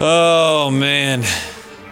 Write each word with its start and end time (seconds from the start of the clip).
Oh 0.00 0.70
man, 0.70 1.24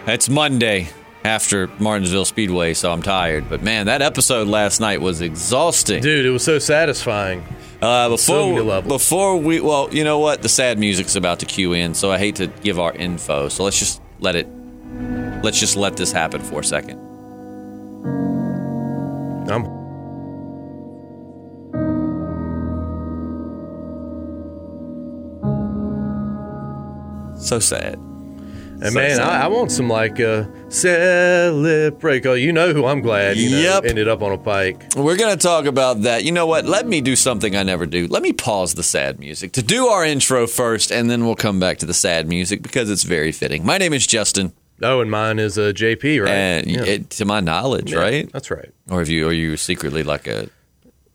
it's 0.05 0.29
Monday 0.29 0.87
after 1.25 1.67
Martinsville 1.77 2.23
Speedway, 2.23 2.73
so 2.73 2.89
I'm 2.89 3.01
tired. 3.01 3.49
But 3.49 3.63
man, 3.63 3.87
that 3.87 4.01
episode 4.01 4.47
last 4.47 4.79
night 4.79 5.01
was 5.01 5.19
exhausting. 5.19 6.01
Dude, 6.01 6.25
it 6.25 6.29
was 6.29 6.43
so 6.43 6.57
satisfying. 6.57 7.43
Uh, 7.81 8.07
before 8.07 8.81
before 8.81 9.35
we 9.35 9.59
well, 9.59 9.93
you 9.93 10.05
know 10.05 10.19
what? 10.19 10.41
The 10.41 10.47
sad 10.47 10.79
music's 10.79 11.17
about 11.17 11.39
to 11.39 11.45
cue 11.45 11.73
in, 11.73 11.93
so 11.93 12.09
I 12.09 12.17
hate 12.17 12.37
to 12.37 12.47
give 12.47 12.79
our 12.79 12.93
info. 12.93 13.49
So 13.49 13.65
let's 13.65 13.77
just 13.77 14.01
let 14.21 14.37
it. 14.37 14.47
Let's 15.43 15.59
just 15.59 15.75
let 15.75 15.97
this 15.97 16.13
happen 16.13 16.41
for 16.41 16.61
a 16.61 16.63
second. 16.63 16.99
I'm 19.49 19.76
So 27.47 27.59
sad. 27.59 27.93
And 27.95 28.91
So 28.91 28.99
man. 28.99 29.19
I, 29.21 29.45
I 29.45 29.47
want 29.47 29.71
some 29.71 29.87
like 29.89 30.19
uh, 30.19 30.43
celebrate. 30.69 32.25
Oh, 32.25 32.33
you 32.33 32.51
know 32.51 32.73
who 32.73 32.85
I'm 32.85 33.01
glad 33.01 33.37
you 33.37 33.49
know, 33.51 33.57
Yep. 33.59 33.85
ended 33.85 34.07
up 34.07 34.21
on 34.21 34.31
a 34.33 34.37
pike. 34.37 34.83
We're 34.95 35.15
going 35.17 35.35
to 35.35 35.41
talk 35.41 35.65
about 35.65 36.01
that. 36.01 36.23
You 36.25 36.31
know 36.31 36.45
what? 36.45 36.65
Let 36.65 36.87
me 36.87 37.01
do 37.01 37.15
something 37.15 37.55
I 37.55 37.63
never 37.63 37.85
do. 37.85 38.07
Let 38.07 38.21
me 38.21 38.33
pause 38.33 38.73
the 38.75 38.83
sad 38.83 39.19
music 39.19 39.53
to 39.53 39.63
do 39.63 39.87
our 39.87 40.05
intro 40.05 40.45
first, 40.45 40.91
and 40.91 41.09
then 41.09 41.25
we'll 41.25 41.35
come 41.35 41.59
back 41.59 41.77
to 41.79 41.85
the 41.85 41.93
sad 41.93 42.27
music 42.27 42.61
because 42.61 42.89
it's 42.89 43.03
very 43.03 43.31
fitting. 43.31 43.65
My 43.65 43.77
name 43.77 43.93
is 43.93 44.05
Justin, 44.05 44.51
Oh, 44.83 44.99
and 45.01 45.09
mine 45.09 45.39
is 45.39 45.57
uh, 45.57 45.71
JP, 45.73 46.23
right? 46.25 46.29
and 46.31 46.67
Yeah. 46.67 46.83
it, 46.83 47.09
to 47.11 47.25
my 47.25 47.39
knowledge, 47.39 47.93
Yeah, 47.93 47.99
right? 47.99 48.31
That's 48.31 48.51
right. 48.51 48.71
Or 48.89 48.99
have 48.99 49.09
you? 49.09 49.27
Are 49.27 49.33
you 49.33 49.57
secretly 49.57 50.03
like 50.03 50.27
a 50.27 50.49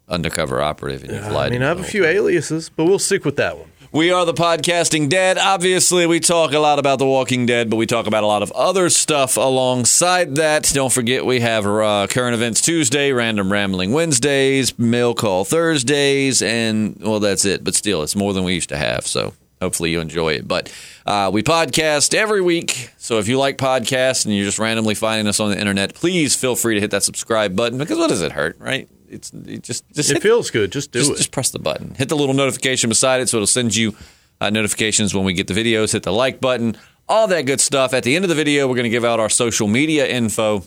undercover 0.08 0.60
operative 0.60 1.05
and 1.05 1.12
you've 1.12 1.24
I 1.27 1.30
lied? 1.30 1.52
mean, 1.52 1.62
I 1.62 1.69
have 1.69 1.78
a 1.78 1.84
few 1.84 2.05
aliases, 2.05 2.70
but 2.70 2.86
we'll 2.86 2.98
stick 2.98 3.24
with 3.24 3.36
that 3.36 3.58
one. 3.58 3.69
We 3.92 4.10
are 4.10 4.24
the 4.24 4.32
podcasting 4.32 5.10
dead. 5.10 5.37
Obviously, 5.37 6.06
we 6.06 6.19
talk 6.19 6.55
a 6.55 6.59
lot 6.59 6.78
about 6.78 6.98
The 6.98 7.05
Walking 7.05 7.45
Dead, 7.45 7.69
but 7.69 7.77
we 7.77 7.84
talk 7.84 8.06
about 8.06 8.25
a 8.25 8.27
lot 8.27 8.42
of 8.42 8.50
other 8.53 8.89
stuff 8.89 9.36
alongside 9.36 10.36
that. 10.36 10.70
Don't 10.72 10.91
forget, 10.91 11.27
we 11.27 11.41
have 11.41 11.67
uh, 11.67 12.06
current 12.08 12.33
events 12.33 12.62
Tuesday, 12.62 13.12
random 13.12 13.52
rambling 13.52 13.92
Wednesdays, 13.92 14.78
mail 14.78 15.12
call 15.12 15.44
Thursdays, 15.44 16.41
and 16.41 16.97
well, 17.00 17.20
that's 17.20 17.44
it. 17.44 17.64
But 17.64 17.75
still, 17.75 18.02
it's 18.02 18.17
more 18.17 18.33
than 18.33 18.44
we 18.44 18.55
used 18.55 18.70
to 18.70 18.78
have. 18.78 19.06
So 19.06 19.34
hopefully, 19.61 19.91
you 19.91 20.00
enjoy 20.00 20.36
it. 20.36 20.48
But 20.48 20.74
uh, 21.05 21.30
we 21.30 21.42
podcast 21.42 22.14
every 22.14 22.41
week. 22.41 22.89
So 22.97 23.19
if 23.19 23.28
you 23.28 23.39
like 23.39 23.58
podcasts 23.58 24.24
and 24.24 24.34
you're 24.34 24.47
just 24.47 24.58
randomly 24.58 24.95
finding 24.95 25.27
us 25.27 25.39
on 25.39 25.50
the 25.50 25.61
internet, 25.61 25.92
please 25.92 26.34
feel 26.34 26.56
free 26.56 26.77
to 26.77 26.80
hit 26.80 26.92
that 26.92 27.02
subscribe 27.02 27.55
button 27.55 27.77
because 27.77 27.98
what 27.98 28.08
does 28.08 28.22
it 28.22 28.33
hurt, 28.33 28.58
right? 28.58 28.89
It's 29.12 29.32
it 29.32 29.62
just 29.62 29.84
just 29.92 30.10
It 30.10 30.14
hit 30.14 30.22
feels 30.22 30.50
good. 30.50 30.72
Just 30.72 30.92
do 30.92 31.00
just, 31.00 31.12
it. 31.12 31.16
just 31.16 31.30
press 31.32 31.50
the 31.50 31.58
button. 31.58 31.94
Hit 31.94 32.08
the 32.08 32.16
little 32.16 32.34
notification 32.34 32.88
beside 32.88 33.20
it 33.20 33.28
so 33.28 33.36
it'll 33.36 33.46
send 33.46 33.77
you 33.77 33.94
uh, 34.41 34.50
notifications 34.50 35.14
when 35.14 35.24
we 35.24 35.32
get 35.32 35.46
the 35.46 35.55
videos. 35.55 35.92
Hit 35.92 36.02
the 36.02 36.12
like 36.12 36.41
button, 36.41 36.77
all 37.08 37.28
that 37.28 37.42
good 37.42 37.60
stuff. 37.60 37.94
At 37.94 38.02
the 38.05 38.16
end 38.16 38.24
of 38.24 38.28
the 38.28 38.34
video, 38.34 38.66
we're 38.66 38.74
going 38.74 38.84
to 38.84 38.90
give 38.90 39.05
out 39.05 39.20
our 39.20 39.28
social 39.28 39.68
media 39.68 40.06
info. 40.06 40.64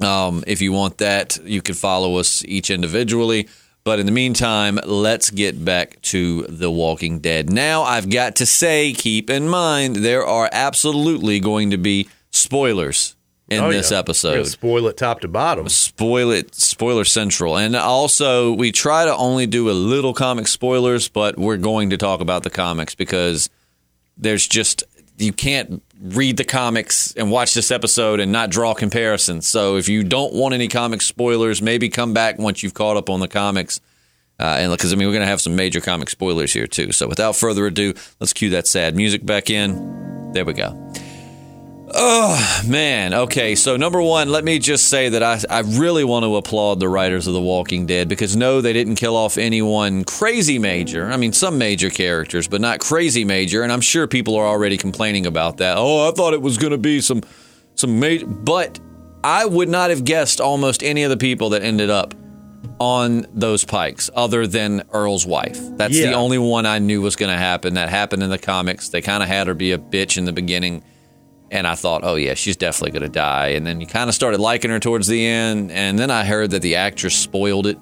Um, 0.00 0.42
if 0.46 0.60
you 0.60 0.72
want 0.72 0.98
that, 0.98 1.38
you 1.44 1.62
can 1.62 1.74
follow 1.74 2.16
us 2.16 2.44
each 2.44 2.70
individually. 2.70 3.48
But 3.84 3.98
in 3.98 4.06
the 4.06 4.12
meantime, 4.12 4.78
let's 4.86 5.28
get 5.30 5.62
back 5.62 6.00
to 6.02 6.42
The 6.44 6.70
Walking 6.70 7.18
Dead. 7.18 7.50
Now, 7.50 7.82
I've 7.82 8.08
got 8.08 8.36
to 8.36 8.46
say, 8.46 8.94
keep 8.94 9.28
in 9.28 9.46
mind, 9.46 9.96
there 9.96 10.24
are 10.24 10.48
absolutely 10.50 11.38
going 11.38 11.70
to 11.70 11.76
be 11.76 12.08
spoilers 12.30 13.14
in 13.50 13.62
Oh, 13.62 13.70
this 13.70 13.90
yeah. 13.90 13.98
Episode 13.98 14.44
spoil 14.46 14.86
it 14.88 14.96
top 14.96 15.20
to 15.20 15.28
bottom. 15.28 15.68
spoil 15.68 16.30
it 16.30 16.54
spoiler 16.54 17.04
central 17.04 17.56
and 17.58 17.76
also 17.76 18.52
we 18.52 18.72
try 18.72 19.04
to 19.04 19.14
only 19.16 19.46
do 19.46 19.70
a 19.70 19.72
little 19.72 20.14
comic 20.14 20.46
spoilers 20.48 21.08
but 21.08 21.36
we're 21.38 21.56
going 21.58 21.90
to 21.90 21.96
talk 21.96 22.20
about 22.20 22.42
the 22.42 22.50
comics 22.50 22.94
because 22.94 23.50
there's 24.16 24.46
just 24.48 24.82
you 25.18 25.32
can't 25.32 25.82
read 26.00 26.36
the 26.38 26.44
comics 26.44 27.12
and 27.16 27.30
watch 27.30 27.54
this 27.54 27.70
episode 27.70 28.18
and 28.18 28.32
not 28.32 28.48
draw 28.50 28.72
comparisons 28.74 29.46
so 29.46 29.76
if 29.76 29.88
you 29.90 30.02
don't 30.02 30.32
want 30.32 30.54
any 30.54 30.66
comic 30.66 31.02
spoilers 31.02 31.60
maybe 31.60 31.88
come 31.90 32.14
back 32.14 32.38
once 32.38 32.62
you've 32.62 32.74
caught 32.74 32.96
up 32.96 33.10
on 33.10 33.20
the 33.20 33.28
comics 33.28 33.78
uh, 34.40 34.56
and 34.58 34.72
because 34.72 34.92
I 34.92 34.96
mean 34.96 35.06
we're 35.06 35.12
going 35.14 35.22
to 35.22 35.28
have 35.28 35.40
some 35.42 35.54
major 35.54 35.80
comic 35.80 36.10
spoilers 36.10 36.52
here 36.52 36.66
too. 36.66 36.90
So 36.90 37.06
without 37.06 37.36
further 37.36 37.66
ado, 37.68 37.94
let's 38.18 38.32
cue 38.32 38.50
that 38.50 38.66
sad 38.66 38.96
music 38.96 39.24
back 39.24 39.48
in. 39.48 40.32
There 40.32 40.44
we 40.44 40.54
go. 40.54 40.74
Oh 41.96 42.62
man, 42.66 43.14
okay. 43.14 43.54
So 43.54 43.76
number 43.76 44.02
one, 44.02 44.28
let 44.28 44.44
me 44.44 44.58
just 44.58 44.88
say 44.88 45.10
that 45.10 45.22
I 45.22 45.40
I 45.48 45.60
really 45.60 46.02
want 46.02 46.24
to 46.24 46.34
applaud 46.34 46.80
the 46.80 46.88
writers 46.88 47.28
of 47.28 47.34
The 47.34 47.40
Walking 47.40 47.86
Dead 47.86 48.08
because 48.08 48.34
no, 48.34 48.60
they 48.60 48.72
didn't 48.72 48.96
kill 48.96 49.14
off 49.16 49.38
anyone 49.38 50.02
crazy 50.04 50.58
major. 50.58 51.06
I 51.06 51.16
mean, 51.16 51.32
some 51.32 51.56
major 51.56 51.90
characters, 51.90 52.48
but 52.48 52.60
not 52.60 52.80
crazy 52.80 53.24
major. 53.24 53.62
And 53.62 53.72
I'm 53.72 53.80
sure 53.80 54.08
people 54.08 54.34
are 54.34 54.46
already 54.46 54.76
complaining 54.76 55.24
about 55.24 55.58
that. 55.58 55.76
Oh, 55.78 56.08
I 56.08 56.12
thought 56.12 56.34
it 56.34 56.42
was 56.42 56.58
going 56.58 56.72
to 56.72 56.78
be 56.78 57.00
some 57.00 57.22
some 57.76 58.00
major, 58.00 58.26
but 58.26 58.80
I 59.22 59.46
would 59.46 59.68
not 59.68 59.90
have 59.90 60.04
guessed 60.04 60.40
almost 60.40 60.82
any 60.82 61.04
of 61.04 61.10
the 61.10 61.16
people 61.16 61.50
that 61.50 61.62
ended 61.62 61.90
up 61.90 62.12
on 62.80 63.24
those 63.32 63.64
pikes 63.64 64.10
other 64.14 64.48
than 64.48 64.82
Earl's 64.92 65.26
wife. 65.26 65.60
That's 65.76 65.94
the 65.94 66.12
only 66.12 66.38
one 66.38 66.66
I 66.66 66.80
knew 66.80 67.02
was 67.02 67.14
going 67.14 67.30
to 67.30 67.38
happen. 67.38 67.74
That 67.74 67.88
happened 67.88 68.24
in 68.24 68.30
the 68.30 68.38
comics. 68.38 68.88
They 68.88 69.00
kind 69.00 69.22
of 69.22 69.28
had 69.28 69.46
her 69.46 69.54
be 69.54 69.70
a 69.72 69.78
bitch 69.78 70.18
in 70.18 70.24
the 70.24 70.32
beginning. 70.32 70.82
And 71.54 71.68
I 71.68 71.76
thought, 71.76 72.02
oh, 72.02 72.16
yeah, 72.16 72.34
she's 72.34 72.56
definitely 72.56 72.98
going 72.98 73.04
to 73.10 73.16
die. 73.16 73.50
And 73.50 73.64
then 73.64 73.80
you 73.80 73.86
kind 73.86 74.08
of 74.08 74.14
started 74.16 74.40
liking 74.40 74.72
her 74.72 74.80
towards 74.80 75.06
the 75.06 75.24
end. 75.24 75.70
And 75.70 75.96
then 75.96 76.10
I 76.10 76.24
heard 76.24 76.50
that 76.50 76.62
the 76.62 76.74
actress 76.74 77.14
spoiled 77.14 77.68
it. 77.68 77.78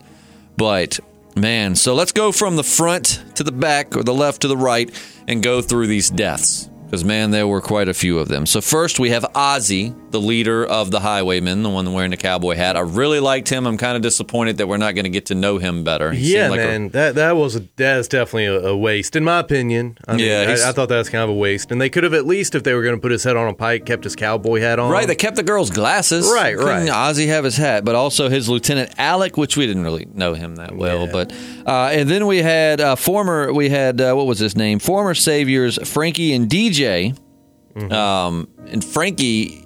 But 0.58 1.00
man, 1.34 1.74
so 1.74 1.94
let's 1.94 2.12
go 2.12 2.32
from 2.32 2.56
the 2.56 2.62
front 2.62 3.24
to 3.36 3.42
the 3.42 3.50
back 3.50 3.96
or 3.96 4.02
the 4.02 4.12
left 4.12 4.42
to 4.42 4.48
the 4.48 4.58
right 4.58 4.90
and 5.26 5.42
go 5.42 5.62
through 5.62 5.86
these 5.86 6.10
deaths. 6.10 6.68
Because, 6.92 7.06
man, 7.06 7.30
there 7.30 7.48
were 7.48 7.62
quite 7.62 7.88
a 7.88 7.94
few 7.94 8.18
of 8.18 8.28
them. 8.28 8.44
So, 8.44 8.60
first 8.60 9.00
we 9.00 9.08
have 9.12 9.22
Ozzy, 9.34 9.94
the 10.10 10.20
leader 10.20 10.62
of 10.62 10.90
the 10.90 11.00
Highwaymen, 11.00 11.62
the 11.62 11.70
one 11.70 11.90
wearing 11.94 12.10
the 12.10 12.18
cowboy 12.18 12.54
hat. 12.54 12.76
I 12.76 12.80
really 12.80 13.18
liked 13.18 13.48
him. 13.48 13.66
I'm 13.66 13.78
kind 13.78 13.96
of 13.96 14.02
disappointed 14.02 14.58
that 14.58 14.68
we're 14.68 14.76
not 14.76 14.94
going 14.94 15.04
to 15.04 15.10
get 15.10 15.24
to 15.26 15.34
know 15.34 15.56
him 15.56 15.84
better. 15.84 16.12
He 16.12 16.34
Yeah, 16.34 16.50
like 16.50 16.60
a- 16.60 16.64
man, 16.64 16.88
that 16.90 17.14
that 17.14 17.34
was 17.34 17.56
a, 17.56 17.60
that 17.76 17.96
is 17.96 18.08
definitely 18.08 18.44
a, 18.44 18.72
a 18.72 18.76
waste, 18.76 19.16
in 19.16 19.24
my 19.24 19.38
opinion. 19.38 19.96
I 20.06 20.16
mean, 20.16 20.26
Yeah, 20.26 20.44
I, 20.66 20.68
I 20.68 20.72
thought 20.72 20.90
that 20.90 20.98
was 20.98 21.08
kind 21.08 21.24
of 21.24 21.30
a 21.30 21.34
waste, 21.34 21.72
and 21.72 21.80
they 21.80 21.88
could 21.88 22.04
have 22.04 22.12
at 22.12 22.26
least, 22.26 22.54
if 22.54 22.62
they 22.62 22.74
were 22.74 22.82
going 22.82 22.94
to 22.94 23.00
put 23.00 23.10
his 23.10 23.24
head 23.24 23.38
on 23.38 23.48
a 23.48 23.54
pike, 23.54 23.86
kept 23.86 24.04
his 24.04 24.14
cowboy 24.14 24.60
hat 24.60 24.78
on. 24.78 24.90
Right, 24.90 25.06
they 25.06 25.14
kept 25.14 25.36
the 25.36 25.42
girl's 25.42 25.70
glasses. 25.70 26.30
Right, 26.30 26.54
Couldn't 26.54 26.88
right. 26.88 26.88
Ozzy 26.90 27.28
have 27.28 27.44
his 27.44 27.56
hat, 27.56 27.86
but 27.86 27.94
also 27.94 28.28
his 28.28 28.50
lieutenant 28.50 28.92
Alec, 28.98 29.38
which 29.38 29.56
we 29.56 29.66
didn't 29.66 29.84
really 29.84 30.06
know 30.12 30.34
him 30.34 30.56
that 30.56 30.76
well. 30.76 31.06
Yeah. 31.06 31.12
But 31.12 31.32
uh, 31.66 31.88
and 31.90 32.10
then 32.10 32.26
we 32.26 32.42
had 32.42 32.82
uh, 32.82 32.96
former, 32.96 33.50
we 33.50 33.70
had 33.70 33.98
uh, 33.98 34.12
what 34.12 34.26
was 34.26 34.38
his 34.38 34.56
name? 34.56 34.78
Former 34.78 35.14
saviors 35.14 35.78
Frankie 35.88 36.34
and 36.34 36.50
DJ. 36.50 36.81
Mm-hmm. 37.74 37.92
Um, 37.92 38.48
and 38.66 38.84
Frankie, 38.84 39.64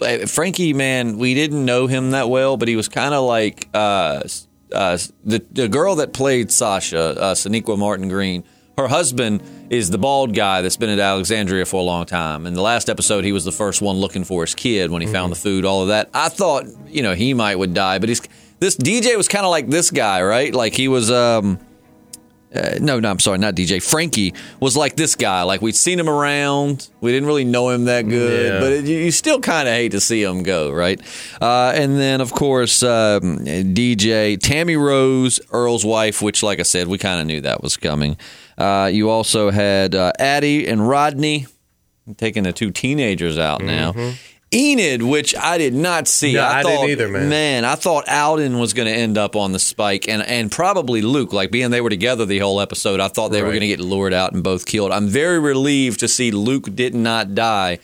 uh, 0.00 0.26
Frankie, 0.26 0.72
man, 0.72 1.18
we 1.18 1.34
didn't 1.34 1.64
know 1.64 1.86
him 1.86 2.12
that 2.12 2.28
well, 2.28 2.56
but 2.56 2.68
he 2.68 2.76
was 2.76 2.88
kind 2.88 3.14
of 3.14 3.24
like 3.24 3.68
uh, 3.74 4.22
uh, 4.72 4.98
the 5.24 5.44
the 5.50 5.68
girl 5.68 5.96
that 5.96 6.12
played 6.12 6.50
Sasha, 6.50 7.00
uh, 7.20 7.34
Sonequa 7.34 7.78
Martin 7.78 8.08
Green. 8.08 8.44
Her 8.78 8.88
husband 8.88 9.42
is 9.68 9.90
the 9.90 9.98
bald 9.98 10.34
guy 10.34 10.62
that's 10.62 10.78
been 10.78 10.88
at 10.88 10.98
Alexandria 10.98 11.66
for 11.66 11.78
a 11.80 11.84
long 11.84 12.06
time. 12.06 12.46
In 12.46 12.54
the 12.54 12.62
last 12.62 12.88
episode, 12.88 13.22
he 13.22 13.32
was 13.32 13.44
the 13.44 13.52
first 13.52 13.82
one 13.82 13.96
looking 13.96 14.24
for 14.24 14.42
his 14.42 14.54
kid 14.54 14.90
when 14.90 15.02
he 15.02 15.08
found 15.08 15.30
the 15.30 15.36
food, 15.36 15.66
all 15.66 15.82
of 15.82 15.88
that. 15.88 16.08
I 16.14 16.30
thought, 16.30 16.64
you 16.88 17.02
know, 17.02 17.14
he 17.14 17.34
might 17.34 17.56
would 17.56 17.74
die, 17.74 17.98
but 17.98 18.08
he's 18.08 18.22
this 18.60 18.76
DJ 18.76 19.16
was 19.16 19.28
kind 19.28 19.44
of 19.44 19.50
like 19.50 19.68
this 19.68 19.90
guy, 19.90 20.22
right? 20.22 20.54
Like 20.54 20.74
he 20.74 20.88
was. 20.88 21.10
um 21.10 21.58
uh, 22.54 22.78
no, 22.80 23.00
no, 23.00 23.10
I'm 23.10 23.18
sorry, 23.18 23.38
not 23.38 23.54
DJ. 23.54 23.82
Frankie 23.82 24.34
was 24.60 24.76
like 24.76 24.96
this 24.96 25.16
guy. 25.16 25.42
Like 25.42 25.62
we'd 25.62 25.74
seen 25.76 25.98
him 25.98 26.08
around. 26.08 26.88
We 27.00 27.10
didn't 27.12 27.26
really 27.26 27.44
know 27.44 27.70
him 27.70 27.86
that 27.86 28.08
good, 28.08 28.52
Yeah. 28.54 28.60
but 28.60 28.72
it, 28.72 28.84
you 28.84 28.98
you 28.98 29.10
still 29.10 29.40
kind 29.40 29.66
of 29.68 29.74
hate 29.74 29.92
to 29.92 30.00
see 30.00 30.22
him 30.22 30.42
go, 30.42 30.70
right? 30.72 31.00
Uh, 31.40 31.72
and 31.74 31.98
then, 31.98 32.20
of 32.20 32.32
course, 32.32 32.82
um, 32.82 33.38
DJ 33.40 34.38
Tammy 34.38 34.76
Rose, 34.76 35.40
Earl's 35.50 35.84
wife, 35.84 36.20
which, 36.22 36.42
like 36.42 36.60
I 36.60 36.64
said, 36.64 36.88
we 36.88 36.98
kind 36.98 37.20
of 37.20 37.26
knew 37.26 37.40
that 37.40 37.62
was 37.62 37.76
coming. 37.76 38.16
Uh, 38.58 38.90
you 38.92 39.08
also 39.10 39.50
had 39.50 39.94
uh, 39.94 40.12
Addy 40.18 40.66
and 40.68 40.86
Rodney 40.88 41.46
taking 42.16 42.42
the 42.42 42.52
two 42.52 42.70
teenagers 42.70 43.38
out 43.38 43.62
now. 43.62 43.92
Enid, 44.52 45.02
which 45.02 45.34
I 45.34 45.58
did 45.58 45.74
not 45.74 46.06
see. 46.06 46.34
No, 46.34 46.44
I 46.44 46.62
didn't 46.62 46.90
either, 46.90 47.08
man. 47.08 47.28
Man, 47.28 47.64
I 47.64 47.74
thought 47.74 48.08
Alden 48.08 48.58
was 48.58 48.74
going 48.74 48.86
to 48.86 48.94
end 48.94 49.16
up 49.16 49.34
on 49.34 49.52
the 49.52 49.58
spike, 49.58 50.08
and 50.08 50.22
and 50.22 50.52
probably 50.52 51.02
Luke. 51.02 51.32
Like 51.32 51.50
being 51.50 51.70
they 51.70 51.80
were 51.80 51.90
together 51.90 52.26
the 52.26 52.38
whole 52.38 52.60
episode, 52.60 53.00
I 53.00 53.08
thought 53.08 53.28
they 53.28 53.42
were 53.42 53.48
going 53.48 53.60
to 53.60 53.66
get 53.66 53.80
lured 53.80 54.12
out 54.12 54.32
and 54.32 54.42
both 54.42 54.66
killed. 54.66 54.92
I'm 54.92 55.08
very 55.08 55.38
relieved 55.38 56.00
to 56.00 56.08
see 56.08 56.30
Luke 56.30 56.74
did 56.74 56.94
not 56.94 57.34
die. 57.34 57.78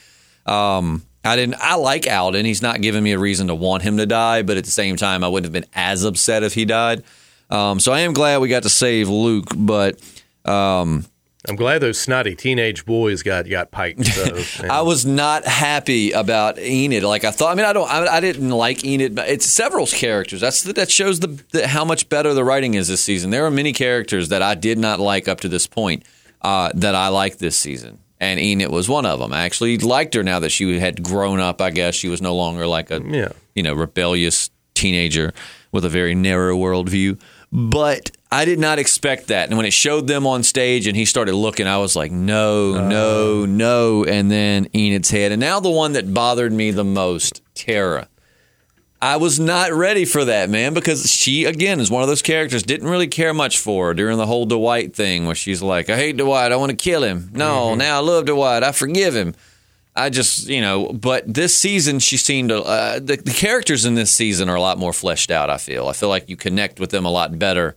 Um, 0.47 1.03
I 1.25 1.37
didn't. 1.37 1.57
I 1.61 1.77
like 1.77 2.07
Alden. 2.07 2.45
He's 2.45 2.63
not 2.63 2.81
giving 2.81 3.03
me 3.03 3.13
a 3.13 3.19
reason 3.19 3.49
to 3.49 3.55
want 3.55 3.83
him 3.83 3.97
to 3.97 4.07
die, 4.07 4.43
but 4.43 4.57
at 4.57 4.65
the 4.65 4.71
same 4.71 4.97
time, 4.97 5.25
I 5.25 5.29
wouldn't 5.29 5.53
have 5.53 5.63
been 5.63 5.71
as 5.75 6.05
upset 6.05 6.43
if 6.43 6.55
he 6.55 6.65
died. 6.65 7.03
Um, 7.51 7.81
so 7.81 7.93
I 7.93 8.01
am 8.01 8.13
glad 8.13 8.41
we 8.41 8.49
got 8.49 8.63
to 8.65 8.71
save 8.71 9.09
Luke, 9.09 9.49
but. 9.57 9.99
Um, 10.45 11.05
I'm 11.49 11.55
glad 11.57 11.81
those 11.81 12.01
snotty 12.01 12.35
teenage 12.35 12.85
boys 12.85 13.23
got 13.23 13.49
got 13.49 13.71
piked. 13.71 14.05
So. 14.07 14.67
I 14.71 14.83
was 14.83 15.07
not 15.07 15.45
happy 15.47 16.11
about 16.11 16.59
Enid. 16.59 17.05
Like 17.05 17.23
I 17.25 17.31
thought. 17.31 17.53
I 17.53 17.55
mean, 17.55 17.65
I 17.67 17.73
don't. 17.73 17.89
I, 17.89 18.17
I 18.17 18.21
didn't 18.21 18.51
like 18.51 18.85
Enid. 18.85 19.15
But 19.15 19.29
it's 19.29 19.47
several 19.47 19.87
characters. 19.87 20.41
That's 20.41 20.63
that 20.65 20.91
shows 20.91 21.21
the, 21.21 21.29
the 21.53 21.69
how 21.69 21.85
much 21.85 22.09
better 22.09 22.35
the 22.35 22.43
writing 22.45 22.75
is 22.75 22.89
this 22.89 23.05
season. 23.05 23.31
There 23.31 23.47
are 23.47 23.51
many 23.53 23.73
characters 23.73 24.31
that 24.31 24.43
I 24.43 24.57
did 24.57 24.79
not 24.79 24.99
like 24.99 25.29
up 25.29 25.41
to 25.43 25.49
this 25.49 25.67
point 25.69 26.03
uh, 26.43 26.71
that 26.75 26.97
I 26.97 27.09
like 27.09 27.39
this 27.39 27.57
season. 27.57 28.01
and 28.21 28.41
Enid 28.41 28.71
was 28.73 28.89
one 28.89 29.07
of 29.07 29.21
them. 29.21 29.33
I 29.33 29.45
actually 29.45 29.79
liked 29.79 30.15
her 30.15 30.25
now 30.25 30.41
that 30.41 30.51
she 30.51 30.81
had 30.81 31.05
grown 31.05 31.39
up. 31.39 31.61
I 31.61 31.71
guess 31.71 31.95
she 31.95 32.09
was 32.09 32.21
no 32.21 32.35
longer 32.35 32.67
like 32.67 32.91
a 32.91 33.01
Yeah. 33.01 33.29
you 33.55 33.63
know 33.63 33.75
rebellious 33.75 34.51
teenager 34.75 35.33
with 35.71 35.85
a 35.85 35.89
very 35.89 36.15
narrow 36.17 36.57
worldview. 36.57 37.21
But 37.51 38.11
I 38.31 38.45
did 38.45 38.59
not 38.59 38.79
expect 38.79 39.29
that. 39.29 39.49
And 39.49 39.57
when 39.57 39.67
it 39.67 39.73
showed 39.73 40.07
them 40.07 40.27
on 40.27 40.43
stage 40.43 40.87
and 40.87 40.97
he 40.97 41.05
started 41.05 41.35
looking, 41.35 41.67
I 41.67 41.79
was 41.79 41.97
like, 41.97 42.13
no, 42.13 42.89
no, 42.89 43.43
uh. 43.45 43.47
no. 43.47 44.05
And 44.05 44.31
then 44.31 44.67
Enid's 44.75 45.11
head. 45.11 45.33
And 45.33 45.41
now 45.41 45.61
the 45.61 45.71
one 45.71 45.93
that 45.93 46.13
bothered 46.13 46.53
me 46.53 46.71
the 46.71 46.85
most, 46.85 47.43
Tara. 47.55 48.09
I 49.01 49.17
was 49.17 49.39
not 49.39 49.73
ready 49.73 50.05
for 50.05 50.25
that, 50.25 50.51
man, 50.51 50.75
because 50.75 51.09
she, 51.09 51.45
again, 51.45 51.79
is 51.79 51.89
one 51.89 52.03
of 52.03 52.09
those 52.09 52.21
characters, 52.21 52.65
didn't 52.65 52.89
really 52.89 53.07
care 53.07 53.33
much 53.33 53.59
for 53.59 53.95
during 53.95 54.19
the 54.19 54.27
whole 54.27 54.45
Dwight 54.45 54.95
thing 54.95 55.25
where 55.25 55.37
she's 55.37 55.63
like, 55.63 55.89
I 55.89 55.95
hate 55.95 56.17
Dwight. 56.17 56.51
I 56.51 56.57
want 56.57 56.71
to 56.71 56.77
kill 56.77 57.05
him. 57.05 57.31
No, 57.33 57.69
mm-hmm. 57.69 57.79
now 57.79 57.99
I 57.99 58.01
love 58.01 58.27
Dwight. 58.27 58.65
I 58.65 58.73
forgive 58.73 59.15
him. 59.15 59.37
I 59.99 60.11
just, 60.11 60.49
you 60.49 60.61
know, 60.61 60.93
but 60.93 61.33
this 61.33 61.57
season 61.57 61.99
she 61.99 62.17
seemed 62.17 62.53
uh, 62.53 63.01
the, 63.01 63.17
the 63.17 63.33
characters 63.33 63.85
in 63.85 63.95
this 63.95 64.11
season 64.11 64.49
are 64.49 64.57
a 64.57 64.61
lot 64.61 64.79
more 64.79 64.93
fleshed 64.93 65.31
out, 65.31 65.51
I 65.51 65.59
feel. 65.59 65.89
I 65.89 65.93
feel 65.93 66.09
like 66.09 66.29
you 66.29 66.37
connect 66.37 66.81
with 66.81 66.91
them 66.91 67.05
a 67.05 67.11
lot 67.11 67.39
better 67.39 67.77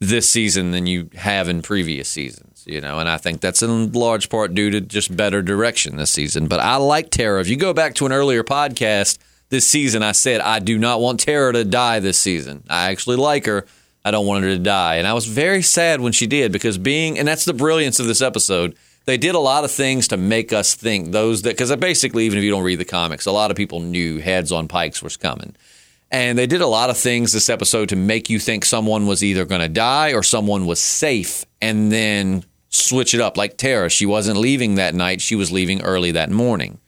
this 0.00 0.28
season 0.28 0.72
than 0.72 0.86
you 0.86 1.08
have 1.14 1.48
in 1.48 1.62
previous 1.62 2.08
seasons, 2.08 2.64
you 2.66 2.80
know, 2.80 2.98
and 2.98 3.08
I 3.08 3.16
think 3.16 3.40
that's 3.40 3.62
in 3.62 3.92
large 3.92 4.28
part 4.28 4.54
due 4.54 4.70
to 4.70 4.80
just 4.80 5.16
better 5.16 5.40
direction 5.40 5.96
this 5.96 6.10
season. 6.10 6.48
But 6.48 6.60
I 6.60 6.76
like 6.76 7.10
Tara. 7.10 7.40
If 7.40 7.48
you 7.48 7.56
go 7.56 7.72
back 7.72 7.94
to 7.94 8.06
an 8.06 8.12
earlier 8.12 8.44
podcast 8.44 9.18
this 9.48 9.66
season, 9.66 10.02
I 10.02 10.12
said 10.12 10.40
I 10.40 10.58
do 10.58 10.78
not 10.78 11.00
want 11.00 11.20
Tara 11.20 11.52
to 11.54 11.64
die 11.64 12.00
this 12.00 12.18
season. 12.18 12.64
I 12.68 12.90
actually 12.90 13.16
like 13.16 13.46
her. 13.46 13.66
I 14.04 14.10
don't 14.10 14.26
want 14.26 14.44
her 14.44 14.50
to 14.50 14.58
die. 14.58 14.96
And 14.96 15.06
I 15.06 15.14
was 15.14 15.26
very 15.26 15.62
sad 15.62 16.00
when 16.00 16.12
she 16.12 16.26
did 16.26 16.52
because 16.52 16.78
being, 16.78 17.18
and 17.18 17.26
that's 17.26 17.44
the 17.44 17.54
brilliance 17.54 17.98
of 17.98 18.06
this 18.06 18.20
episode. 18.20 18.76
They 19.06 19.16
did 19.16 19.34
a 19.36 19.40
lot 19.40 19.64
of 19.64 19.70
things 19.70 20.08
to 20.08 20.16
make 20.16 20.52
us 20.52 20.74
think 20.74 21.12
those 21.12 21.42
that, 21.42 21.50
because 21.50 21.74
basically, 21.76 22.26
even 22.26 22.38
if 22.38 22.44
you 22.44 22.50
don't 22.50 22.64
read 22.64 22.80
the 22.80 22.84
comics, 22.84 23.26
a 23.26 23.32
lot 23.32 23.50
of 23.50 23.56
people 23.56 23.80
knew 23.80 24.18
Heads 24.18 24.50
on 24.50 24.66
Pikes 24.66 25.02
was 25.02 25.16
coming. 25.16 25.54
And 26.10 26.38
they 26.38 26.46
did 26.46 26.60
a 26.60 26.66
lot 26.66 26.90
of 26.90 26.96
things 26.96 27.32
this 27.32 27.48
episode 27.48 27.88
to 27.90 27.96
make 27.96 28.30
you 28.30 28.38
think 28.38 28.64
someone 28.64 29.06
was 29.06 29.24
either 29.24 29.44
going 29.44 29.60
to 29.60 29.68
die 29.68 30.12
or 30.12 30.22
someone 30.22 30.66
was 30.66 30.80
safe 30.80 31.44
and 31.60 31.90
then 31.90 32.44
switch 32.68 33.14
it 33.14 33.20
up. 33.20 33.36
Like 33.36 33.56
Tara, 33.56 33.88
she 33.88 34.06
wasn't 34.06 34.38
leaving 34.38 34.76
that 34.76 34.94
night, 34.94 35.20
she 35.20 35.34
was 35.36 35.50
leaving 35.50 35.82
early 35.82 36.12
that 36.12 36.30
morning. 36.30 36.78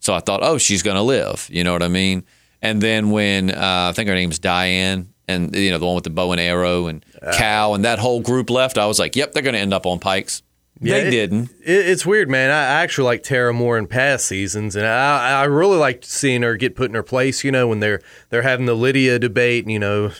So 0.00 0.14
I 0.14 0.20
thought, 0.20 0.40
oh, 0.42 0.58
she's 0.58 0.82
going 0.82 0.96
to 0.96 1.02
live. 1.02 1.48
You 1.50 1.64
know 1.64 1.72
what 1.72 1.82
I 1.82 1.88
mean? 1.88 2.24
And 2.62 2.80
then 2.80 3.10
when 3.10 3.50
uh, 3.50 3.88
I 3.90 3.92
think 3.92 4.08
her 4.08 4.14
name's 4.14 4.38
Diane, 4.38 5.12
and 5.28 5.54
you 5.54 5.70
know 5.70 5.78
the 5.78 5.84
one 5.84 5.94
with 5.94 6.04
the 6.04 6.10
bow 6.10 6.32
and 6.32 6.40
arrow 6.40 6.86
and 6.86 7.04
Kal, 7.34 7.74
and 7.74 7.84
that 7.84 7.98
whole 7.98 8.20
group 8.20 8.48
left, 8.50 8.78
I 8.78 8.86
was 8.86 8.98
like, 8.98 9.16
yep, 9.16 9.32
they're 9.32 9.42
going 9.42 9.54
to 9.54 9.60
end 9.60 9.74
up 9.74 9.86
on 9.86 9.98
Pikes. 9.98 10.42
They 10.80 11.08
it- 11.08 11.10
didn't. 11.10 11.50
It, 11.64 11.86
it's 11.88 12.04
weird, 12.06 12.28
man. 12.30 12.50
I 12.50 12.60
I 12.78 12.82
actually 12.82 13.04
like 13.06 13.22
Tara 13.22 13.52
more 13.52 13.76
in 13.78 13.86
past 13.86 14.26
seasons, 14.26 14.76
and 14.76 14.86
I 14.86 15.40
I 15.40 15.44
really 15.44 15.78
liked 15.78 16.04
seeing 16.04 16.42
her 16.42 16.56
get 16.56 16.76
put 16.76 16.88
in 16.90 16.94
her 16.94 17.02
place. 17.02 17.42
You 17.44 17.52
know, 17.52 17.66
when 17.68 17.80
they're 17.80 18.00
they're 18.30 18.42
having 18.42 18.66
the 18.66 18.74
Lydia 18.74 19.18
debate, 19.18 19.64
and 19.64 19.72
you 19.72 19.78
know, 19.78 20.12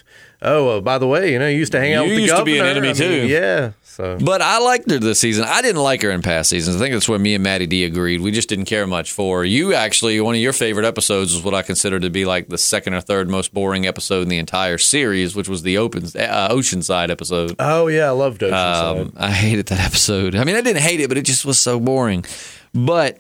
oh, 0.43 0.79
uh, 0.79 0.81
by 0.81 0.99
the 0.99 1.07
way, 1.07 1.33
you 1.33 1.39
know, 1.39 1.49
you 1.49 1.59
used 1.59 1.73
to 1.73 1.81
hang 1.81 1.95
out 1.95 2.05
You 2.07 2.11
with 2.11 2.17
the 2.17 2.23
used 2.23 2.33
to 2.35 2.39
governor. 2.39 2.55
be 2.55 2.59
an 2.61 2.67
enemy, 2.67 2.89
I 2.89 2.93
mean, 2.93 2.97
too. 2.97 3.27
Yeah. 3.29 3.73
So 3.99 4.17
But 4.17 4.41
I 4.43 4.61
liked 4.61 4.89
her 4.93 5.01
this 5.01 5.19
season. 5.19 5.43
I 5.43 5.61
didn't 5.61 5.83
like 5.83 6.03
her 6.03 6.13
in 6.13 6.23
past 6.23 6.51
seasons. 6.51 6.77
I 6.77 6.79
think 6.79 6.93
that's 6.93 7.09
where 7.09 7.19
me 7.19 7.35
and 7.35 7.43
Maddie 7.43 7.67
D 7.67 7.85
agreed. 7.85 8.21
We 8.21 8.31
just 8.31 8.49
didn't 8.49 8.67
care 8.67 8.87
much 8.87 9.11
for 9.11 9.39
her. 9.39 9.45
You 9.45 9.75
actually, 9.75 10.21
one 10.21 10.37
of 10.37 10.41
your 10.41 10.53
favorite 10.53 10.87
episodes 10.87 11.35
was 11.35 11.43
what 11.43 11.53
I 11.53 11.63
consider 11.63 11.99
to 11.99 12.09
be 12.09 12.25
like 12.25 12.47
the 12.47 12.59
second 12.59 12.95
or 12.95 13.01
third 13.01 13.29
most 13.29 13.53
boring 13.53 13.89
episode 13.89 14.23
in 14.23 14.29
the 14.29 14.39
entire 14.39 14.79
series, 14.79 15.35
which 15.35 15.49
was 15.49 15.63
the 15.63 15.79
open 15.79 16.05
uh, 16.05 16.49
Oceanside 16.49 17.11
episode. 17.11 17.57
oh 17.59 17.89
yeah, 17.89 18.07
I 18.07 18.11
loved 18.11 18.41
Oceanside. 18.43 19.01
Um, 19.01 19.13
I 19.17 19.33
hated 19.33 19.67
that 19.67 19.81
episode. 19.81 20.37
I 20.37 20.45
mean, 20.45 20.55
I 20.55 20.61
didn't 20.61 20.83
hate 20.83 21.01
it, 21.01 21.09
but 21.09 21.19
it 21.19 21.25
just 21.25 21.45
was 21.45 21.59
so 21.59 21.81
boring. 21.81 22.25
But 22.73 23.19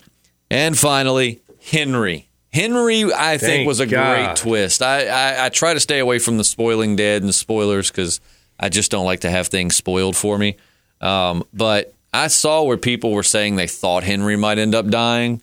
and 0.48 0.78
finally, 0.78 1.40
Henry. 1.60 2.28
Henry, 2.52 3.02
I 3.12 3.36
think, 3.36 3.40
Thank 3.40 3.66
was 3.66 3.80
a 3.80 3.86
God. 3.86 4.14
great 4.14 4.36
twist. 4.36 4.80
I, 4.80 5.06
I 5.06 5.46
I 5.46 5.48
try 5.48 5.74
to 5.74 5.80
stay 5.80 5.98
away 5.98 6.20
from 6.20 6.38
the 6.38 6.44
spoiling 6.44 6.94
dead 6.94 7.24
and 7.24 7.34
spoilers 7.34 7.90
because 7.90 8.20
I 8.60 8.68
just 8.68 8.92
don't 8.92 9.04
like 9.04 9.20
to 9.20 9.30
have 9.30 9.48
things 9.48 9.74
spoiled 9.74 10.14
for 10.14 10.38
me. 10.38 10.56
Um, 11.00 11.44
but 11.52 11.94
I 12.12 12.28
saw 12.28 12.62
where 12.62 12.76
people 12.76 13.12
were 13.12 13.22
saying 13.22 13.56
they 13.56 13.66
thought 13.66 14.04
Henry 14.04 14.36
might 14.36 14.58
end 14.58 14.74
up 14.74 14.88
dying, 14.88 15.42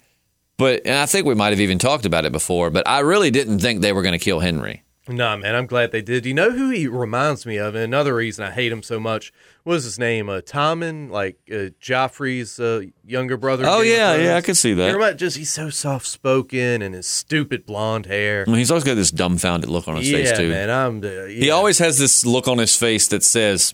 but 0.58 0.82
and 0.86 0.96
I 0.96 1.06
think 1.06 1.26
we 1.26 1.36
might 1.36 1.50
have 1.50 1.62
even 1.62 1.80
talked 1.80 2.06
about 2.06 2.26
it 2.26 2.32
before. 2.32 2.70
But 2.70 2.88
I 2.88 3.00
really 3.00 3.32
didn't 3.32 3.60
think 3.60 3.82
they 3.82 3.94
were 3.94 4.02
going 4.02 4.18
to 4.18 4.24
kill 4.24 4.40
Henry. 4.40 4.84
Nah, 5.08 5.38
man, 5.38 5.54
I'm 5.56 5.68
glad 5.68 5.92
they 5.92 6.02
did. 6.02 6.26
You 6.26 6.34
know 6.34 6.50
who 6.52 6.72
he 6.72 6.88
reminds 6.88 7.46
me 7.46 7.58
of? 7.58 7.76
And 7.76 7.84
another 7.84 8.16
reason 8.16 8.44
I 8.44 8.50
hate 8.52 8.72
him 8.72 8.82
so 8.82 9.00
much 9.00 9.32
what 9.66 9.74
was 9.74 9.84
his 9.84 9.98
name? 9.98 10.30
Uh, 10.30 10.42
Tommen, 10.42 11.10
like 11.10 11.40
uh, 11.50 11.74
Joffrey's 11.82 12.60
uh, 12.60 12.84
younger 13.04 13.36
brother. 13.36 13.64
Oh 13.66 13.82
Game 13.82 13.94
yeah, 13.94 14.16
yeah, 14.16 14.36
I 14.36 14.42
could 14.42 14.56
see 14.58 14.74
that. 14.76 14.94
remind- 14.94 15.18
just 15.18 15.38
he's 15.38 15.52
so 15.52 15.72
soft 15.72 16.06
spoken 16.06 16.84
and 16.84 16.94
his 16.94 17.08
stupid 17.08 17.66
blonde 17.66 18.06
hair. 18.06 18.46
I 18.48 18.52
mean, 18.52 18.60
he's 18.60 18.70
always 18.70 18.84
got 18.84 18.94
this 18.94 19.10
dumbfounded 19.10 19.68
look 19.68 19.88
on 19.88 19.96
his 19.98 20.12
face 20.12 20.30
yeah, 20.30 20.38
too. 20.38 20.50
man, 20.50 20.70
I'm. 20.70 21.04
Uh, 21.04 21.26
He 21.26 21.50
always 21.50 21.80
has 21.80 21.98
this 21.98 22.24
look 22.28 22.48
on 22.48 22.60
his 22.60 22.76
face 22.76 23.08
that 23.08 23.24
says, 23.24 23.74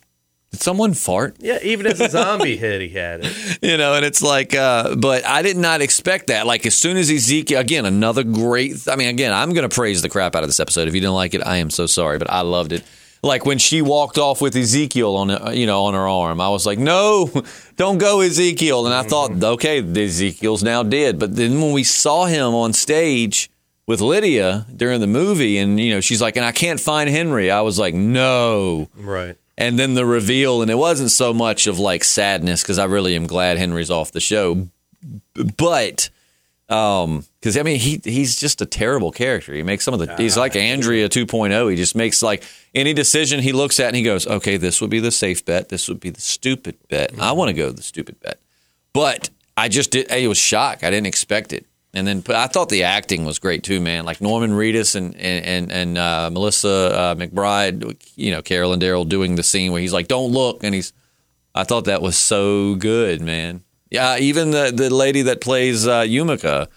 "Did 0.52 0.62
someone 0.62 0.94
fart?" 0.94 1.36
Yeah, 1.40 1.60
even 1.64 1.86
as 1.88 2.00
a 2.00 2.10
zombie 2.10 2.58
head, 2.58 2.82
he 2.82 2.90
had 2.90 3.26
it. 3.26 3.58
You 3.62 3.78
know, 3.78 3.94
and 3.94 4.04
it's 4.04 4.22
like, 4.24 4.56
uh, 4.56 4.96
but 4.96 5.26
I 5.26 5.44
did 5.44 5.56
not 5.56 5.82
expect 5.82 6.28
that. 6.28 6.48
Like 6.48 6.66
as 6.66 6.76
soon 6.76 6.98
as 6.98 7.12
Ezekiel, 7.12 7.60
again, 7.60 7.86
another 7.86 8.24
great. 8.24 8.88
I 8.88 8.96
mean, 8.96 9.08
again, 9.10 9.34
I'm 9.34 9.54
going 9.54 9.68
to 9.70 9.74
praise 9.74 10.02
the 10.02 10.10
crap 10.10 10.36
out 10.36 10.44
of 10.44 10.50
this 10.50 10.60
episode. 10.60 10.88
If 10.88 10.96
you 10.96 11.02
didn't 11.02 11.14
like 11.14 11.34
it, 11.36 11.46
I 11.46 11.58
am 11.58 11.70
so 11.70 11.86
sorry, 11.86 12.18
but 12.18 12.30
I 12.30 12.42
loved 12.42 12.72
it. 12.74 12.84
Like 13.24 13.46
when 13.46 13.60
she 13.60 13.84
walked 13.84 14.18
off 14.18 14.42
with 14.42 14.56
Ezekiel 14.56 15.16
on, 15.16 15.30
uh, 15.30 15.52
you 15.54 15.68
know, 15.68 15.84
on 15.86 15.94
her 15.94 16.08
arm, 16.08 16.42
I 16.42 16.50
was 16.50 16.66
like, 16.66 16.80
"No, 16.80 17.30
don't 17.76 18.00
go, 18.00 18.22
Ezekiel." 18.22 18.88
And 18.88 18.96
I 18.96 19.04
thought, 19.04 19.44
okay, 19.44 19.78
Ezekiel's 19.80 20.64
now 20.64 20.82
dead. 20.82 21.20
But 21.20 21.36
then 21.36 21.62
when 21.62 21.72
we 21.72 21.84
saw 21.84 22.26
him 22.26 22.56
on 22.56 22.74
stage 22.74 23.52
with 23.86 24.02
Lydia 24.02 24.66
during 24.76 25.02
the 25.02 25.08
movie, 25.08 25.60
and 25.60 25.80
you 25.80 25.94
know, 25.94 26.02
she's 26.02 26.22
like, 26.22 26.36
"And 26.36 26.46
I 26.46 26.52
can't 26.52 26.80
find 26.80 27.08
Henry," 27.12 27.52
I 27.52 27.62
was 27.62 27.78
like, 27.78 27.94
"No." 27.94 28.90
Right. 28.96 29.38
And 29.62 29.78
then 29.78 29.94
the 29.94 30.06
reveal 30.06 30.62
and 30.62 30.72
it 30.72 30.76
wasn't 30.76 31.12
so 31.12 31.34
much 31.34 31.68
of 31.68 31.78
like 31.80 32.04
sadness 32.04 32.64
because 32.64 32.80
i 32.80 32.86
really 32.86 33.16
am 33.16 33.28
glad 33.28 33.58
henry's 33.58 33.92
off 33.92 34.12
the 34.12 34.20
show 34.20 34.68
but 35.58 36.10
um 36.70 37.24
because 37.40 37.58
i 37.58 37.64
mean 37.64 37.80
he 37.80 38.02
he's 38.04 38.36
just 38.36 38.62
a 38.62 38.66
terrible 38.66 39.12
character. 39.12 39.54
He 39.54 39.64
makes 39.64 39.84
some 39.84 39.94
of 39.94 40.00
the 40.00 40.16
he's 40.16 40.38
like 40.38 40.56
andrea 40.56 41.10
2.0 41.10 41.70
he 41.70 41.76
just 41.76 41.96
makes 41.96 42.24
like 42.24 42.44
any 42.74 42.94
decision 42.94 43.40
he 43.40 43.52
looks 43.52 43.80
at 43.80 43.88
and 43.88 43.96
he 43.96 44.04
goes 44.04 44.26
okay 44.26 44.58
this 44.58 44.82
would 44.82 44.90
be 44.90 45.00
the 45.00 45.12
safe 45.12 45.46
bet. 45.46 45.70
This 45.70 45.88
would 45.88 46.00
be 46.00 46.10
the 46.10 46.22
stupid 46.22 46.78
bet. 46.90 47.12
I 47.20 47.34
want 47.34 47.50
to 47.50 47.54
go 47.54 47.72
the 47.72 47.84
stupid 47.84 48.20
bet. 48.20 48.40
But 48.94 49.30
i 49.58 49.68
just 49.68 49.92
did 49.92 50.10
it 50.10 50.28
was 50.28 50.38
shock 50.38 50.84
i 50.84 50.90
didn't 50.90 51.08
expect 51.08 51.52
it 51.52 51.66
and 51.94 52.08
then 52.08 52.24
i 52.30 52.48
thought 52.48 52.70
the 52.70 52.84
acting 52.84 53.26
was 53.26 53.40
great 53.40 53.64
too 53.64 53.80
man 53.80 54.06
like 54.06 54.22
norman 54.22 54.52
reedus 54.52 54.96
and 54.96 55.16
and 55.16 55.72
and, 55.72 55.98
uh, 55.98 56.30
melissa 56.32 56.70
uh, 56.70 57.16
mcbride 57.16 57.96
you 58.16 58.32
know 58.32 58.42
carol 58.42 58.74
and 58.74 58.82
daryl 58.82 59.08
doing 59.08 59.36
the 59.36 59.44
scene 59.44 59.72
where 59.72 59.82
he's 59.82 59.94
like 59.94 60.08
don't 60.08 60.32
look 60.32 60.64
and 60.64 60.76
he's 60.76 60.94
i 61.56 61.64
thought 61.64 61.86
that 61.86 62.02
was 62.02 62.18
so 62.18 62.76
good 62.76 63.22
man 63.22 63.64
yeah 63.90 64.18
even 64.18 64.52
the 64.52 64.72
the 64.74 64.90
lady 64.90 65.24
that 65.24 65.42
plays 65.42 65.88
uh, 65.88 66.02
yumika 66.02 66.68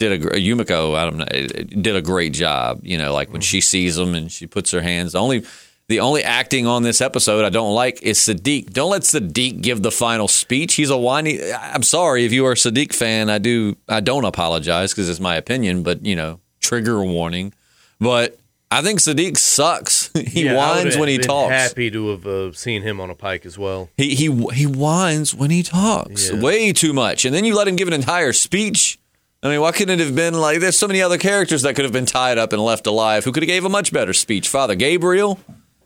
did 0.00 0.12
a 0.12 0.18
Yumiko, 0.18 0.96
I 0.96 1.04
don't 1.04 1.18
know, 1.18 1.82
did 1.82 1.94
a 1.94 2.02
great 2.02 2.32
job. 2.32 2.80
You 2.82 2.98
know, 2.98 3.12
like 3.12 3.30
when 3.30 3.42
she 3.42 3.60
sees 3.60 3.96
him 3.96 4.14
and 4.14 4.32
she 4.32 4.46
puts 4.46 4.70
her 4.72 4.80
hands. 4.80 5.12
The 5.12 5.20
only, 5.20 5.44
the 5.90 5.98
only 6.00 6.22
acting 6.22 6.68
on 6.68 6.84
this 6.84 7.00
episode 7.00 7.44
I 7.44 7.48
don't 7.48 7.74
like 7.74 8.00
is 8.02 8.18
Siddiq. 8.20 8.72
Don't 8.72 8.90
let 8.92 9.02
Siddiq 9.02 9.60
give 9.60 9.82
the 9.82 9.90
final 9.90 10.28
speech. 10.28 10.74
He's 10.74 10.88
a 10.88 10.96
whiny. 10.96 11.40
I'm 11.52 11.82
sorry 11.82 12.24
if 12.24 12.32
you 12.32 12.46
are 12.46 12.52
a 12.52 12.54
Siddiq 12.54 12.94
fan. 12.94 13.28
I 13.28 13.38
do. 13.38 13.76
I 13.88 13.98
don't 13.98 14.24
apologize 14.24 14.92
because 14.92 15.08
it's 15.08 15.18
my 15.18 15.34
opinion. 15.34 15.82
But 15.82 16.06
you 16.06 16.14
know, 16.14 16.38
trigger 16.60 17.02
warning. 17.02 17.52
But 17.98 18.38
I 18.70 18.82
think 18.82 19.00
Siddiq 19.00 19.36
sucks. 19.36 20.12
he 20.14 20.44
Yeah, 20.44 20.54
whines 20.54 20.96
when 20.96 21.08
he 21.08 21.18
talks. 21.18 21.52
Happy 21.52 21.90
to 21.90 22.10
have 22.10 22.24
uh, 22.24 22.52
seen 22.52 22.82
him 22.82 23.00
on 23.00 23.10
a 23.10 23.16
pike 23.16 23.44
as 23.44 23.58
well. 23.58 23.90
He 23.96 24.14
he 24.14 24.26
he 24.52 24.66
whines 24.66 25.34
when 25.34 25.50
he 25.50 25.64
talks 25.64 26.30
Yeah. 26.30 26.40
way 26.40 26.72
too 26.72 26.92
much, 26.92 27.24
and 27.24 27.34
then 27.34 27.44
you 27.44 27.56
let 27.56 27.66
him 27.66 27.74
give 27.74 27.88
an 27.88 27.94
entire 27.94 28.32
speech. 28.32 28.96
I 29.42 29.48
mean, 29.48 29.60
why 29.60 29.72
couldn't 29.72 29.98
it 29.98 30.04
have 30.04 30.14
been 30.14 30.34
like? 30.34 30.60
There's 30.60 30.78
so 30.78 30.86
many 30.86 31.02
other 31.02 31.18
characters 31.18 31.62
that 31.62 31.74
could 31.74 31.84
have 31.84 31.92
been 31.92 32.06
tied 32.06 32.38
up 32.38 32.52
and 32.52 32.62
left 32.62 32.86
alive 32.86 33.24
who 33.24 33.32
could 33.32 33.42
have 33.42 33.48
gave 33.48 33.64
a 33.64 33.68
much 33.70 33.92
better 33.92 34.12
speech. 34.12 34.48
Father 34.48 34.76
Gabriel. 34.76 35.40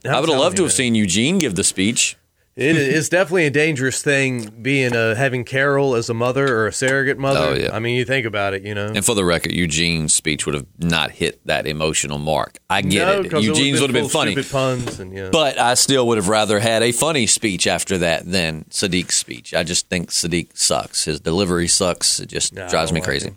I 0.05 0.21
would 0.21 0.29
have 0.29 0.39
loved 0.39 0.57
to 0.59 0.63
have 0.65 0.73
seen 0.73 0.95
Eugene 0.95 1.39
give 1.39 1.55
the 1.55 1.65
speech. 1.65 2.17
It 2.57 2.77
is 2.77 3.09
definitely 3.09 3.47
a 3.47 3.51
dangerous 3.51 4.01
thing 4.01 4.49
being 4.63 4.95
uh, 4.95 5.17
having 5.17 5.43
Carol 5.43 5.97
as 5.97 6.09
a 6.09 6.15
mother 6.15 6.57
or 6.57 6.69
a 6.69 6.73
surrogate 6.73 7.19
mother. 7.19 7.41
Oh, 7.41 7.53
yeah. 7.53 7.75
I 7.75 7.81
mean, 7.81 7.97
you 7.97 8.05
think 8.05 8.27
about 8.27 8.55
it, 8.55 8.63
you 8.63 8.77
know. 8.77 8.93
And 8.95 9.05
for 9.05 9.17
the 9.17 9.25
record, 9.25 9.51
Eugene's 9.51 10.15
speech 10.15 10.47
would 10.47 10.55
have 10.55 10.67
not 10.79 11.11
hit 11.11 11.45
that 11.47 11.67
emotional 11.67 12.19
mark. 12.19 12.59
I 12.71 12.83
get 12.83 13.07
no, 13.07 13.39
it. 13.39 13.43
Eugene's 13.43 13.81
would 13.81 13.91
have 13.91 14.01
been 14.01 14.09
funny. 14.09 14.41
Puns 14.41 15.01
and 15.01 15.13
yeah. 15.13 15.31
But 15.33 15.59
I 15.59 15.75
still 15.75 16.07
would 16.07 16.17
have 16.17 16.29
rather 16.29 16.61
had 16.61 16.85
a 16.85 16.93
funny 16.93 17.27
speech 17.27 17.67
after 17.67 17.99
that 17.99 18.25
than 18.31 18.67
Siddiq's 18.71 19.17
speech. 19.17 19.53
I 19.53 19.65
just 19.65 19.89
think 19.89 20.11
Siddiq 20.11 20.57
sucks. 20.57 21.07
His 21.07 21.19
delivery 21.19 21.67
sucks. 21.67 22.21
It 22.21 22.27
just 22.27 22.53
No, 22.53 22.69
drives 22.69 22.93
me 22.93 23.01
like 23.01 23.09
crazy. 23.09 23.33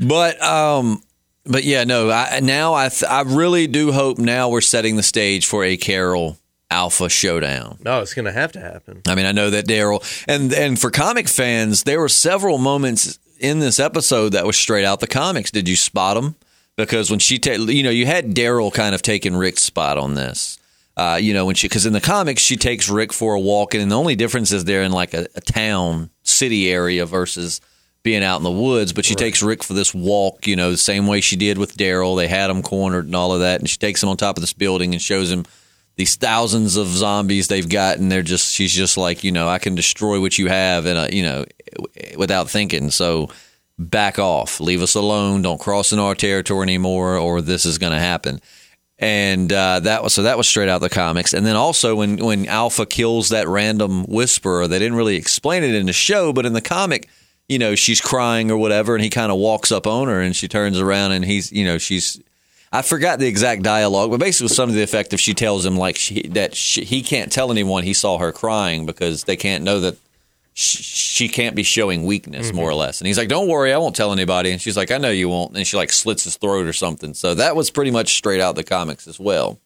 But 0.00 0.40
um, 0.42 1.02
but 1.46 1.64
yeah, 1.64 1.84
no. 1.84 2.10
I, 2.10 2.40
now 2.40 2.74
I 2.74 2.88
th- 2.88 3.10
I 3.10 3.22
really 3.22 3.66
do 3.66 3.92
hope 3.92 4.18
now 4.18 4.48
we're 4.48 4.60
setting 4.60 4.96
the 4.96 5.02
stage 5.02 5.46
for 5.46 5.64
a 5.64 5.76
Carol 5.76 6.38
Alpha 6.70 7.08
showdown. 7.08 7.78
No, 7.84 8.00
it's 8.00 8.14
going 8.14 8.24
to 8.24 8.32
have 8.32 8.52
to 8.52 8.60
happen. 8.60 9.02
I 9.06 9.14
mean, 9.14 9.26
I 9.26 9.32
know 9.32 9.50
that 9.50 9.66
Daryl 9.66 10.02
and 10.26 10.52
and 10.52 10.78
for 10.78 10.90
comic 10.90 11.28
fans, 11.28 11.84
there 11.84 12.00
were 12.00 12.08
several 12.08 12.58
moments 12.58 13.18
in 13.38 13.58
this 13.58 13.78
episode 13.78 14.30
that 14.30 14.46
was 14.46 14.56
straight 14.56 14.84
out 14.84 15.00
the 15.00 15.06
comics. 15.06 15.50
Did 15.50 15.68
you 15.68 15.76
spot 15.76 16.16
them? 16.16 16.36
Because 16.76 17.10
when 17.10 17.20
she, 17.20 17.38
ta- 17.38 17.52
you 17.52 17.82
know, 17.84 17.90
you 17.90 18.06
had 18.06 18.34
Daryl 18.34 18.72
kind 18.72 18.94
of 18.94 19.02
taking 19.02 19.36
Rick's 19.36 19.62
spot 19.62 19.96
on 19.96 20.14
this. 20.14 20.58
Uh, 20.96 21.18
you 21.20 21.34
know, 21.34 21.44
when 21.44 21.54
she, 21.54 21.68
because 21.68 21.86
in 21.86 21.92
the 21.92 22.00
comics 22.00 22.40
she 22.40 22.56
takes 22.56 22.88
Rick 22.88 23.12
for 23.12 23.34
a 23.34 23.40
walk, 23.40 23.74
and 23.74 23.90
the 23.90 23.96
only 23.96 24.16
difference 24.16 24.52
is 24.52 24.64
they're 24.64 24.82
in 24.82 24.92
like 24.92 25.12
a, 25.14 25.26
a 25.34 25.40
town, 25.40 26.10
city 26.22 26.70
area 26.70 27.04
versus 27.04 27.60
being 28.04 28.22
out 28.22 28.36
in 28.36 28.44
the 28.44 28.50
woods. 28.50 28.92
But 28.92 29.04
she 29.04 29.16
takes 29.16 29.42
Rick 29.42 29.64
for 29.64 29.72
this 29.72 29.92
walk, 29.92 30.46
you 30.46 30.54
know, 30.54 30.70
the 30.70 30.76
same 30.76 31.08
way 31.08 31.20
she 31.20 31.34
did 31.34 31.58
with 31.58 31.76
Daryl. 31.76 32.16
They 32.16 32.28
had 32.28 32.50
him 32.50 32.62
cornered 32.62 33.06
and 33.06 33.16
all 33.16 33.32
of 33.32 33.40
that, 33.40 33.58
and 33.58 33.68
she 33.68 33.78
takes 33.78 34.00
him 34.00 34.08
on 34.08 34.16
top 34.16 34.36
of 34.36 34.42
this 34.42 34.52
building 34.52 34.92
and 34.92 35.02
shows 35.02 35.32
him 35.32 35.44
these 35.96 36.14
thousands 36.16 36.76
of 36.76 36.88
zombies 36.88 37.48
they've 37.48 37.68
got, 37.68 37.98
and 37.98 38.10
they're 38.10 38.22
just, 38.22 38.52
she's 38.52 38.72
just 38.72 38.96
like, 38.96 39.24
you 39.24 39.32
know, 39.32 39.48
I 39.48 39.58
can 39.58 39.74
destroy 39.74 40.20
what 40.20 40.38
you 40.38 40.48
have, 40.48 40.86
and 40.86 40.98
uh, 40.98 41.08
you 41.10 41.22
know, 41.22 41.44
without 42.16 42.50
thinking. 42.50 42.90
So 42.90 43.30
back 43.78 44.18
off, 44.18 44.60
leave 44.60 44.82
us 44.82 44.94
alone, 44.94 45.42
don't 45.42 45.60
cross 45.60 45.92
in 45.92 45.98
our 45.98 46.14
territory 46.14 46.62
anymore, 46.62 47.16
or 47.16 47.40
this 47.40 47.64
is 47.64 47.78
going 47.78 47.92
to 47.92 47.98
happen. 47.98 48.40
And 48.98 49.52
uh, 49.52 49.80
that 49.80 50.02
was 50.02 50.14
so 50.14 50.22
that 50.22 50.36
was 50.36 50.48
straight 50.48 50.68
out 50.68 50.76
of 50.76 50.82
the 50.82 50.88
comics. 50.88 51.32
And 51.32 51.44
then 51.44 51.56
also 51.56 51.96
when 51.96 52.18
when 52.18 52.46
Alpha 52.46 52.86
kills 52.86 53.30
that 53.30 53.48
random 53.48 54.04
whisperer, 54.04 54.68
they 54.68 54.78
didn't 54.78 54.96
really 54.96 55.16
explain 55.16 55.64
it 55.64 55.74
in 55.74 55.86
the 55.86 55.92
show, 55.92 56.32
but 56.32 56.46
in 56.46 56.52
the 56.52 56.60
comic, 56.60 57.08
you 57.48 57.58
know, 57.58 57.74
she's 57.74 58.00
crying 58.00 58.50
or 58.50 58.56
whatever, 58.56 58.94
and 58.94 59.04
he 59.04 59.10
kind 59.10 59.30
of 59.30 59.38
walks 59.38 59.70
up 59.70 59.86
on 59.86 60.08
her, 60.08 60.20
and 60.20 60.34
she 60.34 60.48
turns 60.48 60.78
around, 60.78 61.12
and 61.12 61.24
he's, 61.24 61.52
you 61.52 61.64
know, 61.64 61.78
she's. 61.78 62.20
I 62.72 62.82
forgot 62.82 63.20
the 63.20 63.28
exact 63.28 63.62
dialogue, 63.62 64.10
but 64.10 64.18
basically, 64.18 64.48
something 64.48 64.74
to 64.74 64.78
the 64.78 64.82
effect 64.82 65.12
of 65.12 65.20
she 65.20 65.32
tells 65.32 65.64
him 65.64 65.76
like 65.76 65.94
she, 65.94 66.26
that 66.28 66.56
she, 66.56 66.84
he 66.84 67.02
can't 67.02 67.30
tell 67.30 67.52
anyone 67.52 67.84
he 67.84 67.94
saw 67.94 68.18
her 68.18 68.32
crying 68.32 68.84
because 68.84 69.22
they 69.24 69.36
can't 69.36 69.62
know 69.62 69.78
that 69.78 69.96
she 70.54 71.28
can't 71.28 71.56
be 71.56 71.64
showing 71.64 72.04
weakness 72.04 72.52
more 72.52 72.68
or 72.68 72.70
mm-hmm. 72.70 72.80
less. 72.80 73.00
And 73.00 73.06
he's 73.08 73.18
like 73.18 73.28
don't 73.28 73.48
worry 73.48 73.72
i 73.72 73.78
won't 73.78 73.96
tell 73.96 74.12
anybody. 74.12 74.52
And 74.52 74.60
she's 74.60 74.76
like 74.76 74.92
i 74.92 74.98
know 74.98 75.10
you 75.10 75.28
won't. 75.28 75.56
And 75.56 75.66
she 75.66 75.76
like 75.76 75.90
slits 75.90 76.24
his 76.24 76.36
throat 76.36 76.66
or 76.66 76.72
something. 76.72 77.14
So 77.14 77.34
that 77.34 77.56
was 77.56 77.70
pretty 77.70 77.90
much 77.90 78.14
straight 78.14 78.40
out 78.40 78.54
the 78.54 78.62
comics 78.62 79.08
as 79.08 79.18
well 79.18 79.58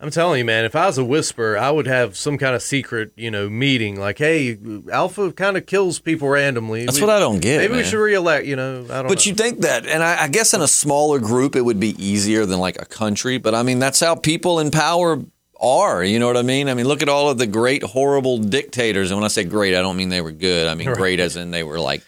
I'm 0.00 0.10
telling 0.10 0.38
you, 0.38 0.44
man, 0.44 0.64
if 0.64 0.76
I 0.76 0.86
was 0.86 0.96
a 0.96 1.04
whisperer, 1.04 1.58
I 1.58 1.72
would 1.72 1.88
have 1.88 2.16
some 2.16 2.38
kind 2.38 2.54
of 2.54 2.62
secret, 2.62 3.10
you 3.16 3.32
know, 3.32 3.50
meeting 3.50 3.98
like, 3.98 4.18
hey, 4.18 4.56
Alpha 4.92 5.32
kind 5.32 5.56
of 5.56 5.66
kills 5.66 5.98
people 5.98 6.28
randomly. 6.28 6.84
that's 6.86 7.00
what 7.00 7.10
i 7.10 7.18
don't 7.18 7.40
get 7.40 7.58
Maybe 7.58 7.72
we 7.72 7.80
man. 7.80 7.84
should 7.90 7.98
reelect, 8.00 8.46
you 8.46 8.54
know. 8.54 8.84
I 8.84 9.02
don't 9.02 9.08
but 9.08 9.18
know. 9.26 9.30
you 9.30 9.34
think 9.34 9.60
that 9.62 9.86
and 9.86 10.00
I, 10.02 10.24
I 10.24 10.28
guess 10.28 10.54
in 10.54 10.60
a 10.60 10.68
smaller 10.68 11.18
group 11.18 11.56
it 11.56 11.62
would 11.62 11.80
be 11.80 12.00
easier 12.02 12.46
than 12.46 12.60
like 12.60 12.80
a 12.80 12.84
country 12.86 13.38
but 13.38 13.54
i 13.56 13.62
mean 13.64 13.80
that's 13.80 13.98
how 13.98 14.14
people 14.14 14.60
in 14.60 14.70
power 14.70 15.20
are 15.60 16.04
you 16.04 16.20
know 16.20 16.28
what 16.28 16.36
i 16.36 16.42
mean 16.42 16.68
i 16.68 16.74
mean 16.74 16.86
look 16.86 17.02
at 17.02 17.08
all 17.08 17.28
of 17.30 17.38
the 17.38 17.46
great 17.48 17.82
horrible 17.82 18.38
dictators 18.38 19.10
and 19.10 19.18
when 19.18 19.24
i 19.24 19.28
say 19.28 19.42
great 19.42 19.74
i 19.74 19.82
don't 19.82 19.96
mean 19.96 20.08
they 20.10 20.20
were 20.20 20.30
good 20.30 20.68
i 20.68 20.74
mean 20.74 20.86
Right. 20.86 20.96
great 20.96 21.18
as 21.18 21.34
in 21.34 21.50
they 21.50 21.64
were 21.64 21.80
like 21.80 22.04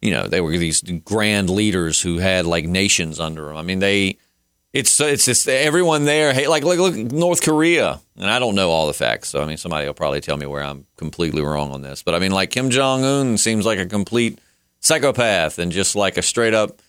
you 0.00 0.10
know 0.12 0.26
they 0.26 0.40
were 0.40 0.56
these 0.56 0.80
grand 1.04 1.50
leaders 1.50 2.00
who 2.00 2.16
had 2.16 2.46
like 2.46 2.64
nations 2.64 3.20
under 3.20 3.44
them 3.44 3.56
i 3.58 3.62
mean 3.62 3.80
they 3.80 4.16
it's 4.78 5.00
it's 5.00 5.24
just 5.24 5.48
everyone 5.48 6.04
there 6.04 6.32
hey 6.32 6.46
like 6.46 6.62
like 6.62 6.78
look 6.78 6.94
north 6.94 7.42
korea 7.42 8.00
and 8.16 8.30
i 8.30 8.38
don't 8.38 8.54
know 8.54 8.70
all 8.70 8.86
the 8.86 8.94
facts 8.94 9.28
so 9.28 9.42
i 9.42 9.44
mean 9.44 9.56
somebody 9.56 9.86
will 9.86 9.94
probably 9.94 10.20
tell 10.20 10.36
me 10.36 10.46
where 10.46 10.62
i'm 10.62 10.86
completely 10.96 11.42
wrong 11.42 11.72
on 11.72 11.82
this 11.82 12.02
but 12.02 12.14
i 12.14 12.18
mean 12.18 12.30
like 12.30 12.50
kim 12.50 12.70
jong-un 12.70 13.36
seems 13.36 13.66
like 13.66 13.78
a 13.78 13.86
complete 13.86 14.38
psychopath 14.80 15.58
and 15.58 15.72
just 15.72 15.96
like 15.96 16.16
a 16.16 16.22
straight 16.22 16.54
up 16.54 16.80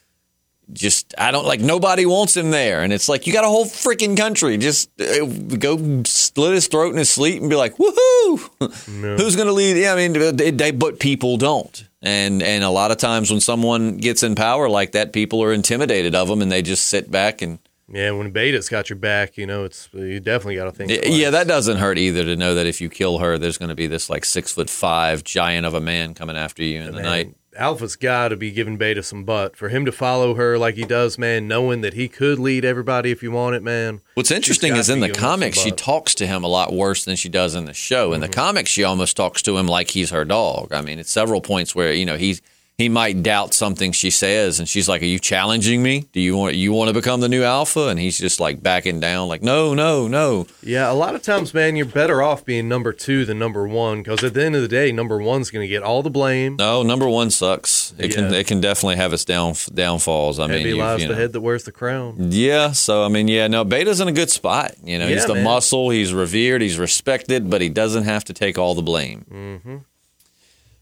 just 0.71 1.15
I 1.17 1.31
don't 1.31 1.45
like 1.45 1.61
nobody 1.61 2.05
wants 2.05 2.37
him 2.37 2.51
there, 2.51 2.83
and 2.83 2.93
it's 2.93 3.09
like 3.09 3.25
you 3.25 3.33
got 3.33 3.43
a 3.43 3.47
whole 3.47 3.65
freaking 3.65 4.15
country. 4.15 4.57
Just 4.57 4.89
uh, 5.01 5.25
go 5.25 6.03
slit 6.05 6.53
his 6.53 6.67
throat 6.67 6.91
in 6.91 6.97
his 6.97 7.09
sleep 7.09 7.41
and 7.41 7.49
be 7.49 7.55
like, 7.55 7.75
woohoo! 7.77 9.17
Who's 9.17 9.35
going 9.35 9.47
to 9.47 9.53
lead? 9.53 9.77
Yeah, 9.77 9.93
I 9.93 9.95
mean, 9.95 10.35
they, 10.35 10.51
they, 10.51 10.71
but 10.71 10.99
people 10.99 11.37
don't, 11.37 11.87
and 12.01 12.43
and 12.43 12.63
a 12.63 12.69
lot 12.69 12.91
of 12.91 12.97
times 12.97 13.31
when 13.31 13.39
someone 13.39 13.97
gets 13.97 14.21
in 14.21 14.35
power 14.35 14.69
like 14.69 14.91
that, 14.91 15.11
people 15.11 15.43
are 15.43 15.51
intimidated 15.51 16.13
of 16.13 16.27
them, 16.27 16.41
and 16.41 16.51
they 16.51 16.61
just 16.61 16.87
sit 16.87 17.09
back 17.09 17.41
and 17.41 17.57
yeah, 17.91 18.11
when 18.11 18.31
Beta's 18.31 18.69
got 18.69 18.89
your 18.89 18.97
back, 18.97 19.37
you 19.37 19.47
know, 19.47 19.63
it's 19.63 19.89
you 19.93 20.19
definitely 20.19 20.55
got 20.55 20.65
to 20.65 20.71
think. 20.71 20.91
twice. 20.91 21.17
yeah, 21.17 21.29
that 21.31 21.47
doesn't 21.47 21.77
hurt 21.77 21.97
either 21.97 22.23
to 22.23 22.35
know 22.35 22.53
that 22.55 22.65
if 22.65 22.81
you 22.81 22.89
kill 22.89 23.17
her, 23.19 23.37
there's 23.37 23.57
going 23.57 23.69
to 23.69 23.75
be 23.75 23.87
this 23.87 24.09
like 24.09 24.25
six 24.25 24.51
foot 24.51 24.69
five 24.69 25.23
giant 25.23 25.65
of 25.65 25.73
a 25.73 25.81
man 25.81 26.13
coming 26.13 26.37
after 26.37 26.63
you 26.63 26.79
in 26.81 26.85
the 26.87 26.91
Man, 26.93 27.03
night. 27.03 27.35
Alpha's 27.55 27.95
got 27.95 28.29
to 28.29 28.37
be 28.37 28.51
giving 28.51 28.77
Beta 28.77 29.01
some 29.01 29.23
butt 29.23 29.55
for 29.55 29.69
him 29.69 29.83
to 29.85 29.91
follow 29.91 30.35
her 30.35 30.57
like 30.57 30.75
he 30.75 30.85
does, 30.85 31.17
man. 31.17 31.47
Knowing 31.47 31.81
that 31.81 31.93
he 31.93 32.07
could 32.07 32.37
lead 32.37 32.63
everybody 32.63 33.11
if 33.11 33.23
you 33.23 33.31
want 33.31 33.55
it, 33.55 33.63
man. 33.63 34.01
What's 34.13 34.31
interesting 34.31 34.75
is 34.75 34.89
in 34.89 34.99
the 34.99 35.07
giving 35.07 35.19
him 35.19 35.21
some 35.21 35.29
comics, 35.29 35.57
she 35.59 35.71
talks 35.71 36.13
to 36.15 36.27
him 36.27 36.43
a 36.43 36.47
lot 36.47 36.71
worse 36.71 37.03
than 37.05 37.15
she 37.15 37.27
does 37.27 37.55
in 37.55 37.65
the 37.65 37.73
show. 37.73 38.13
In 38.13 38.21
the 38.21 38.27
mm-hmm. 38.27 38.33
comics, 38.33 38.69
she 38.69 38.83
almost 38.83 39.17
talks 39.17 39.41
to 39.41 39.57
him 39.57 39.67
like 39.67 39.89
he's 39.89 40.11
her 40.11 40.25
dog. 40.25 40.71
I 40.71 40.81
mean, 40.81 40.99
it's 40.99 41.11
several 41.11 41.41
points 41.41 41.73
where 41.73 41.91
you 41.91 42.05
know 42.05 42.17
he's 42.17 42.41
he 42.79 42.87
might 42.87 43.21
doubt 43.21 43.53
something 43.53 43.91
she 43.91 44.09
says, 44.09 44.57
and 44.57 44.67
she's 44.67 44.87
like, 44.87 45.01
"Are 45.01 45.05
you 45.05 45.19
challenging 45.19 45.83
me? 45.83 46.05
Do 46.13 46.21
you 46.21 46.37
want 46.37 46.55
you 46.55 46.71
want 46.71 46.87
to 46.87 46.93
become 46.93 47.19
the 47.19 47.27
new 47.27 47.43
alpha?" 47.43 47.89
And 47.89 47.99
he's 47.99 48.17
just 48.17 48.39
like 48.39 48.63
backing 48.63 49.01
down, 49.01 49.27
like, 49.27 49.43
"No, 49.43 49.73
no, 49.73 50.07
no." 50.07 50.47
Yeah, 50.63 50.89
a 50.89 50.93
lot 50.93 51.13
of 51.13 51.21
times, 51.21 51.53
man, 51.53 51.75
you're 51.75 51.85
better 51.85 52.23
off 52.23 52.45
being 52.45 52.69
number 52.69 52.93
two 52.93 53.25
than 53.25 53.37
number 53.37 53.67
one 53.67 54.01
because 54.01 54.23
at 54.23 54.33
the 54.33 54.45
end 54.45 54.55
of 54.55 54.61
the 54.61 54.69
day, 54.69 54.93
number 54.93 55.17
one's 55.17 55.51
going 55.51 55.61
to 55.63 55.67
get 55.67 55.83
all 55.83 56.01
the 56.01 56.09
blame. 56.09 56.55
No, 56.55 56.81
number 56.81 57.09
one 57.09 57.29
sucks. 57.31 57.93
It 57.97 58.13
can 58.13 58.33
it 58.33 58.47
can 58.47 58.61
definitely 58.61 58.95
have 58.95 59.11
its 59.11 59.25
down 59.25 59.55
downfalls. 59.73 60.39
I 60.39 60.47
mean, 60.47 60.57
Heavy 60.59 60.69
you- 60.69 60.77
lies 60.77 61.01
you 61.01 61.09
the 61.09 61.15
head 61.15 61.33
that 61.33 61.41
wears 61.41 61.65
the 61.65 61.73
crown. 61.73 62.31
Yeah, 62.31 62.71
so 62.71 63.03
I 63.03 63.09
mean, 63.09 63.27
yeah, 63.27 63.47
no, 63.47 63.65
Beta's 63.65 63.99
in 63.99 64.07
a 64.07 64.13
good 64.13 64.29
spot. 64.29 64.75
You 64.81 64.97
know, 64.99 65.07
he's 65.07 65.25
the 65.25 65.35
man. 65.35 65.43
muscle, 65.43 65.89
he's 65.89 66.13
revered, 66.13 66.61
he's 66.61 66.79
respected, 66.79 67.49
but 67.49 67.59
he 67.59 67.67
doesn't 67.67 68.03
have 68.03 68.23
to 68.25 68.33
take 68.33 68.57
all 68.57 68.73
the 68.73 68.81
blame. 68.81 69.25
Mm-hmm. 69.29 69.77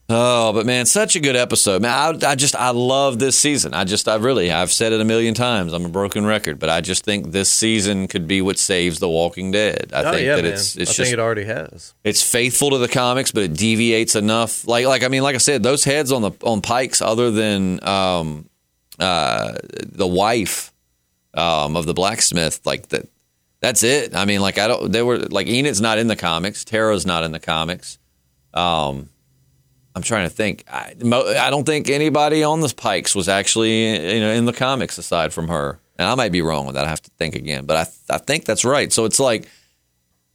Oh, 0.10 0.54
but 0.54 0.66
man, 0.66 0.86
such 0.86 1.18
a 1.18 1.20
good 1.20 1.36
episode, 1.36 1.82
man. 1.82 1.92
I, 2.24 2.32
I 2.32 2.36
just 2.36 2.56
I 2.56 2.70
love 2.70 3.20
this 3.20 3.38
season. 3.38 3.74
I 3.74 3.84
just 3.84 4.08
I 4.08 4.16
really 4.16 4.50
I've 4.50 4.72
said 4.72 4.94
it 4.94 5.02
a 5.02 5.06
million 5.06 5.34
times. 5.34 5.74
I'm 5.74 5.84
a 5.84 5.90
broken 5.90 6.26
record, 6.26 6.60
but 6.60 6.70
I 6.70 6.80
just 6.80 7.04
think 7.04 7.32
this 7.32 7.50
season 7.50 8.08
could 8.08 8.26
be 8.26 8.42
what 8.42 8.58
saves 8.58 9.00
The 9.00 9.10
Walking 9.10 9.52
Dead. 9.52 9.92
I 9.94 10.04
oh 10.06 10.12
think 10.14 10.26
yeah, 10.26 10.38
that 10.38 10.44
man. 10.46 10.54
it's 10.54 10.78
I 10.78 10.82
it's 10.84 10.96
think 10.96 10.98
just 11.08 11.14
it 11.14 11.20
already 11.20 11.44
has. 11.44 11.94
it's 12.06 12.22
faithful 12.22 12.70
to 12.70 12.78
the 12.78 12.88
comics, 12.88 13.34
but 13.34 13.44
it 13.44 13.54
deviates 13.54 14.16
enough. 14.16 14.66
Like 14.66 14.86
like 14.86 15.04
I 15.04 15.10
mean, 15.10 15.24
like 15.24 15.36
I 15.36 15.40
said, 15.40 15.62
those 15.62 15.84
heads 15.84 16.14
on 16.14 16.22
the 16.22 16.32
on 16.42 16.62
Pikes, 16.62 17.02
other 17.02 17.30
than 17.30 17.86
um, 17.86 18.50
uh, 19.00 19.56
the 19.86 20.08
wife 20.08 20.72
um, 21.34 21.76
of 21.76 21.86
the 21.86 21.94
blacksmith, 21.94 22.62
like 22.66 22.88
that. 22.90 23.10
That's 23.60 23.84
it. 23.84 24.16
I 24.16 24.24
mean, 24.26 24.40
like 24.40 24.58
I 24.58 24.68
don't. 24.68 24.90
They 24.90 25.02
were 25.02 25.18
like 25.18 25.48
Enid's 25.48 25.82
not 25.82 25.98
in 25.98 26.08
the 26.08 26.16
comics. 26.16 26.64
Tara's 26.64 27.06
not 27.06 27.24
in 27.24 27.32
the 27.32 27.40
comics. 27.40 27.98
Um, 28.54 29.10
I'm 29.98 30.04
trying 30.04 30.30
to 30.30 30.34
think. 30.34 30.63
I, 30.72 30.94
mo- 31.04 31.27
I 31.27 31.50
don't 31.50 31.66
think 31.66 31.89
anybody 31.89 32.44
on 32.44 32.62
the 32.62 32.74
Pikes 32.75 33.13
was 33.16 33.27
actually 33.27 34.13
you 34.16 34.20
know 34.22 34.32
in 34.32 34.46
the 34.46 34.54
comics 34.54 34.98
aside 34.98 35.34
from 35.34 35.48
her. 35.50 35.80
And 36.00 36.08
I 36.08 36.13
might 36.16 36.32
be 36.32 36.42
wrong 36.44 36.66
with 36.68 36.75
that. 36.75 36.86
I 36.86 36.89
have 36.89 37.01
to 37.01 37.12
think 37.18 37.36
again, 37.36 37.66
but 37.66 37.75
I 37.75 38.16
I 38.16 38.18
think 38.20 38.46
that's 38.46 38.63
right. 38.63 38.94
So 38.94 39.06
it's 39.06 39.20
like 39.20 39.50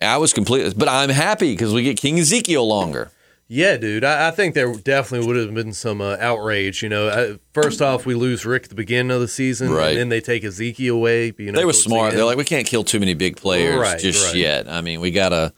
I 0.00 0.16
was 0.18 0.32
completely, 0.32 0.74
but 0.76 0.88
I'm 0.88 1.08
happy 1.10 1.52
because 1.52 1.72
we 1.72 1.82
get 1.84 1.96
King 1.96 2.18
Ezekiel 2.18 2.66
longer. 2.66 3.10
Yeah, 3.48 3.76
dude. 3.76 4.02
I, 4.02 4.28
I 4.28 4.30
think 4.30 4.54
there 4.54 4.72
definitely 4.74 5.26
would 5.26 5.36
have 5.36 5.52
been 5.54 5.72
some 5.74 6.00
uh, 6.00 6.16
outrage. 6.18 6.82
You 6.82 6.88
know, 6.88 7.08
uh, 7.08 7.36
first 7.52 7.82
off, 7.82 8.06
we 8.06 8.14
lose 8.14 8.46
Rick 8.46 8.64
at 8.64 8.68
the 8.70 8.74
beginning 8.74 9.12
of 9.12 9.20
the 9.20 9.28
season, 9.28 9.70
Right. 9.70 9.90
and 9.90 9.98
then 9.98 10.08
they 10.08 10.20
take 10.22 10.42
Ezekiel 10.42 10.94
away. 10.96 11.34
You 11.36 11.52
know, 11.52 11.58
They 11.58 11.64
were 11.66 11.72
smart. 11.74 12.14
They're 12.14 12.24
like, 12.24 12.38
we 12.38 12.44
can't 12.44 12.66
kill 12.66 12.82
too 12.82 12.98
many 12.98 13.12
big 13.14 13.36
players 13.36 13.78
Right, 13.78 14.00
just 14.00 14.28
right. 14.28 14.36
yet. 14.36 14.68
I 14.68 14.80
mean, 14.80 15.00
we 15.00 15.10
gotta. 15.10 15.52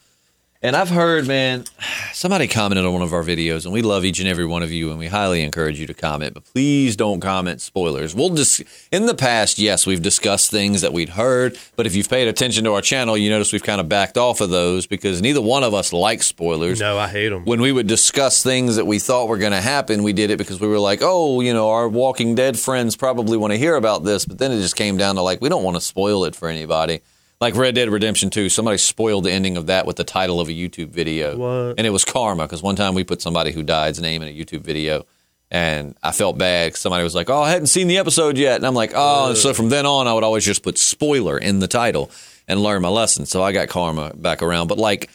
And 0.65 0.75
I've 0.75 0.89
heard, 0.89 1.29
man, 1.29 1.67
somebody 2.15 2.49
commented 2.49 2.87
on 2.87 2.93
one 2.95 3.03
of 3.03 3.13
our 3.13 3.23
videos, 3.23 3.67
and 3.67 3.75
we 3.75 3.83
love 3.83 4.03
each 4.03 4.19
and 4.19 4.27
every 4.27 4.47
one 4.47 4.63
of 4.63 4.73
you, 4.73 4.89
and 4.89 4.99
we 4.99 5.09
highly 5.09 5.43
encourage 5.43 5.79
you 5.79 5.87
to 5.87 5.93
comment. 5.93 6.33
But 6.33 6.45
please 6.47 6.97
don't 6.97 7.21
comment 7.21 7.61
spoilers. 7.61 8.15
We'll 8.15 8.31
just 8.31 8.63
in 8.91 9.05
the 9.05 9.15
past, 9.15 9.59
yes, 9.59 9.87
we've 9.87 10.01
discussed 10.01 10.51
things 10.51 10.81
that 10.81 10.95
we'd 10.95 11.11
heard, 11.11 11.59
but 11.77 11.87
if 11.87 11.95
you've 11.95 12.09
paid 12.09 12.29
attention 12.29 12.65
to 12.65 12.73
our 12.73 12.81
channel, 12.81 13.15
you 13.15 13.29
notice 13.29 13.53
we've 13.53 13.63
kind 13.63 13.79
of 13.79 13.91
backed 13.91 14.17
off 14.17 14.41
of 14.41 14.49
those 14.49 14.87
because 14.87 15.21
neither 15.21 15.43
one 15.43 15.65
of 15.65 15.75
us 15.75 15.93
likes 15.93 16.25
spoilers. 16.25 16.81
no, 16.81 16.97
I 16.97 17.09
hate 17.09 17.29
them. 17.29 17.45
when 17.45 17.61
we 17.61 17.71
would 17.71 17.87
discuss 17.87 18.43
things 18.43 18.77
that 18.77 18.87
we 18.87 18.99
thought 18.99 19.29
were 19.29 19.37
going 19.37 19.53
to 19.53 19.61
happen, 19.61 20.03
we 20.03 20.15
did 20.15 20.31
it 20.31 20.39
because 20.39 20.63
we 20.63 20.69
were 20.69 20.79
like, 20.79 21.01
oh, 21.03 21.43
you 21.43 21.53
know, 21.53 21.69
our 21.69 21.91
Walking 21.91 22.35
Dead 22.35 22.59
friends 22.59 22.97
probably 22.97 23.37
want 23.37 23.53
to 23.53 23.59
hear 23.59 23.77
about 23.77 24.05
this. 24.05 24.25
But 24.25 24.39
then 24.39 24.51
it 24.51 24.63
just 24.63 24.77
came 24.77 24.97
down 24.97 25.17
to 25.17 25.21
like, 25.21 25.43
we 25.43 25.51
don't 25.51 25.63
want 25.63 25.77
to 25.77 25.83
spoil 25.83 26.25
it 26.25 26.35
for 26.35 26.49
anybody. 26.49 27.03
Like 27.45 27.57
Red 27.57 27.75
Dead 27.75 27.91
Redemption 27.91 28.31
2, 28.31 28.49
somebody 28.49 28.79
spoiled 28.79 29.25
the 29.25 29.31
ending 29.31 29.59
of 29.59 29.67
that 29.67 29.85
with 29.85 29.97
the 29.97 30.05
title 30.05 30.41
of 30.41 30.49
a 30.49 30.53
YouTube 30.53 30.89
video. 30.89 31.37
What? 31.37 31.75
And 31.77 31.87
it 31.87 31.91
was 31.91 32.03
karma 32.03 32.45
because 32.45 32.63
one 32.63 32.75
time 32.75 32.95
we 32.95 33.05
put 33.05 33.21
somebody 33.21 33.53
who 33.53 33.63
died's 33.63 34.01
name 34.01 34.23
in 34.23 34.29
a 34.29 34.35
YouTube 34.35 34.63
video. 34.63 35.05
And 35.51 35.95
I 36.03 36.13
felt 36.13 36.39
bad 36.39 36.69
because 36.69 36.81
somebody 36.81 37.05
was 37.05 37.15
like, 37.15 37.29
oh, 37.29 37.43
I 37.43 37.51
hadn't 37.51 37.67
seen 37.67 37.87
the 37.87 37.99
episode 37.99 38.39
yet. 38.39 38.57
And 38.57 38.67
I'm 38.67 38.73
like, 38.73 38.93
oh, 38.95 39.29
and 39.29 39.37
so 39.37 39.53
from 39.53 39.69
then 39.69 39.85
on, 39.85 40.07
I 40.07 40.15
would 40.15 40.25
always 40.25 40.43
just 40.43 40.63
put 40.63 40.79
spoiler 40.79 41.37
in 41.37 41.59
the 41.59 41.69
title 41.69 42.11
and 42.49 42.63
learn 42.63 42.81
my 42.81 42.89
lesson. 42.89 43.27
So 43.27 43.43
I 43.43 43.53
got 43.53 43.69
karma 43.69 44.15
back 44.15 44.41
around. 44.41 44.69
But 44.69 44.79
like, 44.79 45.11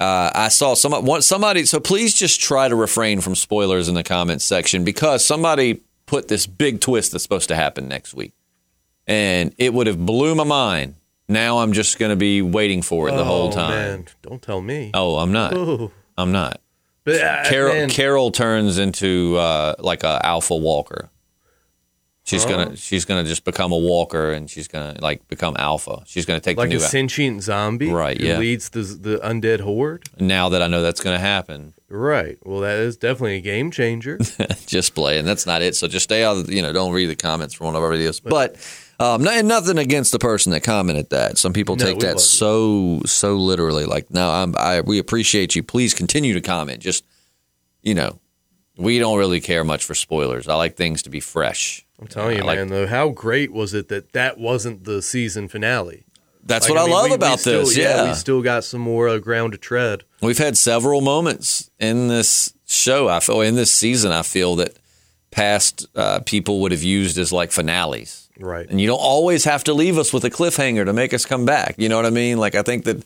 uh, 0.00 0.32
I 0.34 0.48
saw 0.48 0.74
some 0.74 1.20
somebody. 1.20 1.64
So 1.64 1.78
please 1.78 2.12
just 2.12 2.40
try 2.40 2.66
to 2.66 2.74
refrain 2.74 3.20
from 3.20 3.36
spoilers 3.36 3.88
in 3.88 3.94
the 3.94 4.02
comments 4.02 4.44
section 4.44 4.82
because 4.82 5.24
somebody 5.24 5.80
put 6.06 6.26
this 6.26 6.44
big 6.44 6.80
twist 6.80 7.12
that's 7.12 7.22
supposed 7.22 7.50
to 7.50 7.54
happen 7.54 7.86
next 7.86 8.14
week, 8.14 8.32
and 9.06 9.54
it 9.58 9.72
would 9.72 9.86
have 9.86 10.04
blew 10.04 10.34
my 10.34 10.42
mind 10.42 10.96
Now 11.28 11.58
I'm 11.58 11.72
just 11.72 11.98
going 11.98 12.10
to 12.10 12.16
be 12.16 12.40
waiting 12.42 12.82
for 12.82 13.08
it 13.08 13.12
the 13.12 13.24
whole 13.24 13.48
Oh, 13.48 13.52
time. 13.52 13.70
Man, 13.70 14.06
don't 14.22 14.40
tell 14.42 14.60
me. 14.60 14.90
Oh, 14.94 15.16
I'm 15.18 15.32
not. 15.32 15.52
Oh. 15.54 15.90
I'm 16.16 16.32
not. 16.32 16.60
But 17.04 17.20
uh, 17.22 17.44
Carol 17.48 17.74
man, 17.74 17.90
Carol 17.90 18.30
turns 18.30 18.78
into 18.78 19.36
uh, 19.36 19.74
like 19.78 20.04
a 20.04 20.20
alpha 20.24 20.56
walker. 20.56 21.10
She's 22.24 22.44
Oh. 22.44 22.48
gonna 22.50 22.76
she's 22.76 23.06
gonna 23.06 23.24
just 23.24 23.44
become 23.44 23.72
a 23.72 23.78
walker 23.78 24.32
and 24.32 24.50
she's 24.50 24.68
gonna 24.68 24.96
like 25.00 25.26
become 25.28 25.56
alpha. 25.58 26.02
She's 26.06 26.26
gonna 26.26 26.40
take 26.40 26.58
like 26.58 26.68
the 26.68 26.76
a 26.76 26.78
new. 26.78 26.84
sentient 26.84 27.42
zombie, 27.42 27.88
Right, 27.90 28.20
who 28.20 28.26
yeah. 28.26 28.36
leads 28.38 28.68
the 28.68 28.82
the 28.82 29.18
undead 29.24 29.60
horde. 29.60 30.04
now 30.20 30.50
that 30.50 30.60
I 30.60 30.66
know 30.66 30.82
that's 30.82 31.00
gonna 31.00 31.18
happen, 31.18 31.72
Right. 31.88 32.36
Well, 32.44 32.60
that 32.60 32.76
is 32.80 32.98
definitely 32.98 33.36
a 33.36 33.40
game 33.40 33.70
changer. 33.70 34.18
just 34.66 34.94
play, 34.94 35.18
and 35.18 35.26
that's 35.26 35.46
not 35.46 35.62
it. 35.62 35.74
So 35.74 35.88
just 35.88 36.04
stay 36.04 36.22
out. 36.22 36.36
Of, 36.36 36.52
you 36.52 36.60
know, 36.60 36.70
don't 36.74 36.92
read 36.92 37.06
the 37.06 37.16
comments 37.16 37.54
from 37.54 37.68
one 37.68 37.76
of 37.76 37.82
our 37.82 37.90
videos. 37.92 38.20
But 38.22 38.56
um, 39.00 39.26
and 39.28 39.46
nothing 39.48 39.78
against 39.78 40.12
the 40.12 40.18
person 40.18 40.52
that 40.52 40.62
commented 40.62 41.10
that. 41.10 41.38
Some 41.38 41.52
people 41.52 41.76
No, 41.76 41.84
take 41.84 41.96
we 41.96 42.02
that 42.02 42.20
so 42.20 43.00
so 43.06 43.36
literally. 43.36 43.84
Like, 43.84 44.10
no, 44.10 44.30
I'm, 44.30 44.54
I 44.56 44.80
we 44.80 44.98
appreciate 44.98 45.54
you. 45.54 45.62
Please 45.62 45.94
continue 45.94 46.34
to 46.34 46.40
comment. 46.40 46.80
Just 46.80 47.04
you 47.82 47.94
know, 47.94 48.18
we 48.76 48.98
don't 48.98 49.18
really 49.18 49.40
care 49.40 49.64
much 49.64 49.84
for 49.84 49.94
spoilers. 49.94 50.48
I 50.48 50.54
like 50.54 50.76
things 50.76 51.02
to 51.02 51.10
be 51.10 51.20
fresh. 51.20 51.84
I'm 52.00 52.06
telling 52.06 52.36
you, 52.36 52.42
I 52.42 52.46
like- 52.46 52.58
man. 52.58 52.68
Though, 52.68 52.86
how 52.86 53.08
great 53.10 53.52
was 53.52 53.74
it 53.74 53.88
that 53.88 54.12
that 54.12 54.38
wasn't 54.38 54.84
the 54.84 55.02
season 55.02 55.48
finale? 55.48 56.04
That's 56.44 56.66
Like, 56.68 56.76
what 56.78 56.82
I, 56.82 56.86
mean, 56.86 56.94
love 56.94 57.04
we- 57.04 57.10
we 57.10 57.14
about 57.16 57.40
still- 57.40 57.60
this. 57.66 57.76
Yeah, 57.76 58.08
we 58.08 58.14
still 58.14 58.40
got 58.40 58.64
some 58.64 58.80
more 58.80 59.08
uh, 59.08 59.18
ground 59.18 59.52
to 59.52 59.58
tread. 59.58 60.04
We've 60.22 60.38
had 60.38 60.56
several 60.56 61.00
moments 61.02 61.70
in 61.78 62.08
this 62.08 62.54
show. 62.66 63.08
I 63.08 63.20
feel 63.20 63.40
in 63.42 63.54
this 63.54 63.72
season. 63.72 64.12
I 64.12 64.22
feel 64.22 64.56
that 64.56 64.76
past 65.30 65.86
uh, 65.94 66.20
people 66.20 66.60
would 66.62 66.72
have 66.72 66.82
used 66.82 67.18
as 67.18 67.32
like 67.32 67.52
finales, 67.52 68.27
Right. 68.38 68.68
and 68.68 68.80
you 68.80 68.86
don't 68.86 68.98
always 68.98 69.44
have 69.44 69.64
to 69.64 69.74
leave 69.74 69.98
us 69.98 70.12
with 70.12 70.24
a 70.24 70.30
cliffhanger 70.30 70.84
to 70.84 70.92
make 70.92 71.12
us 71.12 71.24
come 71.24 71.44
back. 71.44 71.74
You 71.78 71.88
know 71.88 71.96
what 71.96 72.06
I 72.06 72.10
mean? 72.10 72.38
Like 72.38 72.54
I 72.54 72.62
think 72.62 72.84
that, 72.84 73.04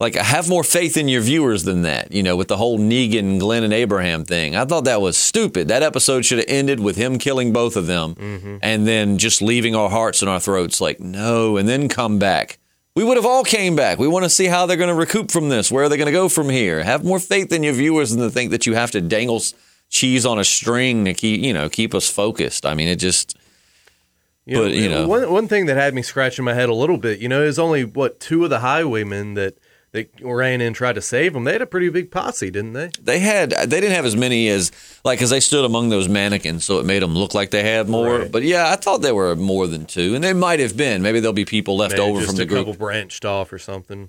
like 0.00 0.16
I 0.16 0.22
have 0.22 0.48
more 0.48 0.64
faith 0.64 0.96
in 0.96 1.08
your 1.08 1.20
viewers 1.20 1.64
than 1.64 1.82
that. 1.82 2.12
You 2.12 2.22
know, 2.22 2.36
with 2.36 2.48
the 2.48 2.56
whole 2.56 2.78
Negan, 2.78 3.38
Glenn, 3.38 3.64
and 3.64 3.72
Abraham 3.72 4.24
thing, 4.24 4.56
I 4.56 4.64
thought 4.64 4.84
that 4.84 5.00
was 5.00 5.16
stupid. 5.16 5.68
That 5.68 5.82
episode 5.82 6.24
should 6.24 6.38
have 6.38 6.48
ended 6.48 6.80
with 6.80 6.96
him 6.96 7.18
killing 7.18 7.52
both 7.52 7.76
of 7.76 7.86
them, 7.86 8.14
mm-hmm. 8.14 8.56
and 8.62 8.86
then 8.86 9.18
just 9.18 9.42
leaving 9.42 9.74
our 9.74 9.90
hearts 9.90 10.22
in 10.22 10.28
our 10.28 10.40
throats. 10.40 10.80
Like 10.80 11.00
no, 11.00 11.56
and 11.56 11.68
then 11.68 11.88
come 11.88 12.18
back. 12.18 12.58
We 12.94 13.04
would 13.04 13.16
have 13.16 13.24
all 13.26 13.42
came 13.44 13.74
back. 13.74 13.98
We 13.98 14.08
want 14.08 14.24
to 14.24 14.30
see 14.30 14.46
how 14.46 14.66
they're 14.66 14.76
going 14.76 14.88
to 14.88 14.94
recoup 14.94 15.30
from 15.30 15.48
this. 15.48 15.72
Where 15.72 15.84
are 15.84 15.88
they 15.88 15.96
going 15.96 16.06
to 16.06 16.12
go 16.12 16.28
from 16.28 16.50
here? 16.50 16.82
Have 16.84 17.04
more 17.04 17.18
faith 17.18 17.50
in 17.50 17.62
your 17.62 17.72
viewers 17.72 18.10
than 18.10 18.20
to 18.20 18.30
think 18.30 18.50
that 18.50 18.66
you 18.66 18.74
have 18.74 18.90
to 18.90 19.00
dangle 19.00 19.40
cheese 19.88 20.26
on 20.26 20.38
a 20.38 20.44
string 20.44 21.04
to 21.04 21.14
keep 21.14 21.42
you 21.42 21.52
know 21.52 21.68
keep 21.68 21.94
us 21.94 22.08
focused. 22.08 22.66
I 22.66 22.74
mean, 22.74 22.88
it 22.88 22.96
just 22.96 23.36
You 24.44 24.58
But, 24.58 24.72
you 24.72 24.88
know. 24.88 25.06
one 25.06 25.30
one 25.30 25.48
thing 25.48 25.66
that 25.66 25.76
had 25.76 25.94
me 25.94 26.02
scratching 26.02 26.44
my 26.44 26.54
head 26.54 26.68
a 26.68 26.74
little 26.74 26.98
bit, 26.98 27.20
you 27.20 27.28
know, 27.28 27.42
is 27.42 27.58
only 27.58 27.84
what 27.84 28.18
two 28.20 28.44
of 28.44 28.50
the 28.50 28.60
highwaymen 28.60 29.34
that 29.34 29.58
that 29.92 30.08
ran 30.22 30.62
in 30.62 30.68
and 30.68 30.76
tried 30.76 30.94
to 30.94 31.02
save 31.02 31.34
them. 31.34 31.44
They 31.44 31.52
had 31.52 31.60
a 31.62 31.66
pretty 31.66 31.90
big 31.90 32.10
posse, 32.10 32.50
didn't 32.50 32.72
they? 32.72 32.90
they 33.00 33.18
had 33.18 33.50
they 33.50 33.80
didn't 33.80 33.92
have 33.94 34.06
as 34.06 34.16
many 34.16 34.48
as 34.48 34.72
like 35.04 35.18
because 35.18 35.30
they 35.30 35.38
stood 35.40 35.64
among 35.64 35.90
those 35.90 36.08
mannequins, 36.08 36.64
so 36.64 36.78
it 36.78 36.86
made 36.86 37.02
them 37.02 37.14
look 37.14 37.34
like 37.34 37.50
they 37.50 37.62
had 37.62 37.88
more. 37.88 38.20
Right. 38.20 38.32
But 38.32 38.42
yeah, 38.42 38.70
I 38.70 38.76
thought 38.76 39.02
there 39.02 39.14
were 39.14 39.36
more 39.36 39.66
than 39.66 39.84
two, 39.86 40.14
and 40.14 40.24
they 40.24 40.32
might 40.32 40.60
have 40.60 40.76
been. 40.76 41.02
Maybe 41.02 41.20
there'll 41.20 41.34
be 41.34 41.44
people 41.44 41.76
left 41.76 41.92
Maybe 41.92 42.02
over 42.02 42.22
from 42.22 42.36
the 42.36 42.46
group. 42.46 42.78
branched 42.78 43.24
off 43.24 43.52
or 43.52 43.58
something. 43.58 44.08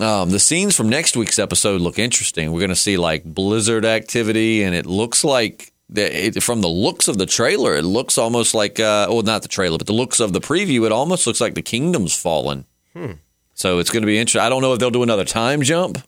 Um, 0.00 0.30
the 0.30 0.38
scenes 0.38 0.76
from 0.76 0.88
next 0.88 1.16
week's 1.16 1.38
episode 1.38 1.80
look 1.80 1.98
interesting. 1.98 2.52
We're 2.52 2.60
going 2.60 2.70
to 2.70 2.76
see 2.76 2.96
like 2.96 3.24
blizzard 3.24 3.84
activity, 3.84 4.62
and 4.62 4.74
it 4.74 4.86
looks 4.86 5.24
like 5.24 5.72
it, 5.94 6.42
from 6.42 6.60
the 6.60 6.68
looks 6.68 7.08
of 7.08 7.18
the 7.18 7.26
trailer, 7.26 7.76
it 7.76 7.82
looks 7.82 8.18
almost 8.18 8.54
like 8.54 8.78
uh, 8.78 9.06
well, 9.08 9.22
not 9.22 9.42
the 9.42 9.48
trailer, 9.48 9.78
but 9.78 9.86
the 9.86 9.92
looks 9.92 10.20
of 10.20 10.32
the 10.32 10.40
preview, 10.40 10.84
it 10.86 10.92
almost 10.92 11.26
looks 11.26 11.40
like 11.40 11.54
the 11.54 11.62
kingdom's 11.62 12.14
fallen. 12.14 12.66
Hmm. 12.92 13.12
So 13.54 13.78
it's 13.78 13.90
going 13.90 14.02
to 14.02 14.06
be 14.06 14.18
interesting. 14.18 14.42
I 14.42 14.48
don't 14.48 14.62
know 14.62 14.72
if 14.72 14.78
they'll 14.78 14.90
do 14.90 15.02
another 15.02 15.24
time 15.24 15.62
jump. 15.62 15.98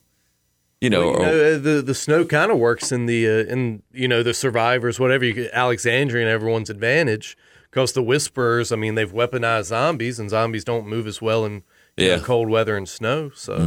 You 0.79 0.89
know, 0.89 1.11
Well, 1.11 1.19
you 1.19 1.25
know, 1.25 1.55
uh, 1.55 1.57
the 1.57 1.81
the 1.85 1.93
snow 1.93 2.25
kind 2.25 2.51
of 2.51 2.57
works 2.57 2.91
in 2.91 3.05
the 3.05 3.27
uh, 3.27 3.51
in 3.51 3.83
you 3.91 4.07
know 4.07 4.23
the 4.23 4.33
survivors, 4.33 4.99
whatever 4.99 5.25
you 5.25 5.49
Alexandria 5.53 6.25
and 6.25 6.31
everyone's 6.31 6.69
advantage 6.69 7.37
because 7.69 7.93
the 7.93 8.03
whisperers. 8.03 8.71
I 8.71 8.75
mean, 8.75 8.95
they've 8.95 9.11
weaponized 9.11 9.65
zombies, 9.65 10.19
and 10.19 10.29
zombies 10.29 10.63
don't 10.63 10.87
move 10.87 11.07
as 11.07 11.21
well 11.21 11.45
in 11.45 11.63
you 11.97 12.07
know, 12.07 12.19
cold 12.19 12.49
weather 12.49 12.75
and 12.77 12.87
snow. 12.87 13.31
So 13.35 13.57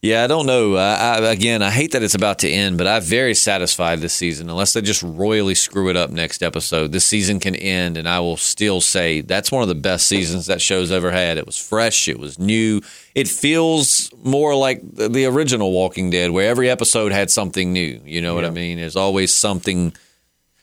Yeah, 0.00 0.22
I 0.22 0.28
don't 0.28 0.46
know. 0.46 0.76
I, 0.76 0.94
I, 0.94 1.32
again, 1.32 1.60
I 1.60 1.72
hate 1.72 1.90
that 1.90 2.04
it's 2.04 2.14
about 2.14 2.38
to 2.40 2.48
end, 2.48 2.78
but 2.78 2.86
I'm 2.86 3.02
very 3.02 3.34
satisfied 3.34 3.98
this 3.98 4.12
season. 4.12 4.48
Unless 4.48 4.74
they 4.74 4.80
just 4.80 5.02
royally 5.02 5.56
screw 5.56 5.90
it 5.90 5.96
up 5.96 6.10
next 6.10 6.40
episode, 6.40 6.92
this 6.92 7.04
season 7.04 7.40
can 7.40 7.56
end, 7.56 7.96
and 7.96 8.08
I 8.08 8.20
will 8.20 8.36
still 8.36 8.80
say 8.80 9.22
that's 9.22 9.50
one 9.50 9.62
of 9.62 9.68
the 9.68 9.74
best 9.74 10.06
seasons 10.06 10.46
that 10.46 10.60
show's 10.60 10.92
ever 10.92 11.10
had. 11.10 11.36
It 11.36 11.46
was 11.46 11.58
fresh, 11.58 12.06
it 12.06 12.20
was 12.20 12.38
new. 12.38 12.80
It 13.16 13.26
feels 13.26 14.08
more 14.22 14.54
like 14.54 14.82
the, 14.82 15.08
the 15.08 15.24
original 15.24 15.72
Walking 15.72 16.10
Dead, 16.10 16.30
where 16.30 16.48
every 16.48 16.70
episode 16.70 17.10
had 17.10 17.28
something 17.28 17.72
new. 17.72 18.00
You 18.04 18.22
know 18.22 18.36
what 18.36 18.44
I 18.44 18.50
mean? 18.50 18.78
There's 18.78 18.94
always 18.94 19.34
something. 19.34 19.92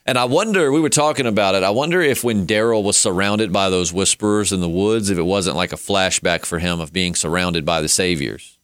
And 0.05 0.17
I 0.17 0.23
wonder, 0.23 0.71
we 0.71 0.79
were 0.79 0.87
talking 0.87 1.25
about 1.25 1.55
it. 1.55 1.63
I 1.63 1.71
wonder 1.71 2.01
if 2.01 2.23
when 2.23 2.47
Daryl 2.47 2.85
was 2.85 2.95
surrounded 2.95 3.51
by 3.51 3.69
those 3.69 3.91
whisperers 3.91 4.53
in 4.53 4.61
the 4.61 4.69
woods, 4.69 5.09
if 5.09 5.17
it 5.17 5.23
wasn't 5.23 5.57
like 5.57 5.73
a 5.73 5.77
flashback 5.77 6.45
for 6.45 6.59
him 6.59 6.79
of 6.79 6.93
being 6.93 7.15
surrounded 7.15 7.65
by 7.65 7.81
the 7.81 7.89
saviors. 7.89 8.54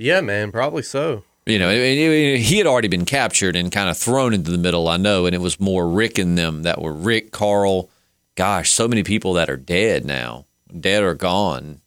Yeah, 0.00 0.20
man, 0.20 0.50
probably 0.50 0.82
so. 0.82 1.24
You 1.46 1.58
know, 1.58 1.70
he 1.70 2.58
had 2.58 2.66
already 2.66 2.88
been 2.88 3.04
captured 3.04 3.56
and 3.56 3.72
kind 3.72 3.88
of 3.88 3.96
thrown 3.96 4.34
into 4.34 4.50
the 4.50 4.58
middle, 4.58 4.88
I 4.88 4.96
know, 4.96 5.26
and 5.26 5.34
it 5.34 5.40
was 5.40 5.58
more 5.58 5.88
Rick 5.88 6.18
and 6.18 6.36
them 6.36 6.62
that 6.62 6.80
were 6.80 6.92
Rick, 6.92 7.32
Carl. 7.32 7.90
Gosh, 8.36 8.70
so 8.70 8.86
many 8.86 9.02
people 9.02 9.32
that 9.34 9.50
are 9.50 9.56
dead 9.56 10.04
now, 10.04 10.46
dead 10.78 11.02
or 11.02 11.14
gone. 11.14 11.80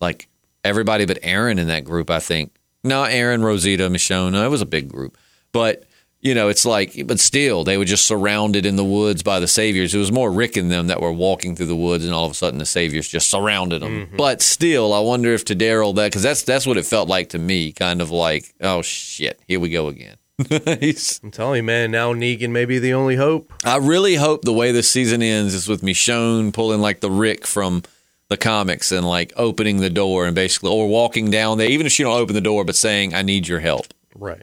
Like 0.00 0.28
everybody 0.64 1.06
but 1.06 1.18
Aaron 1.22 1.58
in 1.58 1.68
that 1.68 1.84
group, 1.84 2.10
I 2.10 2.20
think. 2.20 2.54
No, 2.84 3.04
Aaron, 3.04 3.42
Rosita, 3.42 3.88
Michonne. 3.88 4.44
It 4.44 4.48
was 4.48 4.62
a 4.62 4.66
big 4.66 4.88
group. 4.88 5.16
But, 5.52 5.84
you 6.22 6.34
know, 6.34 6.48
it's 6.48 6.66
like, 6.66 7.06
but 7.06 7.18
still, 7.18 7.64
they 7.64 7.78
were 7.78 7.84
just 7.84 8.04
surrounded 8.04 8.66
in 8.66 8.76
the 8.76 8.84
woods 8.84 9.22
by 9.22 9.40
the 9.40 9.48
saviors. 9.48 9.94
It 9.94 9.98
was 9.98 10.12
more 10.12 10.30
Rick 10.30 10.56
and 10.56 10.70
them 10.70 10.88
that 10.88 11.00
were 11.00 11.12
walking 11.12 11.56
through 11.56 11.66
the 11.66 11.76
woods, 11.76 12.04
and 12.04 12.12
all 12.12 12.26
of 12.26 12.32
a 12.32 12.34
sudden 12.34 12.58
the 12.58 12.66
saviors 12.66 13.08
just 13.08 13.30
surrounded 13.30 13.80
them. 13.80 14.06
Mm-hmm. 14.06 14.16
But 14.16 14.42
still, 14.42 14.92
I 14.92 15.00
wonder 15.00 15.32
if 15.32 15.46
to 15.46 15.56
Daryl 15.56 15.94
that, 15.96 16.06
because 16.06 16.22
that's, 16.22 16.42
that's 16.42 16.66
what 16.66 16.76
it 16.76 16.84
felt 16.84 17.08
like 17.08 17.30
to 17.30 17.38
me, 17.38 17.72
kind 17.72 18.02
of 18.02 18.10
like, 18.10 18.54
oh 18.60 18.82
shit, 18.82 19.40
here 19.48 19.60
we 19.60 19.70
go 19.70 19.88
again. 19.88 20.16
I'm 20.50 21.30
telling 21.30 21.58
you, 21.58 21.62
man. 21.62 21.90
Now 21.90 22.12
Negan 22.12 22.50
may 22.50 22.64
be 22.64 22.78
the 22.78 22.94
only 22.94 23.16
hope. 23.16 23.52
I 23.64 23.76
really 23.76 24.14
hope 24.14 24.42
the 24.42 24.52
way 24.52 24.72
this 24.72 24.90
season 24.90 25.22
ends 25.22 25.54
is 25.54 25.68
with 25.68 25.82
Michonne 25.82 26.52
pulling 26.52 26.80
like 26.80 27.00
the 27.00 27.10
Rick 27.10 27.46
from 27.46 27.82
the 28.28 28.36
comics 28.36 28.92
and 28.92 29.06
like 29.06 29.32
opening 29.36 29.78
the 29.78 29.90
door 29.90 30.26
and 30.26 30.34
basically, 30.34 30.70
or 30.70 30.88
walking 30.88 31.30
down 31.30 31.58
there, 31.58 31.68
even 31.68 31.86
if 31.86 31.92
she 31.92 32.04
don't 32.04 32.16
open 32.16 32.34
the 32.34 32.40
door, 32.40 32.64
but 32.64 32.76
saying, 32.76 33.14
I 33.14 33.22
need 33.22 33.48
your 33.48 33.60
help. 33.60 33.86
Right. 34.14 34.42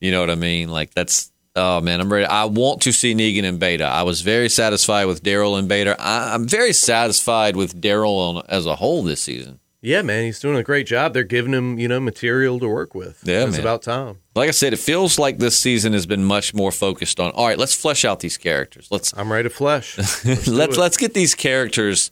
You 0.00 0.10
know 0.10 0.20
what 0.20 0.30
I 0.30 0.34
mean? 0.34 0.70
Like 0.70 0.94
that's 0.94 1.30
oh 1.56 1.80
man, 1.80 2.00
I'm 2.00 2.12
ready. 2.12 2.26
I 2.26 2.44
want 2.44 2.82
to 2.82 2.92
see 2.92 3.14
Negan 3.14 3.44
and 3.44 3.58
Beta. 3.58 3.84
I 3.84 4.02
was 4.02 4.22
very 4.22 4.48
satisfied 4.48 5.04
with 5.06 5.22
Daryl 5.22 5.58
and 5.58 5.68
Beta. 5.68 5.96
I, 5.98 6.34
I'm 6.34 6.48
very 6.48 6.72
satisfied 6.72 7.56
with 7.56 7.80
Daryl 7.80 8.44
as 8.48 8.66
a 8.66 8.76
whole 8.76 9.02
this 9.02 9.22
season. 9.22 9.60
Yeah, 9.82 10.02
man, 10.02 10.24
he's 10.24 10.38
doing 10.38 10.58
a 10.58 10.62
great 10.62 10.86
job. 10.86 11.14
They're 11.14 11.24
giving 11.24 11.54
him, 11.54 11.78
you 11.78 11.88
know, 11.88 12.00
material 12.00 12.60
to 12.60 12.68
work 12.68 12.94
with. 12.94 13.22
Yeah, 13.24 13.46
it's 13.46 13.56
about 13.56 13.82
time. 13.82 14.18
Like 14.34 14.48
I 14.48 14.52
said, 14.52 14.74
it 14.74 14.78
feels 14.78 15.18
like 15.18 15.38
this 15.38 15.58
season 15.58 15.94
has 15.94 16.04
been 16.04 16.22
much 16.22 16.52
more 16.52 16.70
focused 16.70 17.18
on. 17.18 17.30
All 17.30 17.46
right, 17.46 17.56
let's 17.56 17.74
flesh 17.74 18.04
out 18.04 18.20
these 18.20 18.36
characters. 18.36 18.88
Let's 18.90 19.14
I'm 19.16 19.32
ready 19.32 19.48
to 19.48 19.54
flesh. 19.54 19.96
Let's 20.24 20.46
let's 20.48 20.76
let's 20.76 20.96
get 20.98 21.14
these 21.14 21.34
characters. 21.34 22.10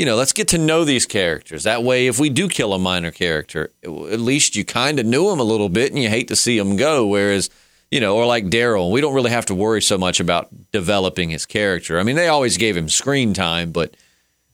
You 0.00 0.06
know, 0.06 0.16
let's 0.16 0.32
get 0.32 0.48
to 0.48 0.56
know 0.56 0.84
these 0.84 1.04
characters. 1.04 1.64
That 1.64 1.82
way, 1.82 2.06
if 2.06 2.18
we 2.18 2.30
do 2.30 2.48
kill 2.48 2.72
a 2.72 2.78
minor 2.78 3.10
character, 3.10 3.70
at 3.84 4.18
least 4.18 4.56
you 4.56 4.64
kind 4.64 4.98
of 4.98 5.04
knew 5.04 5.28
them 5.28 5.40
a 5.40 5.44
little 5.44 5.68
bit, 5.68 5.92
and 5.92 6.02
you 6.02 6.08
hate 6.08 6.28
to 6.28 6.36
see 6.36 6.58
them 6.58 6.76
go. 6.76 7.06
Whereas, 7.06 7.50
you 7.90 8.00
know, 8.00 8.16
or 8.16 8.24
like 8.24 8.46
Daryl, 8.46 8.90
we 8.90 9.02
don't 9.02 9.12
really 9.12 9.30
have 9.30 9.44
to 9.44 9.54
worry 9.54 9.82
so 9.82 9.98
much 9.98 10.18
about 10.18 10.48
developing 10.72 11.28
his 11.28 11.44
character. 11.44 12.00
I 12.00 12.02
mean, 12.02 12.16
they 12.16 12.28
always 12.28 12.56
gave 12.56 12.78
him 12.78 12.88
screen 12.88 13.34
time, 13.34 13.72
but 13.72 13.94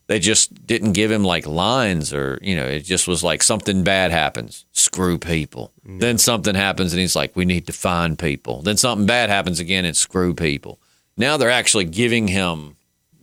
they 0.07 0.19
just 0.19 0.67
didn't 0.67 0.91
give 0.91 1.09
him 1.09 1.23
like 1.23 1.47
lines 1.47 2.13
or 2.13 2.39
you 2.41 2.57
know 2.57 2.65
it 2.65 2.81
just 2.81 3.07
was 3.07 3.23
like 3.23 3.41
something 3.41 3.83
bad 3.83 4.11
happens 4.11 4.65
screw 4.71 5.17
people 5.17 5.73
then 5.83 6.17
something 6.17 6.55
happens 6.55 6.93
and 6.93 7.01
he's 7.01 7.13
like 7.13 7.35
we 7.35 7.43
need 7.43 7.67
to 7.67 7.73
find 7.73 8.17
people 8.17 8.61
then 8.61 8.77
something 8.77 9.05
bad 9.05 9.29
happens 9.29 9.59
again 9.59 9.83
and 9.83 9.97
screw 9.97 10.33
people 10.33 10.79
now 11.17 11.35
they're 11.35 11.49
actually 11.49 11.83
giving 11.83 12.29
him 12.29 12.76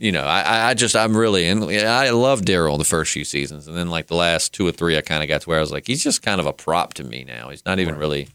you 0.05 0.13
know 0.13 0.25
i 0.25 0.69
I- 0.71 0.75
just 0.75 0.95
i'm 0.95 1.17
really 1.17 1.47
and 1.47 1.65
i 1.65 2.11
love 2.11 2.43
daryl 2.43 2.77
the 2.79 2.85
first 2.85 3.13
few 3.13 3.25
seasons 3.25 3.67
and 3.67 3.77
then 3.77 3.89
like 3.89 4.07
the 4.09 4.17
last 4.17 4.53
two 4.53 4.67
or 4.67 4.73
three 4.73 4.97
i 4.99 5.01
kind 5.01 5.23
of 5.23 5.29
got 5.29 5.41
to 5.43 5.49
where 5.49 5.59
i 5.59 5.61
was 5.61 5.73
like 5.73 5.87
he's 5.87 6.03
just 6.05 6.23
kind 6.23 6.41
of 6.41 6.47
a 6.47 6.53
prop 6.53 6.95
to 6.95 7.05
me 7.05 7.25
now 7.27 7.49
he's 7.49 7.65
not 7.65 7.79
even 7.79 7.97
really 7.97 8.29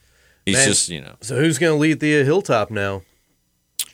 he's 0.45 0.55
Man, 0.55 0.67
just 0.67 0.89
you 0.89 1.01
know 1.01 1.15
So 1.21 1.35
who's 1.35 1.57
going 1.59 1.73
to 1.75 1.79
lead 1.79 1.99
the 1.99 2.23
hilltop 2.23 2.71
now? 2.71 3.03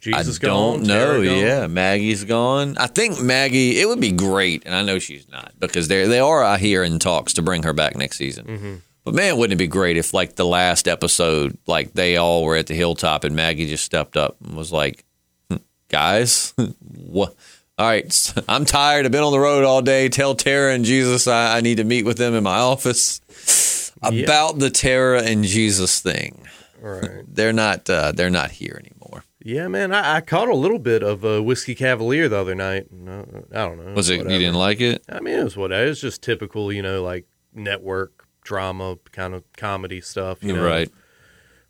Jesus 0.02 0.38
I 0.38 0.42
gone. 0.48 0.78
don't 0.80 0.88
know. 0.88 1.24
Gone? 1.24 1.38
Yeah, 1.38 1.66
Maggie's 1.68 2.24
gone. 2.26 2.78
I 2.78 2.86
think 2.86 3.20
Maggie. 3.22 3.80
It 3.82 3.88
would 3.88 4.00
be 4.00 4.12
great, 4.12 4.62
and 4.66 4.76
I 4.76 4.84
know 4.84 5.00
she's 5.00 5.28
not 5.32 5.54
because 5.60 5.88
they 5.88 6.06
they 6.08 6.20
are 6.20 6.44
I 6.44 6.58
hear 6.60 6.84
in 6.84 7.00
talks 7.00 7.34
to 7.34 7.42
bring 7.42 7.64
her 7.64 7.74
back 7.74 7.96
next 7.96 8.18
season. 8.18 8.46
Mm-hmm. 8.46 8.76
But 9.04 9.16
man, 9.16 9.38
wouldn't 9.38 9.54
it 9.60 9.64
be 9.64 9.68
great 9.68 9.98
if 9.98 10.14
like 10.14 10.36
the 10.36 10.46
last 10.46 10.88
episode, 10.88 11.58
like 11.66 11.94
they 11.94 12.18
all 12.18 12.44
were 12.44 12.56
at 12.56 12.68
the 12.68 12.76
hilltop 12.76 13.24
and 13.24 13.36
Maggie 13.36 13.66
just 13.68 13.84
stepped 13.84 14.16
up 14.16 14.38
and 14.44 14.56
was 14.56 14.72
like, 14.72 15.06
"Hmm, 15.50 15.58
"Guys, 15.90 16.54
what 16.96 17.36
All 17.78 17.88
right, 17.88 18.34
I'm 18.48 18.66
tired. 18.66 19.06
I've 19.06 19.12
been 19.12 19.24
on 19.24 19.32
the 19.32 19.40
road 19.40 19.64
all 19.64 19.82
day. 19.82 20.10
Tell 20.10 20.36
Tara 20.36 20.74
and 20.74 20.86
Jesus 20.86 21.28
I, 21.28 21.58
I 21.58 21.62
need 21.62 21.78
to 21.78 21.84
meet 21.84 22.06
with 22.06 22.18
them 22.18 22.34
in 22.34 22.44
my 22.44 22.58
office 22.58 23.92
about 24.02 24.60
the 24.60 24.70
Tara 24.70 25.22
and 25.24 25.44
Jesus 25.44 26.00
thing. 26.00 26.46
Right. 26.80 27.24
They're 27.28 27.54
not. 27.54 27.90
Uh, 27.90 28.12
they're 28.12 28.30
not 28.30 28.52
here 28.52 28.80
anymore. 28.80 29.24
Yeah, 29.44 29.68
man. 29.68 29.92
I, 29.94 30.18
I 30.18 30.22
caught 30.22 30.50
a 30.50 30.56
little 30.56 30.80
bit 30.80 31.04
of 31.04 31.26
uh, 31.26 31.42
whiskey 31.42 31.76
Cavalier 31.76 32.30
the 32.30 32.38
other 32.38 32.56
night. 32.56 32.88
uh, 33.08 33.24
I 33.52 33.66
don't 33.66 33.84
know. 33.84 33.94
Was 33.94 34.10
it? 34.10 34.18
whatever. 34.18 34.34
You 34.34 34.40
didn't 34.40 34.56
like 34.56 34.82
it? 34.82 35.04
I 35.10 35.20
mean, 35.20 35.40
it 35.40 35.44
was 35.44 35.58
what 35.58 35.72
it 35.72 35.88
was. 35.88 36.00
Just 36.00 36.22
typical, 36.22 36.72
you 36.72 36.82
know, 36.82 37.04
like 37.04 37.26
network 37.54 38.28
drama 38.44 38.98
kind 39.12 39.34
of 39.34 39.44
comedy 39.54 40.00
stuff. 40.02 40.44
You 40.44 40.54
know, 40.54 40.66
right. 40.66 40.90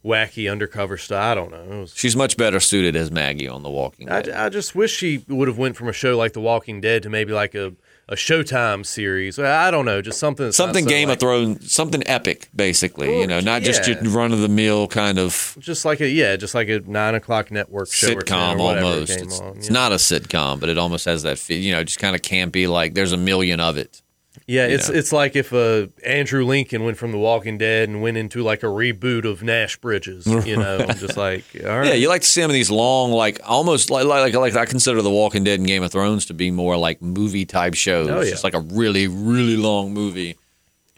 Wacky 0.06 0.50
undercover 0.52 0.98
stuff. 0.98 1.22
I 1.22 1.34
don't 1.34 1.52
know. 1.52 1.80
Was, 1.82 1.94
She's 1.96 2.16
much 2.16 2.38
better 2.38 2.60
suited 2.60 2.96
as 2.96 3.10
Maggie 3.10 3.48
on 3.48 3.64
The 3.64 3.70
Walking 3.70 4.08
Dead. 4.08 4.30
I, 4.30 4.46
I 4.46 4.50
just 4.50 4.76
wish 4.76 4.96
she 4.96 5.26
would 5.28 5.48
have 5.48 5.58
went 5.58 5.76
from 5.76 5.88
a 5.88 5.94
show 5.94 6.16
like 6.16 6.34
The 6.34 6.42
Walking 6.42 6.80
Dead 6.80 7.02
to 7.04 7.10
maybe 7.10 7.34
like 7.34 7.56
a, 7.56 7.74
a 8.08 8.14
Showtime 8.14 8.86
series. 8.86 9.40
I 9.40 9.72
don't 9.72 9.84
know, 9.84 10.04
just 10.04 10.20
something. 10.20 10.52
Something 10.52 10.84
so, 10.84 10.90
Game 10.90 11.10
like, 11.10 11.16
of 11.16 11.20
Thrones, 11.22 11.74
something 11.74 12.04
epic, 12.06 12.50
basically. 12.56 13.08
Well, 13.08 13.18
you 13.18 13.26
know, 13.26 13.40
not 13.40 13.64
just 13.64 13.88
your 13.88 13.98
oh, 14.00 14.10
run 14.12 14.32
of 14.32 14.42
the 14.42 14.48
mill 14.48 14.88
kind 14.88 15.18
of 15.18 15.58
Just 15.60 15.86
like 15.86 16.02
a 16.02 16.08
yeah, 16.08 16.36
just 16.36 16.54
like 16.54 16.70
a 16.70 16.82
nine 16.82 17.16
o'clock 17.16 17.50
network 17.50 17.92
show 17.92 18.14
or 18.14 18.22
10 18.22 18.38
sitcom 18.38 18.60
or 18.60 18.64
whatever 18.64 18.86
almost. 18.86 19.18
Came 19.18 19.26
It's, 19.26 19.40
on. 19.40 19.58
it's 19.58 19.70
not 19.72 19.92
a 19.92 19.96
sitcom, 19.96 20.60
but 20.60 20.70
it 20.70 20.78
almost 20.78 21.06
has 21.06 21.24
that 21.24 21.40
feel. 21.40 21.60
You 21.60 21.72
know, 21.72 21.84
just 21.84 21.98
kind 21.98 22.16
of 22.16 22.22
campy. 22.22 22.70
Like 22.70 22.94
there's 22.94 23.12
a 23.12 23.18
million 23.18 23.60
of 23.60 23.78
it. 23.78 24.04
Yeah, 24.48 24.68
it's 24.68 24.90
know. 24.90 24.96
it's 24.96 25.12
like 25.12 25.36
if 25.36 25.54
uh, 25.54 25.88
Andrew 26.06 26.46
Lincoln 26.46 26.84
went 26.84 26.98
from 26.98 27.12
The 27.12 27.18
Walking 27.18 27.58
Dead 27.58 27.90
and 27.90 28.02
went 28.02 28.18
into 28.18 28.44
like 28.44 28.64
a 28.64 28.68
reboot 28.68 29.26
of 29.26 29.44
Nash 29.44 29.78
Bridges. 29.78 30.26
You 30.26 30.58
know, 30.58 30.86
I'm 30.88 30.98
just 30.98 31.18
like 31.18 31.44
all 31.64 31.80
right. 31.80 31.88
Yeah, 31.88 31.94
you 31.94 32.10
like 32.10 32.22
to 32.22 32.28
see 32.28 32.42
some 32.42 32.50
of 32.50 32.54
these 32.54 32.72
long, 32.72 33.12
like 33.12 33.40
almost 33.46 33.90
like 33.90 34.06
like 34.06 34.34
like 34.34 34.56
I 34.56 34.66
consider 34.66 35.02
The 35.02 35.12
Walking 35.12 35.44
Dead 35.44 35.60
and 35.60 35.68
Game 35.68 35.84
of 35.84 35.92
Thrones 35.92 36.26
to 36.28 36.34
be 36.34 36.52
more 36.52 36.78
like 36.78 37.02
movie 37.02 37.46
type 37.46 37.74
shows. 37.76 38.10
Oh, 38.10 38.22
yeah. 38.22 38.30
Just 38.32 38.44
like 38.44 38.54
a 38.54 38.62
really 38.62 39.08
really 39.08 39.58
long 39.58 39.94
movie. 39.94 40.38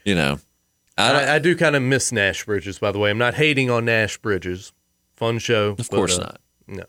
You 0.04 0.16
know, 0.16 0.40
I 0.98 1.12
I, 1.12 1.36
I 1.36 1.40
do 1.40 1.56
kind 1.56 1.76
of 1.76 1.82
miss 1.84 2.12
Nash 2.12 2.46
Bridges, 2.46 2.80
by 2.80 2.92
the 2.92 3.00
way. 3.00 3.10
I'm 3.10 3.18
not 3.18 3.36
hating 3.36 3.70
on 3.70 3.86
Nash 3.86 4.18
Bridges. 4.18 4.74
Fun 5.16 5.40
show. 5.40 5.76
of 5.78 5.90
course 5.90 6.18
not. 6.18 6.40
No. 6.68 6.84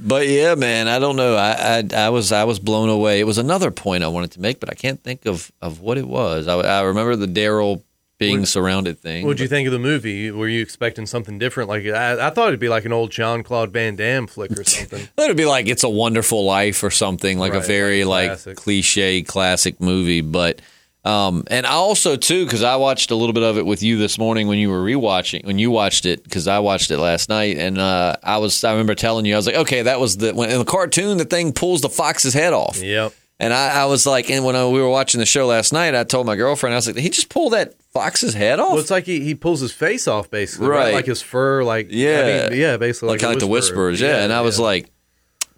But 0.00 0.28
yeah, 0.28 0.54
man, 0.54 0.86
I 0.86 0.98
don't 0.98 1.16
know. 1.16 1.34
I, 1.36 1.78
I 1.94 1.96
I 2.06 2.08
was 2.10 2.30
I 2.30 2.44
was 2.44 2.58
blown 2.58 2.88
away. 2.90 3.20
It 3.20 3.24
was 3.24 3.38
another 3.38 3.70
point 3.70 4.04
I 4.04 4.08
wanted 4.08 4.32
to 4.32 4.40
make, 4.40 4.60
but 4.60 4.70
I 4.70 4.74
can't 4.74 5.02
think 5.02 5.24
of 5.26 5.50
of 5.62 5.80
what 5.80 5.96
it 5.98 6.06
was. 6.06 6.46
I, 6.46 6.56
I 6.58 6.82
remember 6.82 7.16
the 7.16 7.26
Daryl 7.26 7.82
being 8.18 8.40
What- 8.40 8.48
surrounded 8.48 8.98
thing. 8.98 9.24
What'd 9.24 9.40
you 9.40 9.48
think 9.48 9.66
of 9.66 9.72
the 9.72 9.78
movie? 9.78 10.30
Were 10.30 10.48
you 10.48 10.60
expecting 10.60 11.06
something 11.06 11.38
different? 11.38 11.68
Like 11.70 11.86
I, 11.86 12.26
I 12.26 12.30
thought 12.30 12.48
it'd 12.48 12.60
be 12.60 12.68
like 12.68 12.84
an 12.84 12.92
old 12.92 13.10
Jean 13.12 13.42
Claude 13.42 13.72
Van 13.72 13.96
Damme 13.96 14.26
flick 14.26 14.50
or 14.52 14.64
something. 14.64 15.08
It 15.18 15.28
would 15.28 15.36
be 15.36 15.46
like 15.46 15.68
It's 15.68 15.84
a 15.84 15.88
Wonderful 15.88 16.44
Life 16.44 16.82
or 16.82 16.90
something, 16.90 17.38
like 17.38 17.54
a 17.54 17.60
very 17.60 18.04
like 18.04 18.44
like 18.44 18.56
cliche 18.56 19.22
classic 19.22 19.80
movie. 19.80 20.20
But 20.20 20.60
um, 21.04 21.44
and 21.48 21.64
I 21.64 21.72
also 21.72 22.16
too 22.16 22.44
because 22.44 22.62
I 22.62 22.76
watched 22.76 23.10
a 23.10 23.14
little 23.14 23.32
bit 23.32 23.44
of 23.44 23.56
it 23.56 23.64
with 23.64 23.82
you 23.82 23.98
this 23.98 24.18
morning 24.18 24.48
when 24.48 24.58
you 24.58 24.68
were 24.68 24.82
rewatching 24.82 25.44
when 25.44 25.58
you 25.58 25.70
watched 25.70 26.06
it 26.06 26.24
because 26.24 26.48
I 26.48 26.58
watched 26.58 26.90
it 26.90 26.98
last 26.98 27.28
night 27.28 27.56
and 27.56 27.78
uh, 27.78 28.16
I 28.22 28.38
was 28.38 28.64
I 28.64 28.72
remember 28.72 28.94
telling 28.94 29.24
you 29.24 29.34
I 29.34 29.36
was 29.36 29.46
like 29.46 29.56
okay 29.56 29.82
that 29.82 30.00
was 30.00 30.16
the 30.16 30.34
when 30.34 30.50
in 30.50 30.58
the 30.58 30.64
cartoon 30.64 31.16
the 31.18 31.24
thing 31.24 31.52
pulls 31.52 31.80
the 31.80 31.88
fox's 31.88 32.34
head 32.34 32.52
off 32.52 32.82
yep. 32.82 33.12
and 33.38 33.54
I, 33.54 33.82
I 33.82 33.84
was 33.86 34.06
like 34.06 34.28
and 34.28 34.44
when 34.44 34.56
I, 34.56 34.66
we 34.66 34.80
were 34.80 34.90
watching 34.90 35.20
the 35.20 35.26
show 35.26 35.46
last 35.46 35.72
night 35.72 35.94
I 35.94 36.02
told 36.04 36.26
my 36.26 36.36
girlfriend 36.36 36.74
I 36.74 36.78
was 36.78 36.88
like 36.88 36.96
he 36.96 37.10
just 37.10 37.28
pulled 37.28 37.52
that 37.52 37.74
fox's 37.92 38.34
head 38.34 38.60
off 38.60 38.70
Well, 38.70 38.78
it's 38.78 38.90
like 38.90 39.04
he, 39.04 39.20
he 39.20 39.34
pulls 39.34 39.60
his 39.60 39.72
face 39.72 40.06
off 40.06 40.30
basically, 40.30 40.68
right? 40.68 40.78
Right. 40.78 40.94
Like 40.94 41.06
his 41.06 41.22
fur, 41.22 41.62
like 41.62 41.88
Yeah. 41.90 42.46
I 42.46 42.50
mean, 42.50 42.60
yeah, 42.60 42.76
basically 42.76 43.10
like, 43.10 43.22
like, 43.22 43.30
like 43.30 43.38
the 43.38 43.46
whispers, 43.46 44.00
yeah. 44.00 44.22
And 44.22 44.32
I 44.32 44.40
was 44.40 44.58
yeah. 44.58 44.64
like, 44.64 44.90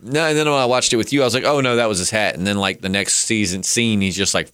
no. 0.03 0.25
And 0.25 0.37
then 0.37 0.47
when 0.47 0.59
I 0.59 0.67
watched 0.67 0.93
it 0.93 0.97
with 0.97 1.13
you, 1.13 1.23
I 1.23 1.25
was 1.25 1.35
like, 1.35 1.45
oh 1.45 1.61
no, 1.61 1.77
that 1.77 1.89
was 1.89 1.99
his 1.99 2.11
hat. 2.11 2.37
And 2.37 2.47
then 2.47 2.57
like 2.57 2.81
the 2.81 2.89
next 2.89 3.15
season 3.15 3.63
scene, 3.63 4.01
he's 4.01 4.17
just 4.17 4.35
like 4.35 4.51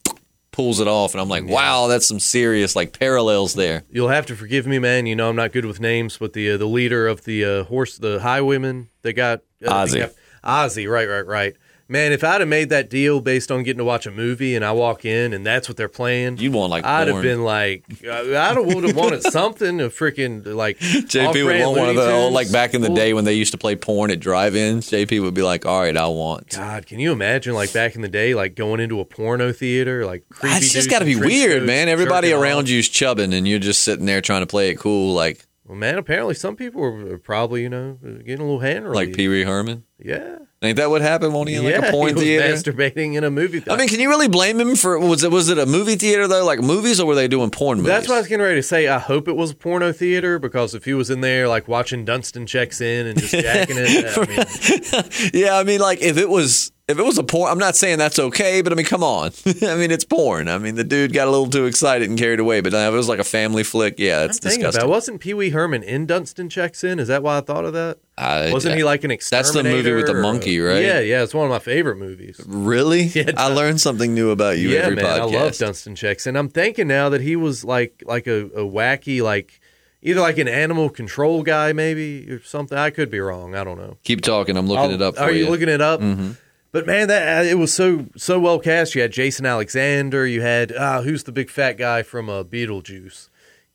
pulls 0.57 0.81
it 0.81 0.89
off, 0.89 1.13
and 1.13 1.21
I'm 1.21 1.29
like, 1.29 1.47
wow, 1.47 1.87
that's 1.87 2.09
some 2.09 2.19
serious 2.19 2.75
like 2.75 2.99
parallels 2.99 3.53
there. 3.53 3.85
You'll 3.91 4.09
have 4.09 4.25
to 4.27 4.35
forgive 4.35 4.67
me, 4.67 4.79
man. 4.79 5.05
You 5.05 5.15
know 5.15 5.29
I'm 5.29 5.37
not 5.37 5.53
good 5.53 5.67
with 5.67 5.81
names, 5.81 6.17
but 6.17 6.33
the 6.33 6.53
uh, 6.53 6.57
the 6.57 6.67
leader 6.67 7.07
of 7.07 7.25
the 7.25 7.45
uh, 7.45 7.65
horse, 7.65 7.99
the 7.99 8.21
highwaymen, 8.21 8.89
they 9.03 9.13
got 9.13 9.43
uh, 9.65 9.85
Ozzy. 9.85 10.11
Ozzy, 10.43 10.91
right, 10.91 11.07
right, 11.07 11.27
right. 11.27 11.57
Man, 11.89 12.11
if 12.13 12.25
I'd 12.25 12.41
have 12.41 12.49
made 12.49 12.71
that 12.71 12.91
deal 12.91 13.21
based 13.21 13.53
on 13.53 13.63
getting 13.63 13.79
to 13.79 13.85
watch 13.85 14.07
a 14.07 14.11
movie, 14.11 14.57
and 14.57 14.65
I 14.65 14.73
walk 14.73 15.05
in 15.05 15.33
and 15.33 15.47
that's 15.47 15.69
what 15.69 15.77
they're 15.77 15.89
playing, 15.89 16.39
You'd 16.39 16.53
want 16.53 16.71
like 16.71 16.85
I'd 16.85 17.07
have 17.07 17.23
been 17.23 17.45
like, 17.45 17.85
I 18.05 18.59
would 18.59 18.83
have 18.83 18.97
wanted 18.97 19.23
something, 19.33 19.81
a 19.81 19.89
freaking 19.89 20.45
like 20.55 20.79
JP 20.79 21.45
would 21.45 21.61
want 21.61 21.79
one 21.79 21.89
of 21.89 21.95
the 21.97 22.11
old 22.11 22.33
like 22.33 22.51
back 22.51 22.75
in 22.75 22.81
the 22.81 22.91
day 22.91 23.15
when 23.15 23.25
they 23.25 23.35
used 23.35 23.53
to 23.53 23.59
play 23.59 23.77
porn 23.77 24.11
at 24.11 24.19
drive-ins. 24.19 24.91
JP 24.91 25.23
would 25.23 25.35
be 25.35 25.43
like, 25.43 25.65
all 25.65 25.81
right, 25.81 25.97
I 25.97 26.09
want. 26.09 26.51
God, 26.51 26.87
can 26.87 26.99
you 26.99 27.13
imagine 27.13 27.55
like 27.55 27.73
back 27.73 27.95
in 27.95 28.03
the 28.03 28.09
day, 28.09 28.35
like 28.35 28.57
going 28.57 28.81
into 28.81 28.99
a 28.99 29.05
porno 29.05 29.53
theater, 29.53 30.05
like 30.05 30.29
creepy 30.29 30.55
That's 30.55 30.73
just 30.73 30.91
got 30.91 30.99
to 31.01 31.05
be 31.05 31.17
weird, 31.17 31.63
man. 31.63 31.89
Everybody 31.89 32.33
around 32.33 32.65
off. 32.65 32.69
you's 32.69 32.89
chubbing, 32.89 33.33
and 33.33 33.47
you're 33.47 33.61
just 33.61 33.83
sitting 33.83 34.07
there 34.07 34.21
trying 34.21 34.43
to 34.43 34.47
play 34.47 34.71
it 34.71 34.79
cool, 34.79 35.15
like 35.15 35.47
Well, 35.65 35.77
man, 35.77 35.99
apparently 35.99 36.35
some 36.35 36.57
people 36.57 36.83
are 36.83 37.19
probably 37.19 37.63
you 37.63 37.69
know 37.69 37.99
getting 38.03 38.41
a 38.41 38.45
little 38.45 38.59
hand 38.59 38.91
like 38.93 39.13
Pee 39.13 39.29
Wee 39.29 39.45
Herman. 39.45 39.85
Yeah, 39.99 40.39
Ain't 40.63 40.79
that 40.79 40.89
what 40.89 41.03
happened? 41.03 41.35
Won't 41.35 41.51
he 41.51 41.57
in 41.57 41.65
like 41.65 41.75
yeah, 41.75 41.89
a 41.89 41.91
porn 41.93 42.09
he 42.09 42.15
was 42.15 42.23
theater? 42.23 42.73
masturbating 42.73 43.15
in 43.15 43.25
a 43.25 43.31
movie. 43.31 43.61
Theater. 43.61 43.73
I 43.73 43.77
mean, 43.77 43.89
can 43.89 44.01
you 44.01 44.09
really 44.09 44.29
blame 44.29 44.59
him 44.59 44.75
for 44.75 44.99
was 44.99 45.23
it 45.23 45.31
was 45.31 45.51
it 45.51 45.59
a 45.59 45.67
movie 45.67 45.97
theater 45.97 46.27
though, 46.27 46.45
like 46.47 46.61
movies, 46.61 46.99
or 46.99 47.07
were 47.07 47.15
they 47.15 47.29
doing 47.29 47.51
porn 47.51 47.79
movies? 47.79 47.91
That's 47.91 48.09
what 48.09 48.15
I 48.15 48.19
was 48.19 48.29
getting 48.29 48.43
ready 48.43 48.57
to 48.57 48.63
say. 48.63 48.89
I 48.89 48.99
hope 48.99 49.29
it 49.29 49.37
was 49.37 49.51
a 49.51 49.55
porno 49.55 49.93
theater 49.93 50.39
because 50.39 50.75
if 50.75 50.87
he 50.87 50.95
was 50.95 51.11
in 51.11 51.21
there 51.21 51.47
like 51.47 51.69
watching 51.69 52.07
Dunston 52.07 52.47
checks 52.47 52.81
in 52.81 53.07
and 53.07 53.19
just 53.19 53.33
jacking 53.33 53.77
it, 53.79 54.17
I 54.17 55.31
mean, 55.31 55.31
yeah, 55.45 55.59
I 55.59 55.63
mean, 55.63 55.81
like 55.81 56.01
if 56.01 56.17
it 56.17 56.29
was 56.31 56.73
if 56.89 56.99
it 57.01 57.03
was 57.05 57.19
a 57.19 57.25
porn, 57.25 57.51
I'm 57.51 57.59
not 57.59 57.75
saying 57.75 57.99
that's 57.99 58.19
okay, 58.19 58.63
but 58.63 58.73
I 58.73 58.77
mean, 58.77 58.87
come 58.87 59.03
on. 59.03 59.33
I 59.63 59.75
mean, 59.75 59.91
it's 59.91 60.05
porn. 60.05 60.49
I 60.49 60.57
mean, 60.59 60.77
the 60.77 60.85
dude 60.85 61.13
got 61.13 61.27
a 61.27 61.31
little 61.31 61.49
too 61.51 61.65
excited 61.67 62.09
and 62.09 62.17
carried 62.17 62.39
away. 62.39 62.61
But 62.61 62.75
if 62.75 62.93
it 62.95 62.97
was 62.97 63.09
like 63.09 63.19
a 63.19 63.25
family 63.25 63.65
flick, 63.65 63.97
yeah, 63.99 64.21
that's 64.27 64.39
I'm 64.39 64.49
about 64.53 64.55
disgusting. 64.57 64.85
it. 64.85 64.89
wasn't 64.89 65.21
Pee 65.21 65.35
Wee 65.35 65.51
Herman 65.51 65.83
in 65.83 66.07
Dunston 66.07 66.49
checks 66.49 66.85
in? 66.85 66.99
Is 67.01 67.09
that 67.09 67.23
why 67.25 67.39
I 67.39 67.41
thought 67.41 67.65
of 67.65 67.73
that? 67.73 67.99
I- 68.17 68.53
Wasn't 68.53 68.77
he 68.77 68.85
like 68.85 69.03
an 69.05 69.11
extension? 69.11 69.43
That's 69.53 69.55
the 69.55 69.65
movie 69.65 69.93
with 69.93 70.07
the 70.07 70.15
monkey, 70.15 70.61
right? 70.61 70.81
Yeah, 70.83 71.01
yeah, 71.01 71.23
it's 71.23 71.35
one 71.35 71.45
of 71.45 71.51
my 71.51 71.59
favorite 71.59 71.97
movies. 71.97 72.41
really? 72.47 73.03
Yeah, 73.17 73.33
I 73.37 73.49
learned 73.49 73.81
something 73.81 74.15
new 74.15 74.31
about 74.31 74.59
you 74.59 74.69
yeah, 74.71 74.81
every 74.81 74.97
man, 74.97 75.05
podcast. 75.07 75.21
I 75.21 75.25
love 75.45 75.57
Dunston 75.59 75.95
checks, 75.97 76.27
and 76.27 76.39
I'm 76.39 76.49
thinking 76.49 76.87
now 76.87 77.09
that 77.09 77.21
he 77.21 77.35
was 77.37 77.65
like 77.65 78.03
like 78.07 78.27
a, 78.27 78.45
a 78.47 78.61
wacky 78.61 79.23
like 79.23 79.61
either 80.03 80.21
like 80.21 80.39
an 80.39 80.49
animal 80.49 80.89
control 80.91 81.43
guy 81.43 81.73
maybe 81.73 82.31
or 82.31 82.43
something. 82.43 82.77
I 82.79 82.91
could 82.91 83.11
be 83.11 83.19
wrong. 83.21 83.55
I 83.57 83.65
don't 83.65 83.79
know. 83.79 83.97
Keep 84.05 84.21
talking. 84.23 84.57
I'm 84.57 84.67
looking 84.67 84.85
I'll- 84.85 84.93
it 84.93 85.03
up 85.03 85.17
for 85.17 85.23
Are 85.23 85.31
you, 85.33 85.45
you. 85.45 85.51
looking 85.51 85.69
it 85.69 85.81
up? 85.81 86.01
Mm-hmm. 86.01 86.33
But 86.77 86.87
man, 86.87 87.09
that 87.09 87.39
uh, 87.39 87.49
it 87.49 87.55
was 87.55 87.73
so 87.73 88.05
so 88.19 88.39
well 88.39 88.59
cast. 88.59 88.95
You 88.95 89.01
had 89.01 89.11
Jason 89.11 89.47
Alexander. 89.47 90.27
You 90.27 90.43
had 90.43 90.73
uh, 90.73 91.01
who's 91.01 91.23
the 91.23 91.33
big 91.33 91.49
fat 91.49 91.79
guy 91.79 92.03
from 92.03 92.29
uh, 92.29 92.45
Beetlejuice? 92.45 93.31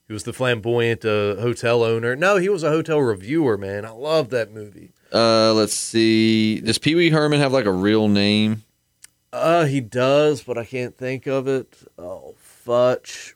He 0.07 0.13
was 0.13 0.21
the 0.21 0.33
flamboyant 0.33 1.03
uh, 1.03 1.37
hotel 1.37 1.83
owner. 1.83 2.15
No, 2.15 2.35
he 2.37 2.47
was 2.47 2.61
a 2.61 2.69
hotel 2.69 2.99
reviewer. 2.99 3.57
Man, 3.57 3.85
I 3.85 3.89
love 3.89 4.29
that 4.29 4.51
movie. 4.51 4.91
uh, 5.11 5.51
let's 5.51 5.73
see. 5.73 6.59
Does 6.59 6.77
Pee 6.77 6.93
Wee 6.93 7.09
Herman 7.09 7.39
have 7.39 7.51
like 7.51 7.65
a 7.65 7.71
real 7.71 8.07
name? 8.07 8.61
Uh, 9.33 9.65
he 9.65 9.81
does, 9.81 10.43
but 10.43 10.59
I 10.59 10.65
can't 10.65 10.95
think 10.95 11.25
of 11.25 11.47
it. 11.47 11.75
Oh, 11.97 12.35
Futch. 12.67 13.33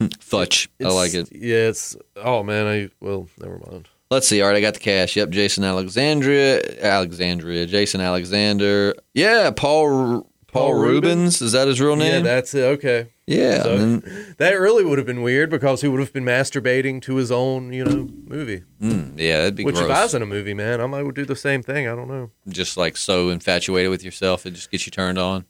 Futch. 0.00 0.66
I 0.84 0.88
like 0.88 1.14
it. 1.14 1.28
Yeah, 1.30 1.68
it's. 1.68 1.94
Oh 2.16 2.42
man, 2.42 2.66
I 2.66 2.90
well, 2.98 3.28
never 3.38 3.60
mind. 3.70 3.88
Let's 4.10 4.28
see. 4.28 4.40
All 4.40 4.48
right, 4.48 4.56
I 4.56 4.60
got 4.60 4.74
the 4.74 4.80
cash. 4.80 5.16
Yep, 5.16 5.30
Jason 5.30 5.64
Alexandria, 5.64 6.62
Alexandria, 6.80 7.66
Jason 7.66 8.00
Alexander. 8.00 8.94
Yeah, 9.14 9.50
Paul 9.50 10.22
Paul, 10.46 10.70
Paul 10.70 10.74
Reubens. 10.74 11.42
Is 11.42 11.52
that 11.52 11.66
his 11.68 11.80
real 11.80 11.96
name? 11.96 12.12
Yeah, 12.24 12.32
that's 12.34 12.54
it. 12.54 12.62
Okay, 12.62 13.08
Yeah. 13.26 13.62
So- 13.64 13.76
then- 13.76 14.34
that 14.38 14.52
really 14.52 14.84
would 14.84 14.98
have 14.98 15.06
been 15.06 15.22
weird 15.22 15.50
because 15.50 15.80
he 15.82 15.88
would 15.88 15.98
have 16.00 16.12
been 16.12 16.24
masturbating 16.24 17.02
to 17.02 17.16
his 17.16 17.32
own, 17.32 17.72
you 17.72 17.84
know, 17.84 18.08
movie. 18.28 18.62
mm, 18.80 19.12
yeah, 19.18 19.38
that'd 19.38 19.56
be 19.56 19.64
Which, 19.64 19.74
gross. 19.74 19.90
if 19.90 19.96
I 19.96 20.02
was 20.04 20.14
in 20.14 20.22
a 20.22 20.26
movie, 20.26 20.54
man, 20.54 20.80
I 20.80 20.86
might 20.86 21.02
would 21.02 21.16
do 21.16 21.24
the 21.24 21.34
same 21.36 21.62
thing. 21.62 21.88
I 21.88 21.94
don't 21.96 22.08
know. 22.08 22.30
just 22.48 22.76
like 22.76 22.96
so 22.96 23.28
infatuated 23.30 23.90
with 23.90 24.04
yourself, 24.04 24.46
it 24.46 24.52
just 24.52 24.70
gets 24.70 24.86
you 24.86 24.92
turned 24.92 25.18
on. 25.18 25.44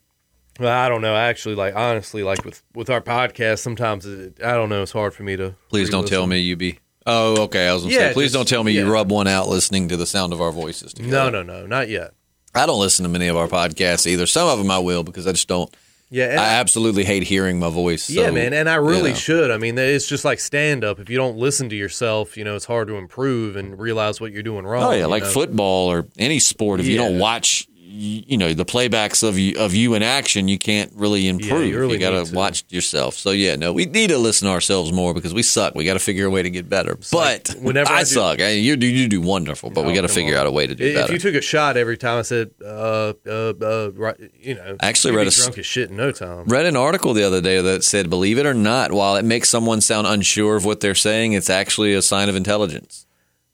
Well, 0.59 0.73
I 0.75 0.89
don't 0.89 1.01
know. 1.03 1.13
I 1.13 1.27
actually 1.27 1.53
like 1.53 1.75
honestly 1.75 2.23
like 2.23 2.43
with 2.43 2.63
with 2.73 2.89
our 2.89 3.01
podcast. 3.01 3.59
Sometimes 3.59 4.07
it, 4.07 4.39
I 4.43 4.53
don't 4.55 4.69
know. 4.69 4.81
It's 4.81 4.91
hard 4.93 5.13
for 5.13 5.21
me 5.21 5.37
to. 5.37 5.53
Please 5.69 5.91
don't 5.91 6.07
tell 6.07 6.25
me 6.25 6.39
you 6.39 6.55
be. 6.55 6.79
Oh, 7.09 7.43
okay. 7.43 7.67
I 7.67 7.73
was 7.73 7.83
gonna 7.83 7.93
Yeah, 7.95 8.09
say, 8.09 8.13
please 8.13 8.25
just- 8.25 8.35
don't 8.35 8.47
tell 8.47 8.63
me 8.63 8.73
you 8.73 8.91
rub 8.91 9.09
one 9.11 9.27
out 9.27 9.47
listening 9.47 9.87
to 9.89 9.97
the 9.97 10.05
sound 10.05 10.33
of 10.33 10.41
our 10.41 10.51
voices. 10.51 10.93
Together. 10.93 11.31
No, 11.31 11.41
no, 11.41 11.41
no, 11.41 11.65
not 11.65 11.87
yet. 11.89 12.11
I 12.53 12.65
don't 12.65 12.79
listen 12.79 13.03
to 13.03 13.09
many 13.09 13.27
of 13.27 13.37
our 13.37 13.47
podcasts 13.47 14.05
either. 14.07 14.25
Some 14.27 14.47
of 14.47 14.57
them 14.57 14.69
I 14.69 14.79
will 14.79 15.03
because 15.03 15.25
I 15.25 15.31
just 15.31 15.47
don't. 15.47 15.73
Yeah, 16.09 16.37
I 16.39 16.53
absolutely 16.59 17.03
hate 17.03 17.23
hearing 17.23 17.59
my 17.59 17.69
voice. 17.69 18.09
yeah, 18.09 18.31
man, 18.31 18.53
and 18.53 18.69
I 18.69 18.75
really 18.75 19.09
you 19.09 19.13
know. 19.13 19.19
should. 19.19 19.51
I 19.51 19.57
mean, 19.57 19.77
it's 19.77 20.07
just 20.07 20.23
like 20.23 20.39
stand 20.39 20.85
up. 20.85 20.99
If 21.01 21.09
you 21.09 21.17
don't 21.17 21.37
listen 21.37 21.67
to 21.69 21.75
yourself, 21.75 22.37
you 22.37 22.45
know, 22.45 22.55
it's 22.55 22.63
hard 22.65 22.87
to 22.87 22.95
improve 22.95 23.57
and 23.57 23.77
realize 23.77 24.21
what 24.21 24.31
you're 24.31 24.41
doing 24.43 24.65
wrong. 24.65 24.83
Oh 24.83 24.91
yeah, 24.91 25.05
like 25.05 25.23
know? 25.23 25.29
football 25.29 25.91
or 25.91 26.07
any 26.17 26.39
sport. 26.39 26.79
If 26.79 26.85
you 26.87 26.95
don't 26.95 27.19
watch 27.19 27.67
you, 27.97 28.23
you 28.27 28.37
know 28.37 28.53
the 28.53 28.65
playbacks 28.65 29.27
of 29.27 29.37
you 29.37 29.57
of 29.57 29.73
you 29.73 29.93
in 29.95 30.03
action, 30.03 30.47
you 30.47 30.57
can't 30.57 30.91
really 30.95 31.27
improve. 31.27 31.65
you 31.67 31.79
really 31.79 31.97
got 31.97 32.11
to 32.25 32.33
watch 32.35 32.63
yourself. 32.69 33.15
So 33.15 33.31
yeah, 33.31 33.55
no, 33.55 33.73
we 33.73 33.85
need 33.85 34.09
to 34.09 34.17
listen 34.17 34.47
to 34.47 34.51
ourselves 34.53 34.91
more 34.93 35.13
because 35.13 35.33
we 35.33 35.43
suck. 35.43 35.75
We 35.75 35.83
got 35.85 35.93
to 35.93 35.99
figure 35.99 36.25
a 36.25 36.29
way 36.29 36.43
to 36.43 36.49
get 36.49 36.69
better. 36.69 36.97
like 37.11 37.47
but 37.47 37.55
whenever 37.61 37.91
I, 37.91 37.97
I 37.97 37.99
do- 38.01 38.05
suck. 38.05 38.39
I- 38.41 38.49
you 38.51 38.75
do 38.75 38.85
you 38.87 39.07
do 39.07 39.21
wonderful, 39.21 39.69
but 39.69 39.85
we 39.85 39.91
Oh, 39.91 39.95
got 39.95 40.01
to 40.01 40.07
figure 40.07 40.35
on. 40.35 40.41
out 40.41 40.47
a 40.47 40.51
way 40.51 40.67
to 40.67 40.75
do 40.75 40.83
If 40.83 40.95
better. 40.95 41.13
If 41.13 41.23
you 41.23 41.31
took 41.31 41.39
a 41.39 41.41
shot 41.43 41.77
every 41.77 41.97
time 41.97 42.19
I 42.19 42.21
said, 42.21 42.51
uh, 42.63 43.13
uh, 43.25 43.53
uh, 43.61 43.91
right, 43.93 44.15
you 44.39 44.55
know, 44.55 44.77
I 44.79 44.87
actually 44.87 45.15
read 45.15 45.27
a 45.27 45.31
drunk 45.31 45.57
as 45.57 45.65
shit 45.65 45.89
in 45.89 45.97
no 45.97 46.11
time. 46.11 46.45
Read 46.45 46.65
an 46.65 46.75
article 46.75 47.13
the 47.13 47.23
other 47.23 47.41
day 47.41 47.61
that 47.61 47.83
said, 47.83 48.09
believe 48.09 48.37
it 48.37 48.45
or 48.45 48.53
not, 48.53 48.91
while 48.91 49.15
it 49.15 49.25
makes 49.25 49.49
someone 49.49 49.81
sound 49.81 50.05
unsure 50.07 50.55
of 50.55 50.65
what 50.65 50.79
they're 50.81 50.93
saying, 50.95 51.33
it's 51.33 51.49
actually 51.49 51.93
a 51.93 52.01
sign 52.01 52.29
of 52.29 52.35
intelligence. 52.35 53.05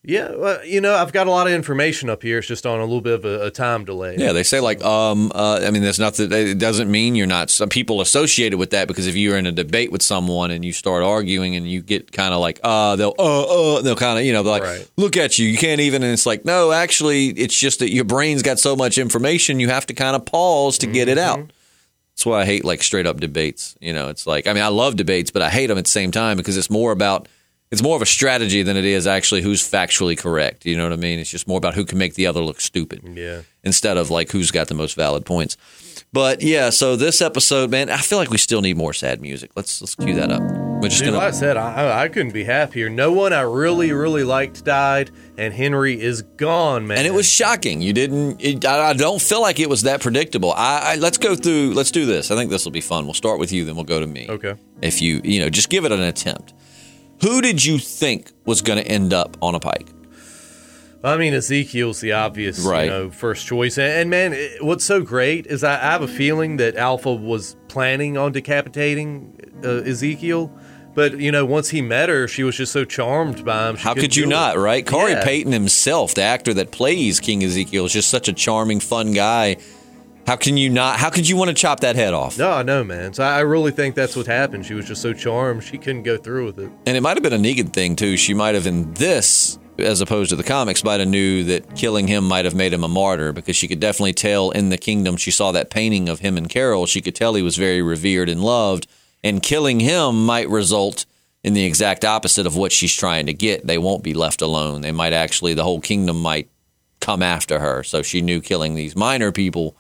Yeah, 0.05 0.35
well, 0.35 0.65
you 0.65 0.81
know, 0.81 0.93
I've 0.95 1.13
got 1.13 1.27
a 1.27 1.31
lot 1.31 1.47
of 1.47 1.53
information 1.53 2.09
up 2.09 2.23
here. 2.23 2.39
It's 2.39 2.47
just 2.47 2.65
on 2.65 2.79
a 2.79 2.83
little 2.83 2.99
bit 2.99 3.13
of 3.13 3.23
a, 3.23 3.45
a 3.45 3.51
time 3.51 3.85
delay. 3.85 4.17
Yeah, 4.17 4.33
they 4.33 4.43
say 4.43 4.59
like, 4.59 4.83
um, 4.83 5.31
uh, 5.33 5.61
I 5.63 5.71
mean, 5.71 5.81
there's 5.81 5.97
nothing. 5.97 6.29
it 6.29 6.57
doesn't 6.57 6.91
mean 6.91 7.15
you're 7.15 7.25
not. 7.25 7.49
Some 7.49 7.69
people 7.69 8.01
associated 8.01 8.57
with 8.59 8.71
that 8.71 8.89
because 8.89 9.07
if 9.07 9.15
you're 9.15 9.37
in 9.37 9.45
a 9.45 9.53
debate 9.53 9.93
with 9.93 10.01
someone 10.01 10.51
and 10.51 10.65
you 10.65 10.73
start 10.73 11.03
arguing 11.03 11.55
and 11.55 11.71
you 11.71 11.81
get 11.81 12.11
kind 12.11 12.33
of 12.33 12.41
like, 12.41 12.59
uh, 12.65 12.97
they'll, 12.97 13.15
uh, 13.17 13.75
uh, 13.77 13.81
they'll 13.81 13.95
kind 13.95 14.19
of, 14.19 14.25
you 14.25 14.33
know, 14.33 14.43
they're 14.43 14.51
like, 14.51 14.63
Right. 14.63 14.89
look 14.97 15.15
at 15.15 15.39
you, 15.39 15.47
you 15.47 15.57
can't 15.57 15.79
even. 15.79 16.03
And 16.03 16.11
it's 16.11 16.25
like, 16.25 16.43
no, 16.43 16.73
actually, 16.73 17.27
it's 17.27 17.57
just 17.57 17.79
that 17.79 17.91
your 17.91 18.03
brain's 18.03 18.41
got 18.41 18.59
so 18.59 18.75
much 18.75 18.97
information, 18.97 19.61
you 19.61 19.69
have 19.69 19.85
to 19.85 19.93
kind 19.93 20.17
of 20.17 20.25
pause 20.25 20.77
to 20.79 20.87
get 20.87 21.07
it 21.07 21.17
out. 21.17 21.49
That's 22.15 22.25
why 22.25 22.41
I 22.41 22.45
hate 22.45 22.65
like 22.65 22.83
straight 22.83 23.07
up 23.07 23.21
debates. 23.21 23.75
You 23.79 23.93
know, 23.93 24.09
it's 24.09 24.27
like, 24.27 24.47
I 24.47 24.53
mean, 24.53 24.63
I 24.63 24.67
love 24.67 24.97
debates, 24.97 25.31
but 25.31 25.41
I 25.41 25.49
hate 25.49 25.67
them 25.67 25.77
at 25.77 25.85
the 25.85 25.91
same 25.91 26.11
time 26.11 26.35
because 26.35 26.57
it's 26.57 26.69
more 26.69 26.91
about. 26.91 27.29
It's 27.73 27.81
more 27.81 27.95
of 27.95 28.01
a 28.03 28.05
strategy 28.05 28.62
than 28.62 28.77
it 28.77 28.86
is 28.86 29.07
actually 29.07 29.41
who's 29.41 29.67
factually 29.67 30.15
correct. 30.17 30.63
You 30.65 30.77
know 30.77 30.83
what 30.83 30.93
I 30.93 30.97
mean? 30.97 31.17
It's 31.19 31.29
just 31.31 31.47
more 31.47 31.57
about 31.57 31.73
who 31.73 31.83
can 31.86 31.97
make 31.97 32.13
the 32.13 32.27
other 32.27 32.39
look 32.39 32.62
stupid 32.62 33.01
Yeah. 33.15 33.41
instead 33.63 33.97
of 33.97 34.09
like 34.12 34.31
who's 34.31 34.51
got 34.51 34.67
the 34.67 34.75
most 34.75 34.95
valid 34.95 35.25
points. 35.25 35.57
But 36.13 36.43
yeah, 36.43 36.69
so 36.69 36.95
this 36.95 37.19
episode, 37.19 37.71
man, 37.71 37.89
I 37.89 37.97
feel 37.97 38.19
like 38.19 38.29
we 38.29 38.38
still 38.38 38.62
need 38.62 38.77
more 38.77 38.93
sad 38.93 39.19
music. 39.21 39.49
Let's 39.55 39.81
let's 39.81 39.95
cue 39.95 40.13
that 40.13 40.31
up. 40.31 40.41
We're 40.43 40.89
just 40.89 41.03
Dude, 41.03 41.13
like 41.13 41.23
I 41.23 41.31
said, 41.31 41.57
I, 41.57 42.03
I 42.03 42.07
couldn't 42.09 42.33
be 42.33 42.43
happier. 42.43 42.89
No 42.89 43.12
one 43.12 43.33
I 43.33 43.41
really, 43.41 43.91
really 43.93 44.23
liked 44.23 44.63
died, 44.65 45.09
and 45.38 45.51
Henry 45.53 45.99
is 45.99 46.21
gone, 46.21 46.86
man. 46.86 46.99
And 46.99 47.07
it 47.07 47.13
was 47.13 47.25
shocking. 47.27 47.81
You 47.81 47.93
didn't. 47.93 48.39
It, 48.41 48.65
I, 48.65 48.89
I 48.89 48.93
don't 48.93 49.21
feel 49.21 49.41
like 49.41 49.59
it 49.59 49.69
was 49.69 49.83
that 49.83 50.01
predictable. 50.01 50.51
I, 50.51 50.79
I 50.83 50.95
let's 50.97 51.17
go 51.17 51.36
through. 51.36 51.73
Let's 51.73 51.89
do 51.89 52.05
this. 52.05 52.29
I 52.29 52.36
think 52.36 52.51
this 52.51 52.65
will 52.65 52.71
be 52.73 52.81
fun. 52.81 53.05
We'll 53.05 53.13
start 53.15 53.39
with 53.39 53.51
you, 53.51 53.65
then 53.65 53.73
we'll 53.75 53.86
go 53.86 53.99
to 53.99 54.05
me. 54.07 54.27
okay. 54.29 54.53
If 54.83 55.01
you 55.01 55.19
you 55.23 55.39
know, 55.39 55.49
just 55.49 55.69
give 55.69 55.83
it 55.86 55.91
an 55.91 56.01
attempt. 56.01 56.53
Who 57.21 57.41
did 57.41 57.63
you 57.63 57.78
think 57.78 58.32
was 58.45 58.62
going 58.62 58.84
to 58.84 58.88
end 58.88 59.13
up 59.13 59.38
on 59.41 59.56
a 59.56 59.60
pike? 59.60 59.88
I 61.06 61.17
mean, 61.17 61.34
Ezekiel's 61.34 61.99
the 61.99 62.13
obvious, 62.13 62.60
Right. 62.60 62.86
you 62.86 62.89
know, 62.89 63.10
first 63.12 63.45
choice. 63.45 63.78
And, 63.78 63.91
and 63.91 64.10
man, 64.10 64.32
it, 64.34 64.63
what's 64.63 64.86
so 64.86 65.02
great 65.02 65.47
is 65.47 65.63
I, 65.63 65.73
I 65.76 65.91
have 65.91 66.02
a 66.02 66.08
feeling 66.08 66.58
that 66.58 66.78
Alpha 66.78 67.13
was 67.13 67.58
planning 67.67 68.17
on 68.17 68.32
decapitating 68.32 69.38
uh, 69.65 69.82
Ezekiel, 69.84 70.49
but 70.95 71.19
you 71.19 71.30
know, 71.32 71.45
once 71.45 71.69
he 71.69 71.82
met 71.82 72.08
her, 72.08 72.28
she 72.30 72.43
was 72.43 72.56
just 72.56 72.71
so 72.71 72.86
charmed 72.86 73.43
by 73.43 73.67
him. 73.69 73.76
she 73.76 73.84
How 73.84 73.93
couldn't 73.95 74.15
you 74.15 74.23
it. 74.23 74.28
not, 74.28 74.58
right? 74.58 74.86
Khary 74.86 75.12
Yeah. 75.12 75.23
Payton 75.26 75.52
himself, 75.52 76.13
the 76.15 76.21
actor 76.21 76.54
that 76.54 76.71
plays 76.71 77.19
King 77.19 77.43
Ezekiel, 77.43 77.86
is 77.86 77.91
just 77.93 78.10
such 78.10 78.30
a 78.30 78.34
charming, 78.34 78.80
fun 78.80 79.12
guy. 79.12 79.58
How 80.25 80.38
can 80.38 80.55
you 80.55 80.69
not? 80.69 80.99
How 80.99 81.09
could 81.09 81.27
you 81.27 81.36
want 81.36 81.49
to 81.49 81.53
chop 81.53 81.81
that 81.81 81.97
head 81.97 82.13
off? 82.13 82.38
No, 82.38 82.49
I 82.49 82.63
know, 82.63 82.83
man. 82.83 83.13
So 83.13 83.23
I 83.23 83.41
really 83.41 83.71
think 83.71 83.93
that's 83.93 84.15
what 84.15 84.25
happened. 84.25 84.65
She 84.65 84.73
was 84.73 84.86
just 84.86 85.01
so 85.01 85.13
charmed, 85.13 85.63
she 85.63 85.77
couldn't 85.77 86.03
go 86.03 86.17
through 86.17 86.45
with 86.45 86.59
it. 86.59 86.71
And 86.86 86.95
it 86.95 87.01
might 87.01 87.17
have 87.17 87.23
been 87.23 87.33
a 87.33 87.38
Negan 87.38 87.73
thing 87.73 87.95
too. 87.95 88.15
She 88.15 88.33
might 88.33 88.55
have 88.55 88.65
in 88.65 88.93
this, 88.93 89.59
as 89.77 89.99
opposed 89.99 90.29
to 90.29 90.38
the 90.38 90.43
comics, 90.43 90.83
might 90.83 91.01
have 91.01 91.09
knew 91.09 91.43
that 91.45 91.75
killing 91.75 92.07
him 92.07 92.25
might 92.25 92.45
have 92.45 92.55
made 92.55 92.71
him 92.71 92.86
a 92.86 92.88
martyr 92.88 93.33
because 93.33 93.57
she 93.57 93.67
could 93.67 93.81
definitely 93.81 94.13
tell 94.13 94.51
in 94.51 94.69
the 94.69 94.77
kingdom. 94.77 95.17
She 95.17 95.31
saw 95.31 95.51
that 95.51 95.69
painting 95.69 96.07
of 96.07 96.19
him 96.19 96.38
and 96.38 96.47
Carol. 96.47 96.86
She 96.86 97.01
could 97.01 97.15
tell 97.15 97.33
he 97.33 97.41
was 97.41 97.57
very 97.57 97.81
revered 97.81 98.29
and 98.29 98.41
loved, 98.41 98.88
and 99.25 99.43
killing 99.43 99.81
him 99.81 100.25
might 100.25 100.47
result 100.49 101.05
in 101.43 101.53
the 101.53 101.65
exact 101.65 102.05
opposite 102.05 102.47
of 102.47 102.55
what 102.55 102.71
she's 102.71 102.95
trying 102.95 103.25
to 103.25 103.33
get. 103.33 103.67
They 103.67 103.77
won't 103.77 104.03
be 104.03 104.13
left 104.13 104.41
alone. 104.41 104.79
They 104.79 104.93
might 104.93 105.12
actually, 105.12 105.53
the 105.53 105.63
whole 105.63 105.81
kingdom 105.81 106.21
might 106.21 106.49
come 107.01 107.21
after 107.21 107.59
her. 107.59 107.83
So 107.83 108.01
she 108.01 108.21
knew 108.21 108.39
killing 108.39 108.75
these 108.75 108.95
minor 108.95 109.33
people 109.33 109.75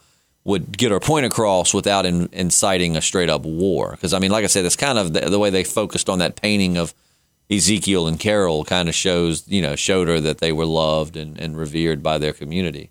would 0.45 0.77
get 0.77 0.91
her 0.91 0.99
point 0.99 1.25
across 1.25 1.73
without 1.73 2.05
in, 2.05 2.29
inciting 2.31 2.97
a 2.97 3.01
straight 3.01 3.29
up 3.29 3.43
war. 3.43 3.91
Because 3.91 4.13
I 4.13 4.19
mean, 4.19 4.31
like 4.31 4.43
I 4.43 4.47
said, 4.47 4.65
it's 4.65 4.75
kind 4.75 4.97
of 4.97 5.13
the, 5.13 5.21
the 5.21 5.39
way 5.39 5.49
they 5.49 5.63
focused 5.63 6.09
on 6.09 6.19
that 6.19 6.35
painting 6.35 6.77
of 6.77 6.93
Ezekiel 7.49 8.07
and 8.07 8.19
Carol 8.19 8.63
kind 8.65 8.89
of 8.89 8.95
shows, 8.95 9.47
you 9.47 9.61
know, 9.61 9.75
showed 9.75 10.07
her 10.07 10.19
that 10.19 10.39
they 10.39 10.51
were 10.51 10.65
loved 10.65 11.15
and, 11.15 11.39
and 11.39 11.57
revered 11.57 12.01
by 12.01 12.17
their 12.17 12.33
community. 12.33 12.89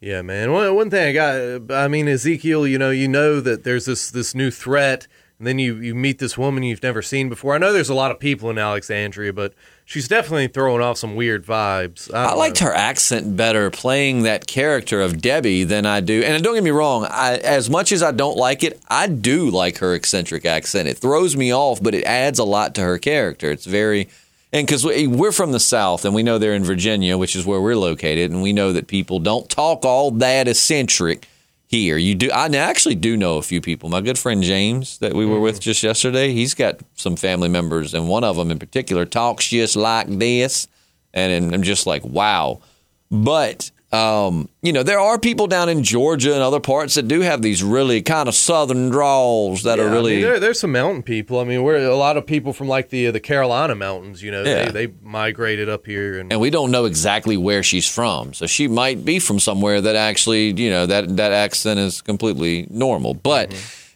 Yeah, 0.00 0.22
man. 0.22 0.52
One, 0.52 0.74
one 0.74 0.90
thing 0.90 1.08
I 1.08 1.12
got, 1.12 1.74
I 1.74 1.88
mean, 1.88 2.08
Ezekiel, 2.08 2.66
you 2.66 2.78
know, 2.78 2.90
you 2.90 3.06
know 3.06 3.40
that 3.40 3.64
there's 3.64 3.84
this 3.84 4.10
this 4.10 4.34
new 4.34 4.50
threat, 4.50 5.06
and 5.38 5.46
then 5.46 5.58
you 5.58 5.76
you 5.76 5.94
meet 5.94 6.18
this 6.18 6.38
woman 6.38 6.62
you've 6.62 6.82
never 6.82 7.02
seen 7.02 7.28
before. 7.28 7.54
I 7.54 7.58
know 7.58 7.72
there's 7.72 7.90
a 7.90 7.94
lot 7.94 8.10
of 8.10 8.18
people 8.18 8.48
in 8.48 8.56
Alexandria, 8.56 9.34
but 9.34 9.52
she's 9.90 10.06
definitely 10.06 10.46
throwing 10.46 10.80
off 10.80 10.96
some 10.96 11.16
weird 11.16 11.44
vibes. 11.44 12.14
I 12.14 12.28
don't 12.28 12.38
liked 12.38 12.60
know. 12.60 12.68
her 12.68 12.74
accent 12.74 13.36
better 13.36 13.70
playing 13.70 14.22
that 14.22 14.46
character 14.46 15.00
of 15.00 15.20
Debbie 15.20 15.64
than 15.64 15.84
I 15.84 16.00
do. 16.00 16.22
And 16.22 16.42
don't 16.44 16.54
get 16.54 16.62
me 16.62 16.70
wrong, 16.70 17.06
I, 17.10 17.38
as 17.38 17.68
much 17.68 17.90
as 17.90 18.02
I 18.02 18.12
don't 18.12 18.36
like 18.36 18.62
it, 18.62 18.80
I 18.88 19.08
do 19.08 19.50
like 19.50 19.78
her 19.78 19.94
eccentric 19.94 20.46
accent. 20.46 20.88
It 20.88 20.98
throws 20.98 21.36
me 21.36 21.52
off, 21.52 21.82
but 21.82 21.94
it 21.94 22.04
adds 22.04 22.38
a 22.38 22.44
lot 22.44 22.74
to 22.76 22.82
her 22.82 22.98
character. 22.98 23.50
It's 23.50 23.66
very. 23.66 24.08
And 24.52 24.66
because 24.66 24.84
we're 24.84 25.30
from 25.32 25.52
the 25.52 25.60
South 25.60 26.04
and 26.04 26.12
we 26.12 26.24
know 26.24 26.38
they're 26.38 26.54
in 26.54 26.64
Virginia, 26.64 27.16
which 27.16 27.36
is 27.36 27.46
where 27.46 27.60
we're 27.60 27.76
located, 27.76 28.32
and 28.32 28.42
we 28.42 28.52
know 28.52 28.72
that 28.72 28.88
people 28.88 29.20
don't 29.20 29.48
talk 29.48 29.84
all 29.84 30.10
that 30.12 30.48
eccentric 30.48 31.28
here. 31.70 31.96
You 31.96 32.16
do. 32.16 32.30
I 32.32 32.46
actually 32.48 32.96
do 32.96 33.16
know 33.16 33.38
a 33.38 33.42
few 33.42 33.60
people. 33.60 33.88
My 33.88 34.00
good 34.00 34.18
friend 34.18 34.42
James, 34.42 34.98
that 34.98 35.14
we 35.14 35.24
were 35.24 35.38
with 35.38 35.60
mm. 35.60 35.62
just 35.62 35.84
yesterday, 35.84 36.32
he's 36.32 36.52
got 36.52 36.80
some 36.96 37.14
family 37.14 37.48
members, 37.48 37.94
and 37.94 38.08
one 38.08 38.24
of 38.24 38.34
them 38.34 38.50
in 38.50 38.58
particular 38.58 39.06
talks 39.06 39.46
just 39.46 39.76
like 39.76 40.08
this, 40.08 40.66
and 41.14 41.54
I'm 41.54 41.62
just 41.62 41.86
like, 41.86 42.04
wow. 42.04 42.60
But 43.08 43.70
um, 43.92 44.48
you 44.62 44.72
know, 44.72 44.82
there 44.84 45.00
are 45.00 45.18
people 45.18 45.48
down 45.48 45.68
in 45.68 45.82
Georgia 45.82 46.32
and 46.32 46.42
other 46.42 46.60
parts 46.60 46.94
that 46.94 47.08
do 47.08 47.22
have 47.22 47.42
these 47.42 47.62
really 47.62 48.02
kind 48.02 48.28
of 48.28 48.34
southern 48.36 48.88
draws 48.90 49.64
that 49.64 49.78
Yeah, 49.78 49.84
are 49.84 49.88
I 49.88 49.92
really. 49.92 50.12
mean, 50.12 50.22
there, 50.22 50.38
there's 50.40 50.60
some 50.60 50.70
mountain 50.72 51.02
people. 51.02 51.40
I 51.40 51.44
mean, 51.44 51.64
we're 51.64 51.76
a 51.88 51.96
lot 51.96 52.16
of 52.16 52.24
people 52.24 52.52
from 52.52 52.68
like 52.68 52.90
the 52.90 53.10
the 53.10 53.18
Carolina 53.18 53.74
mountains. 53.74 54.22
You 54.22 54.30
know, 54.30 54.44
Yeah. 54.44 54.70
they, 54.70 54.86
they 54.86 54.92
migrated 55.02 55.68
up 55.68 55.86
here, 55.86 56.20
and, 56.20 56.30
and 56.32 56.40
we 56.40 56.50
don't 56.50 56.70
know 56.70 56.84
exactly 56.84 57.36
where 57.36 57.62
she's 57.64 57.88
from. 57.88 58.32
So 58.32 58.46
she 58.46 58.68
might 58.68 59.04
be 59.04 59.18
from 59.18 59.40
somewhere 59.40 59.80
that 59.80 59.96
actually, 59.96 60.52
you 60.52 60.70
know, 60.70 60.86
that 60.86 61.16
that 61.16 61.32
accent 61.32 61.80
is 61.80 62.00
completely 62.00 62.68
normal. 62.70 63.14
But 63.14 63.52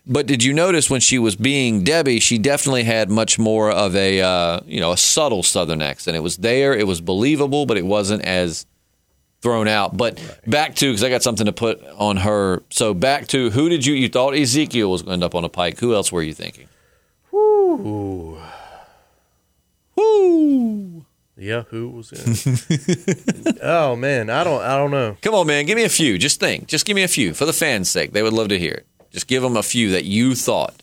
but 0.07 0.27
did 0.27 0.43
you 0.43 0.53
notice 0.53 0.91
when 0.91 1.01
she 1.01 1.19
was 1.19 1.37
being 1.37 1.85
Debbie, 1.85 2.19
she 2.21 2.37
definitely 2.37 2.83
had 2.85 3.11
much 3.11 3.39
more 3.39 3.71
of 3.71 3.95
a 3.95 4.21
uh, 4.21 4.61
you 4.67 4.81
know 4.81 4.91
a 4.93 4.97
subtle 4.97 5.45
Southern 5.45 5.83
accent. 5.83 6.17
It 6.17 6.21
was 6.21 6.39
there, 6.39 6.75
it 6.75 6.87
was 6.89 7.01
believable, 7.01 7.65
but 7.65 7.77
it 7.79 7.87
wasn't 7.87 8.23
as 8.25 8.67
thrown 9.45 9.69
out. 9.69 9.97
But 9.97 10.19
back 10.47 10.75
to 10.77 10.91
because 10.91 11.05
I 11.05 11.11
got 11.11 11.23
something 11.23 11.47
to 11.47 11.53
put 11.53 11.85
on 11.99 12.17
her. 12.17 12.65
So 12.71 12.95
back 12.95 13.29
to 13.29 13.51
who 13.51 13.69
did 13.69 13.87
you 13.87 13.95
you 13.95 14.09
thought 14.09 14.35
Ezekiel 14.35 14.91
was 14.91 15.03
going 15.03 15.11
to 15.11 15.15
end 15.15 15.23
up 15.23 15.37
on 15.37 15.45
a 15.45 15.49
pike? 15.49 15.79
Who 15.79 15.95
else 15.95 16.11
were 16.11 16.23
you 16.23 16.35
thinking? 16.35 16.67
Ooh, 17.33 18.41
Woo! 19.97 21.05
yeah, 21.37 21.63
who 21.65 21.91
was 21.91 22.11
it? 22.13 23.59
oh 23.63 23.95
man, 23.95 24.31
I 24.31 24.43
don't, 24.43 24.63
I 24.63 24.77
don't 24.77 24.91
know. 24.91 25.17
Come 25.21 25.35
on, 25.35 25.47
man. 25.47 25.67
Give 25.67 25.77
me 25.77 25.85
a 25.85 25.89
few. 25.89 26.19
Just 26.19 26.41
think. 26.41 26.67
Just 26.67 26.87
give 26.87 26.97
me 26.97 27.03
a 27.03 27.09
few 27.09 27.35
for 27.35 27.45
the 27.45 27.53
fans' 27.53 27.91
sake. 27.91 28.13
They 28.13 28.23
would 28.23 28.33
love 28.33 28.49
to 28.49 28.59
hear 28.59 28.73
it. 28.73 28.87
Just 29.13 29.27
give 29.29 29.43
them 29.43 29.57
a 29.57 29.63
few 29.63 29.91
that 29.91 30.05
you 30.05 30.35
thought. 30.35 30.75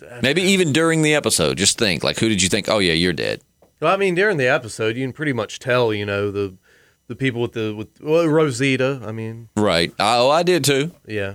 Maybe 0.22 0.42
even 0.42 0.72
during 0.72 1.02
the 1.02 1.14
episode, 1.14 1.56
just 1.56 1.78
think 1.78 2.02
like, 2.02 2.18
who 2.18 2.28
did 2.28 2.42
you 2.42 2.48
think? 2.48 2.68
Oh 2.68 2.78
yeah, 2.78 2.94
you're 2.94 3.12
dead. 3.12 3.42
Well, 3.80 3.92
I 3.92 3.96
mean, 3.96 4.14
during 4.14 4.36
the 4.36 4.46
episode, 4.46 4.96
you 4.96 5.04
can 5.04 5.12
pretty 5.12 5.32
much 5.32 5.58
tell, 5.58 5.92
you 5.92 6.04
know, 6.06 6.30
the 6.30 6.54
the 7.08 7.16
people 7.16 7.40
with 7.40 7.52
the 7.52 7.74
with 7.74 7.88
well, 8.00 8.26
Rosita. 8.26 9.00
I 9.04 9.12
mean, 9.12 9.48
Right. 9.56 9.92
Oh, 9.98 10.30
I 10.30 10.42
did 10.42 10.64
too. 10.64 10.92
yeah. 11.06 11.34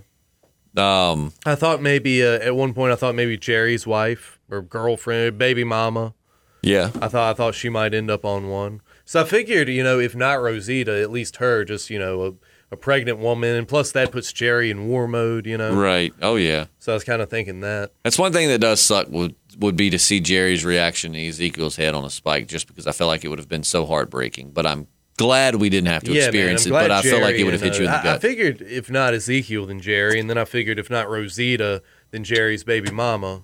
Um, 0.78 1.32
I 1.46 1.56
thought 1.56 1.82
maybe 1.82 2.22
uh, 2.22 2.40
at 2.40 2.56
one 2.56 2.74
point 2.74 2.92
I 2.92 2.96
thought 2.96 3.16
maybe 3.16 3.38
Jerry's 3.38 3.88
wife 3.88 4.40
or 4.50 4.62
girlfriend, 4.62 5.38
baby 5.38 5.64
mama. 5.64 6.14
yeah. 6.62 6.92
I 7.02 7.08
thought 7.08 7.32
I 7.32 7.34
thought 7.34 7.56
she 7.56 7.70
might 7.70 7.94
end 7.94 8.12
up 8.12 8.26
on 8.26 8.50
one. 8.50 8.82
So 9.06 9.22
I 9.22 9.24
figured, 9.24 9.70
you 9.70 9.84
know, 9.84 10.00
if 10.00 10.16
not 10.16 10.42
Rosita, 10.42 11.00
at 11.02 11.12
least 11.12 11.38
her, 11.38 11.64
just 11.64 11.90
you 11.90 11.98
know, 11.98 12.26
a, 12.26 12.74
a 12.74 12.78
pregnant 12.78 13.20
woman, 13.20 13.56
and 13.56 13.68
plus 13.68 13.94
that 13.94 14.12
puts 14.12 14.34
Jerry 14.34 14.70
in 14.70 14.88
war 14.88 15.08
mode, 15.08 15.46
you 15.46 15.58
know. 15.58 15.74
Right. 15.74 16.14
Oh 16.22 16.36
yeah. 16.36 16.66
So 16.80 16.92
I 16.92 16.96
was 16.96 17.06
kind 17.06 17.22
of 17.22 17.30
thinking 17.30 17.62
that. 17.62 17.92
That's 18.04 18.18
one 18.20 18.34
thing 18.34 18.50
that 18.50 18.60
does 18.60 18.82
suck 18.82 19.08
would 19.10 19.36
would 19.60 19.76
be 19.76 19.90
to 19.90 20.00
see 20.00 20.20
Jerry's 20.20 20.66
reaction 20.66 21.14
to 21.14 21.28
Ezekiel's 21.28 21.76
head 21.76 21.94
on 21.94 22.04
a 22.06 22.10
spike, 22.10 22.48
just 22.48 22.68
because 22.68 22.88
I 22.88 22.92
felt 22.92 23.08
like 23.08 23.24
it 23.24 23.30
would 23.30 23.40
have 23.40 23.50
been 23.50 23.64
so 23.64 23.86
heartbreaking. 23.86 24.52
But 24.52 24.66
I'm 24.66 24.88
glad 25.18 25.56
we 25.56 25.70
didn't 25.70 25.88
have 25.88 26.04
to 26.04 26.12
yeah, 26.12 26.24
experience 26.24 26.66
I'm 26.66 26.74
it. 26.74 26.76
But 26.76 26.92
I 26.92 27.02
felt 27.02 27.22
like 27.22 27.36
it 27.36 27.44
would 27.44 27.54
have 27.54 27.62
hit 27.62 27.78
you 27.78 27.86
in 27.86 27.92
uh, 27.92 28.02
the 28.02 28.10
I- 28.10 28.16
I 28.16 28.20
figured 28.20 28.62
if 28.62 28.90
not 28.90 29.14
Ezekiel, 29.14 29.66
then 29.66 29.80
Jerry, 29.80 30.20
and 30.20 30.30
then 30.30 30.38
I 30.38 30.46
figured 30.46 30.80
if 30.80 30.90
not 30.90 31.10
Rosita, 31.10 31.82
then 32.12 32.24
Jerry's 32.24 32.64
baby 32.64 32.92
mama. 32.92 33.44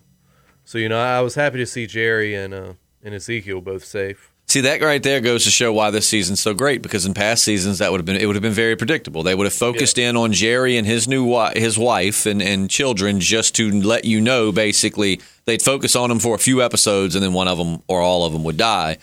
So 0.63 0.77
you 0.77 0.89
know, 0.89 0.99
I 0.99 1.21
was 1.21 1.35
happy 1.35 1.57
to 1.57 1.65
see 1.65 1.87
Jerry 1.87 2.35
and 2.35 2.53
uh, 2.53 2.73
and 3.03 3.13
Ezekiel 3.15 3.61
both 3.61 3.83
safe. 3.83 4.27
See 4.47 4.59
that 4.61 4.81
right 4.81 5.01
there 5.01 5.21
goes 5.21 5.45
to 5.45 5.49
show 5.49 5.71
why 5.71 5.91
this 5.91 6.05
season's 6.09 6.41
so 6.41 6.53
great 6.53 6.81
because 6.81 7.05
in 7.05 7.13
past 7.13 7.41
seasons 7.45 7.77
that 7.79 7.89
would 7.89 7.99
have 7.99 8.05
been 8.05 8.17
it 8.17 8.25
would 8.25 8.35
have 8.35 8.43
been 8.43 8.51
very 8.51 8.75
predictable. 8.75 9.23
They 9.23 9.33
would 9.33 9.45
have 9.45 9.53
focused 9.53 9.97
in 9.97 10.17
on 10.17 10.33
Jerry 10.33 10.75
and 10.75 10.85
his 10.85 11.07
new 11.07 11.23
wi- 11.23 11.53
his 11.55 11.77
wife 11.77 12.25
and, 12.25 12.41
and 12.41 12.69
children 12.69 13.21
just 13.21 13.55
to 13.55 13.71
let 13.71 14.03
you 14.03 14.19
know 14.19 14.51
basically 14.51 15.21
they'd 15.45 15.61
focus 15.61 15.95
on 15.95 16.09
them 16.09 16.19
for 16.19 16.35
a 16.35 16.39
few 16.39 16.61
episodes 16.61 17.15
and 17.15 17.23
then 17.23 17.33
one 17.33 17.47
of 17.47 17.57
them 17.57 17.81
or 17.87 18.01
all 18.01 18.25
of 18.25 18.33
them 18.33 18.43
would 18.43 18.57
die. 18.57 18.97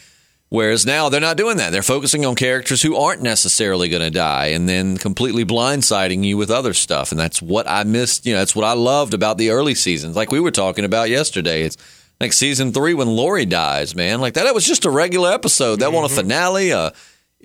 Whereas 0.51 0.87
now 0.87 1.11
they're 1.11 1.21
not 1.21 1.37
doing 1.37 1.59
that. 1.59 1.73
They're 1.73 1.83
focusing 1.83 2.25
on 2.25 2.35
characters 2.35 2.81
who 2.81 2.97
aren't 2.97 3.21
necessarily 3.21 3.91
going 3.91 4.03
to 4.03 4.11
die 4.11 4.47
and 4.47 4.67
then 4.67 4.97
completely 4.97 5.45
blindsiding 5.45 6.25
you 6.25 6.39
with 6.39 6.51
other 6.51 6.73
stuff. 6.73 7.11
And 7.11 7.21
that's 7.21 7.43
what 7.43 7.69
I 7.69 7.85
missed. 7.85 8.25
You 8.25 8.33
know, 8.33 8.39
that's 8.39 8.57
what 8.57 8.65
I 8.65 8.73
loved 8.73 9.13
about 9.13 9.37
the 9.37 9.51
early 9.51 9.75
seasons. 9.75 10.17
Like 10.17 10.33
we 10.33 10.41
were 10.41 10.51
talking 10.51 10.87
about 10.87 11.11
yesterday. 11.11 11.65
It's 11.65 11.77
like 12.19 12.33
season 12.33 12.73
three 12.73 12.95
when 12.95 13.09
Lori 13.09 13.45
dies, 13.45 13.95
man. 13.95 14.23
Like 14.23 14.35
that, 14.35 14.45
that 14.45 14.55
was 14.55 14.67
just 14.67 14.87
a 14.87 14.91
regular 14.91 15.33
episode. 15.33 15.81
That 15.81 15.91
mm-hmm. 15.91 15.97
a 16.07 16.09
finale, 16.09 16.71
a, 16.71 16.95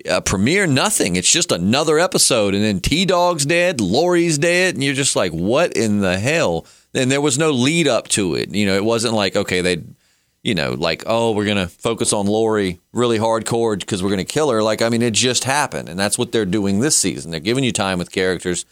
a 0.06 0.22
premiere, 0.22 0.66
nothing. 0.66 1.16
It's 1.16 1.30
just 1.30 1.52
another 1.52 1.98
episode. 1.98 2.54
And 2.54 2.64
then 2.64 2.80
T 2.80 3.04
Dog's 3.04 3.44
dead, 3.44 3.82
Lori's 3.82 4.38
dead. 4.38 4.74
And 4.74 4.82
you're 4.82 4.94
just 4.94 5.14
like, 5.14 5.32
what 5.32 5.76
in 5.76 6.00
the 6.00 6.18
hell? 6.18 6.66
And 6.94 7.10
there 7.10 7.20
was 7.20 7.38
no 7.38 7.50
lead 7.50 7.88
up 7.88 8.08
to 8.08 8.34
it. 8.34 8.54
You 8.54 8.66
know, 8.66 8.74
it 8.74 8.84
wasn't 8.84 9.14
like, 9.14 9.36
okay, 9.36 9.60
they 9.60 9.82
you 10.42 10.54
know, 10.54 10.74
like, 10.74 11.02
oh, 11.06 11.32
we're 11.32 11.46
going 11.46 11.56
to 11.56 11.68
focus 11.68 12.12
on 12.12 12.26
Lori 12.26 12.78
really 12.92 13.18
hardcore 13.18 13.78
because 13.78 14.02
we're 14.02 14.10
going 14.10 14.18
to 14.18 14.30
kill 14.30 14.50
her. 14.50 14.62
Like, 14.62 14.82
I 14.82 14.90
mean, 14.90 15.00
it 15.00 15.14
just 15.14 15.44
happened. 15.44 15.88
And 15.88 15.98
that's 15.98 16.18
what 16.18 16.32
they're 16.32 16.44
doing 16.44 16.80
this 16.80 16.98
season. 16.98 17.30
They're 17.30 17.40
giving 17.40 17.64
you 17.64 17.72
time 17.72 17.98
with 17.98 18.12
characters 18.12 18.66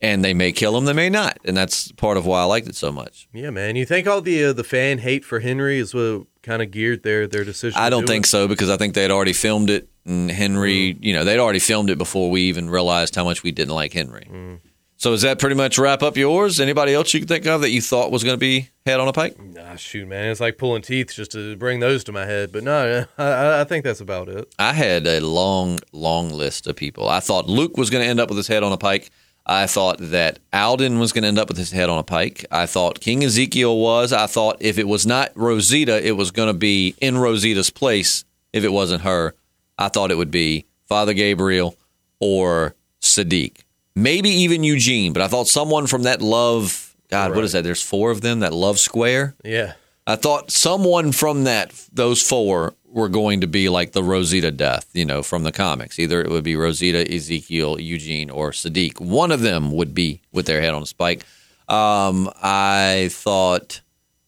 and 0.00 0.24
they 0.24 0.34
may 0.34 0.52
kill 0.52 0.72
them, 0.72 0.84
they 0.84 0.92
may 0.92 1.08
not, 1.08 1.38
and 1.44 1.56
that's 1.56 1.90
part 1.92 2.16
of 2.16 2.26
why 2.26 2.40
I 2.40 2.44
liked 2.44 2.68
it 2.68 2.76
so 2.76 2.92
much. 2.92 3.28
Yeah, 3.32 3.50
man. 3.50 3.76
You 3.76 3.86
think 3.86 4.06
all 4.06 4.20
the 4.20 4.46
uh, 4.46 4.52
the 4.52 4.64
fan 4.64 4.98
hate 4.98 5.24
for 5.24 5.40
Henry 5.40 5.78
is 5.78 5.94
what 5.94 6.26
kind 6.42 6.62
of 6.62 6.70
geared 6.70 7.02
their 7.02 7.26
their 7.26 7.44
decision? 7.44 7.80
I 7.80 7.90
don't 7.90 8.02
do 8.02 8.12
think 8.12 8.26
it? 8.26 8.28
so 8.28 8.46
because 8.46 8.68
I 8.68 8.76
think 8.76 8.94
they'd 8.94 9.10
already 9.10 9.32
filmed 9.32 9.70
it, 9.70 9.88
and 10.04 10.30
Henry, 10.30 10.94
mm. 10.94 10.98
you 11.00 11.14
know, 11.14 11.24
they'd 11.24 11.38
already 11.38 11.58
filmed 11.58 11.90
it 11.90 11.98
before 11.98 12.30
we 12.30 12.42
even 12.42 12.68
realized 12.68 13.14
how 13.14 13.24
much 13.24 13.42
we 13.42 13.52
didn't 13.52 13.74
like 13.74 13.92
Henry. 13.92 14.28
Mm. 14.30 14.60
So 14.98 15.10
does 15.10 15.22
that 15.22 15.38
pretty 15.38 15.56
much 15.56 15.78
wrap 15.78 16.02
up 16.02 16.16
yours? 16.16 16.58
Anybody 16.58 16.94
else 16.94 17.12
you 17.12 17.20
can 17.20 17.28
think 17.28 17.46
of 17.46 17.60
that 17.60 17.70
you 17.70 17.82
thought 17.82 18.10
was 18.10 18.24
going 18.24 18.34
to 18.34 18.40
be 18.40 18.70
head 18.86 18.98
on 18.98 19.08
a 19.08 19.12
pike? 19.12 19.38
Nah, 19.38 19.76
shoot, 19.76 20.08
man, 20.08 20.30
it's 20.30 20.40
like 20.40 20.56
pulling 20.56 20.80
teeth 20.80 21.12
just 21.14 21.32
to 21.32 21.54
bring 21.56 21.80
those 21.80 22.02
to 22.04 22.12
my 22.12 22.24
head. 22.24 22.50
But 22.50 22.64
no, 22.64 23.04
I, 23.18 23.60
I 23.60 23.64
think 23.64 23.84
that's 23.84 24.00
about 24.00 24.28
it. 24.28 24.52
I 24.58 24.72
had 24.72 25.06
a 25.06 25.20
long, 25.20 25.80
long 25.92 26.30
list 26.30 26.66
of 26.66 26.76
people. 26.76 27.08
I 27.08 27.20
thought 27.20 27.46
Luke 27.46 27.76
was 27.76 27.90
going 27.90 28.04
to 28.04 28.08
end 28.08 28.20
up 28.20 28.30
with 28.30 28.38
his 28.38 28.48
head 28.48 28.62
on 28.62 28.72
a 28.72 28.78
pike. 28.78 29.10
I 29.44 29.66
thought 29.66 29.98
that 30.00 30.40
Alden 30.52 30.98
was 30.98 31.12
going 31.12 31.22
to 31.22 31.28
end 31.28 31.38
up 31.38 31.48
with 31.48 31.58
his 31.58 31.70
head 31.70 31.88
on 31.88 31.98
a 31.98 32.02
pike. 32.02 32.44
I 32.50 32.66
thought 32.66 33.00
King 33.00 33.22
Ezekiel 33.22 33.78
was. 33.78 34.12
I 34.12 34.26
thought 34.26 34.56
if 34.60 34.76
it 34.78 34.88
was 34.88 35.06
not 35.06 35.30
Rosita, 35.36 36.04
it 36.04 36.16
was 36.16 36.32
going 36.32 36.48
to 36.48 36.58
be 36.58 36.96
in 37.00 37.18
Rosita's 37.18 37.70
place 37.70 38.24
if 38.52 38.64
it 38.64 38.72
wasn't 38.72 39.02
her. 39.02 39.34
I 39.78 39.88
thought 39.88 40.10
it 40.10 40.16
would 40.16 40.32
be 40.32 40.64
Father 40.88 41.12
Gabriel 41.12 41.76
or 42.18 42.74
Siddiq. 43.00 43.58
Maybe 43.96 44.28
even 44.28 44.62
Eugene, 44.62 45.14
but 45.14 45.22
I 45.22 45.28
thought 45.28 45.48
someone 45.48 45.86
from 45.86 46.02
that 46.02 46.20
love. 46.20 46.94
God, 47.08 47.30
right. 47.30 47.34
what 47.34 47.44
is 47.44 47.52
that? 47.52 47.64
There's 47.64 47.82
four 47.82 48.10
of 48.10 48.20
them. 48.20 48.40
That 48.40 48.52
love 48.52 48.78
square. 48.78 49.34
Yeah. 49.42 49.72
I 50.06 50.16
thought 50.16 50.50
someone 50.50 51.12
from 51.12 51.44
that 51.44 51.72
those 51.92 52.22
four 52.22 52.74
were 52.84 53.08
going 53.08 53.40
to 53.40 53.46
be 53.46 53.68
like 53.68 53.92
the 53.92 54.02
Rosita 54.02 54.50
death, 54.50 54.88
you 54.92 55.04
know, 55.04 55.22
from 55.22 55.42
the 55.42 55.50
comics. 55.50 55.98
Either 55.98 56.20
it 56.20 56.30
would 56.30 56.44
be 56.44 56.56
Rosita, 56.56 57.10
Ezekiel, 57.10 57.80
Eugene, 57.80 58.30
or 58.30 58.50
Siddiq. 58.50 59.00
One 59.00 59.32
of 59.32 59.40
them 59.40 59.72
would 59.72 59.94
be 59.94 60.20
with 60.30 60.46
their 60.46 60.60
head 60.60 60.74
on 60.74 60.82
a 60.82 60.86
spike. 60.86 61.24
Um, 61.66 62.30
I 62.42 63.08
thought, 63.10 63.80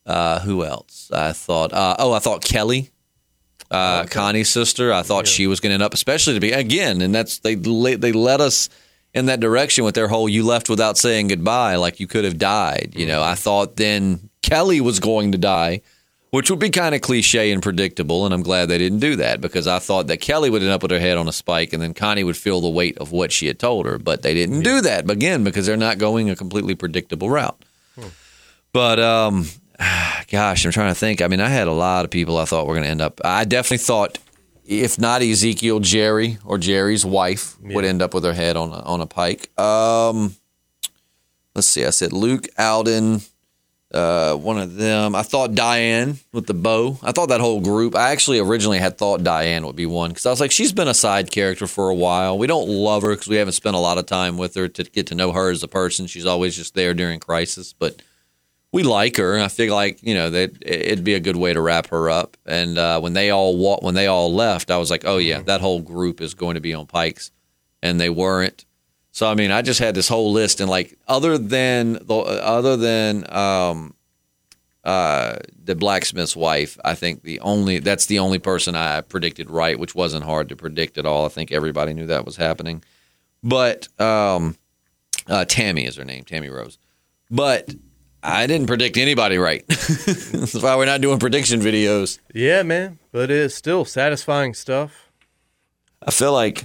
uh, 0.06 0.40
who 0.40 0.64
else? 0.64 1.10
I 1.12 1.32
thought, 1.32 1.72
uh, 1.72 1.96
oh, 1.98 2.12
I 2.12 2.18
thought 2.18 2.42
Kelly, 2.42 2.90
uh, 3.70 4.02
okay. 4.04 4.14
Connie's 4.14 4.48
sister. 4.48 4.92
I 4.92 5.02
thought 5.02 5.26
yeah. 5.26 5.32
she 5.32 5.46
was 5.46 5.60
going 5.60 5.70
to 5.70 5.74
end 5.74 5.82
up, 5.82 5.94
especially 5.94 6.34
to 6.34 6.40
be 6.40 6.52
again, 6.52 7.02
and 7.02 7.14
that's 7.14 7.38
they 7.38 7.54
they 7.54 8.12
let 8.12 8.40
us 8.40 8.68
in 9.14 9.26
that 9.26 9.40
direction 9.40 9.84
with 9.84 9.94
their 9.94 10.08
whole 10.08 10.28
"you 10.28 10.44
left 10.44 10.68
without 10.68 10.98
saying 10.98 11.28
goodbye," 11.28 11.76
like 11.76 12.00
you 12.00 12.06
could 12.06 12.24
have 12.24 12.38
died. 12.38 12.92
You 12.94 13.06
know, 13.06 13.22
I 13.22 13.34
thought 13.34 13.76
then 13.76 14.28
Kelly 14.42 14.80
was 14.80 15.00
going 15.00 15.32
to 15.32 15.38
die 15.38 15.82
which 16.30 16.50
would 16.50 16.58
be 16.58 16.70
kind 16.70 16.94
of 16.94 17.00
cliche 17.00 17.50
and 17.52 17.62
predictable. 17.62 18.24
And 18.24 18.34
I'm 18.34 18.42
glad 18.42 18.66
they 18.66 18.78
didn't 18.78 18.98
do 18.98 19.16
that 19.16 19.40
because 19.40 19.66
I 19.66 19.78
thought 19.78 20.08
that 20.08 20.18
Kelly 20.18 20.50
would 20.50 20.62
end 20.62 20.70
up 20.70 20.82
with 20.82 20.90
her 20.90 20.98
head 20.98 21.16
on 21.16 21.28
a 21.28 21.32
spike 21.32 21.72
and 21.72 21.82
then 21.82 21.94
Connie 21.94 22.24
would 22.24 22.36
feel 22.36 22.60
the 22.60 22.68
weight 22.68 22.98
of 22.98 23.12
what 23.12 23.32
she 23.32 23.46
had 23.46 23.58
told 23.58 23.86
her. 23.86 23.98
But 23.98 24.22
they 24.22 24.34
didn't 24.34 24.62
do 24.62 24.80
that 24.82 25.10
again 25.10 25.44
because 25.44 25.66
they're 25.66 25.76
not 25.76 25.98
going 25.98 26.28
a 26.30 26.36
completely 26.36 26.74
predictable 26.74 27.30
route. 27.30 27.62
Hmm. 27.94 28.08
But, 28.72 29.00
um, 29.00 29.46
gosh, 30.30 30.64
I'm 30.64 30.72
trying 30.72 30.90
to 30.92 30.98
think. 30.98 31.22
I 31.22 31.28
mean, 31.28 31.40
I 31.40 31.48
had 31.48 31.68
a 31.68 31.72
lot 31.72 32.04
of 32.04 32.10
people 32.10 32.36
I 32.36 32.44
thought 32.44 32.66
were 32.66 32.74
going 32.74 32.84
to 32.84 32.90
end 32.90 33.02
up. 33.02 33.20
I 33.24 33.44
definitely 33.44 33.78
thought, 33.78 34.18
if 34.68 34.98
not 34.98 35.22
Ezekiel, 35.22 35.80
Jerry 35.80 36.38
or 36.44 36.58
Jerry's 36.58 37.04
wife 37.04 37.56
yeah. 37.64 37.74
would 37.74 37.84
end 37.84 38.02
up 38.02 38.14
with 38.14 38.24
her 38.24 38.34
head 38.34 38.56
on 38.56 38.70
a, 38.70 38.80
on 38.80 39.00
a 39.00 39.06
pike. 39.06 39.58
Um, 39.58 40.36
let's 41.54 41.68
see. 41.68 41.84
I 41.84 41.90
said 41.90 42.12
Luke 42.12 42.46
Alden 42.58 43.22
uh, 43.92 44.34
one 44.34 44.58
of 44.58 44.74
them. 44.76 45.14
I 45.14 45.22
thought 45.22 45.54
Diane 45.54 46.18
with 46.32 46.46
the 46.46 46.54
bow. 46.54 46.98
I 47.02 47.12
thought 47.12 47.30
that 47.30 47.40
whole 47.40 47.60
group. 47.60 47.96
I 47.96 48.10
actually 48.10 48.38
originally 48.38 48.78
had 48.78 48.98
thought 48.98 49.24
Diane 49.24 49.64
would 49.64 49.76
be 49.76 49.86
one 49.86 50.10
because 50.10 50.26
I 50.26 50.30
was 50.30 50.40
like, 50.40 50.50
she's 50.50 50.72
been 50.72 50.88
a 50.88 50.94
side 50.94 51.30
character 51.30 51.66
for 51.66 51.88
a 51.88 51.94
while. 51.94 52.36
We 52.36 52.46
don't 52.46 52.68
love 52.68 53.02
her 53.02 53.10
because 53.10 53.28
we 53.28 53.36
haven't 53.36 53.54
spent 53.54 53.76
a 53.76 53.80
lot 53.80 53.96
of 53.98 54.06
time 54.06 54.36
with 54.36 54.54
her 54.56 54.68
to 54.68 54.84
get 54.84 55.06
to 55.08 55.14
know 55.14 55.32
her 55.32 55.50
as 55.50 55.62
a 55.62 55.68
person. 55.68 56.06
She's 56.06 56.26
always 56.26 56.54
just 56.54 56.74
there 56.74 56.92
during 56.92 57.18
crisis, 57.18 57.72
but 57.72 58.02
we 58.72 58.82
like 58.82 59.16
her. 59.16 59.38
I 59.38 59.48
feel 59.48 59.74
like 59.74 60.02
you 60.02 60.14
know 60.14 60.30
that 60.30 60.58
it'd 60.62 61.04
be 61.04 61.14
a 61.14 61.20
good 61.20 61.36
way 61.36 61.52
to 61.52 61.60
wrap 61.60 61.88
her 61.88 62.10
up. 62.10 62.36
And 62.46 62.78
uh, 62.78 63.00
when 63.00 63.14
they 63.14 63.30
all 63.30 63.56
wa- 63.56 63.80
when 63.80 63.94
they 63.94 64.06
all 64.06 64.32
left, 64.32 64.70
I 64.70 64.76
was 64.76 64.90
like, 64.90 65.04
oh 65.06 65.18
yeah, 65.18 65.36
mm-hmm. 65.36 65.46
that 65.46 65.60
whole 65.60 65.80
group 65.80 66.20
is 66.20 66.34
going 66.34 66.54
to 66.54 66.60
be 66.60 66.74
on 66.74 66.86
Pikes, 66.86 67.30
and 67.82 68.00
they 68.00 68.10
weren't. 68.10 68.64
So 69.10 69.28
I 69.28 69.34
mean, 69.34 69.50
I 69.50 69.62
just 69.62 69.80
had 69.80 69.94
this 69.94 70.08
whole 70.08 70.32
list, 70.32 70.60
and 70.60 70.68
like 70.68 70.98
other 71.08 71.38
than 71.38 71.94
the 71.94 72.16
other 72.16 72.76
than 72.76 73.30
um, 73.34 73.94
uh, 74.84 75.36
the 75.64 75.74
blacksmith's 75.74 76.36
wife, 76.36 76.78
I 76.84 76.94
think 76.94 77.22
the 77.22 77.40
only 77.40 77.78
that's 77.78 78.06
the 78.06 78.18
only 78.18 78.38
person 78.38 78.76
I 78.76 79.00
predicted 79.00 79.50
right, 79.50 79.78
which 79.78 79.94
wasn't 79.94 80.24
hard 80.24 80.50
to 80.50 80.56
predict 80.56 80.98
at 80.98 81.06
all. 81.06 81.24
I 81.24 81.28
think 81.28 81.52
everybody 81.52 81.94
knew 81.94 82.06
that 82.06 82.26
was 82.26 82.36
happening. 82.36 82.82
But 83.42 83.88
um, 84.00 84.56
uh, 85.26 85.44
Tammy 85.46 85.86
is 85.86 85.96
her 85.96 86.04
name, 86.04 86.24
Tammy 86.24 86.48
Rose. 86.48 86.78
But 87.30 87.74
I 88.22 88.46
didn't 88.46 88.66
predict 88.66 88.96
anybody 88.96 89.38
right. 89.38 89.66
That's 89.68 90.60
why 90.60 90.76
we're 90.76 90.86
not 90.86 91.00
doing 91.00 91.18
prediction 91.18 91.60
videos. 91.60 92.18
Yeah, 92.34 92.62
man, 92.62 92.98
but 93.12 93.30
it's 93.30 93.54
still 93.54 93.84
satisfying 93.84 94.54
stuff. 94.54 95.10
I 96.02 96.10
feel 96.10 96.32
like 96.32 96.64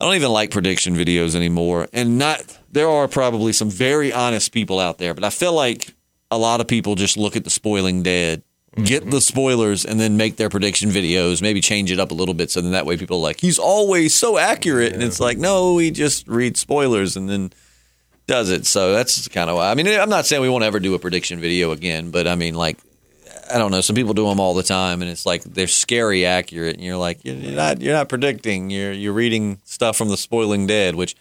I 0.00 0.04
don't 0.04 0.16
even 0.16 0.32
like 0.32 0.50
prediction 0.50 0.96
videos 0.96 1.36
anymore. 1.36 1.88
And 1.92 2.18
not 2.18 2.58
there 2.72 2.88
are 2.88 3.06
probably 3.06 3.52
some 3.52 3.70
very 3.70 4.12
honest 4.12 4.52
people 4.52 4.80
out 4.80 4.98
there, 4.98 5.14
but 5.14 5.22
I 5.22 5.30
feel 5.30 5.52
like 5.52 5.94
a 6.30 6.38
lot 6.38 6.60
of 6.60 6.66
people 6.66 6.96
just 6.96 7.16
look 7.16 7.36
at 7.36 7.44
the 7.44 7.50
spoiling 7.50 8.02
dead, 8.02 8.42
mm-hmm. 8.74 8.84
get 8.84 9.08
the 9.08 9.20
spoilers, 9.20 9.84
and 9.84 10.00
then 10.00 10.16
make 10.16 10.36
their 10.36 10.48
prediction 10.48 10.90
videos. 10.90 11.40
Maybe 11.40 11.60
change 11.60 11.92
it 11.92 12.00
up 12.00 12.10
a 12.10 12.14
little 12.14 12.34
bit 12.34 12.50
so 12.50 12.60
then 12.60 12.72
that 12.72 12.86
way 12.86 12.96
people 12.96 13.18
are 13.18 13.22
like, 13.22 13.40
he's 13.40 13.58
always 13.58 14.14
so 14.14 14.38
accurate. 14.38 14.88
Yeah. 14.88 14.94
And 14.94 15.02
it's 15.04 15.20
like, 15.20 15.38
no, 15.38 15.78
he 15.78 15.92
just 15.92 16.26
reads 16.26 16.58
spoilers 16.58 17.16
and 17.16 17.28
then 17.28 17.52
does 18.26 18.50
it. 18.50 18.66
So 18.66 18.92
that's 18.92 19.28
kind 19.28 19.50
of 19.50 19.56
why. 19.56 19.70
I 19.70 19.74
mean, 19.74 19.86
I'm 19.88 20.08
not 20.08 20.26
saying 20.26 20.42
we 20.42 20.48
won't 20.48 20.64
ever 20.64 20.80
do 20.80 20.94
a 20.94 20.98
prediction 20.98 21.40
video 21.40 21.72
again, 21.72 22.10
but 22.10 22.26
I 22.26 22.34
mean, 22.34 22.54
like, 22.54 22.78
I 23.52 23.58
don't 23.58 23.70
know. 23.70 23.80
Some 23.80 23.96
people 23.96 24.14
do 24.14 24.26
them 24.26 24.40
all 24.40 24.54
the 24.54 24.62
time, 24.62 25.02
and 25.02 25.10
it's 25.10 25.26
like 25.26 25.42
they're 25.42 25.66
scary 25.66 26.24
accurate. 26.24 26.76
And 26.76 26.84
you're 26.84 26.96
like, 26.96 27.24
you're 27.24 27.34
not, 27.34 27.80
you're 27.80 27.94
not 27.94 28.08
predicting. 28.08 28.70
You're 28.70 28.92
you're 28.92 29.12
reading 29.12 29.58
stuff 29.64 29.96
from 29.96 30.08
the 30.08 30.16
Spoiling 30.16 30.66
Dead, 30.66 30.94
which 30.94 31.16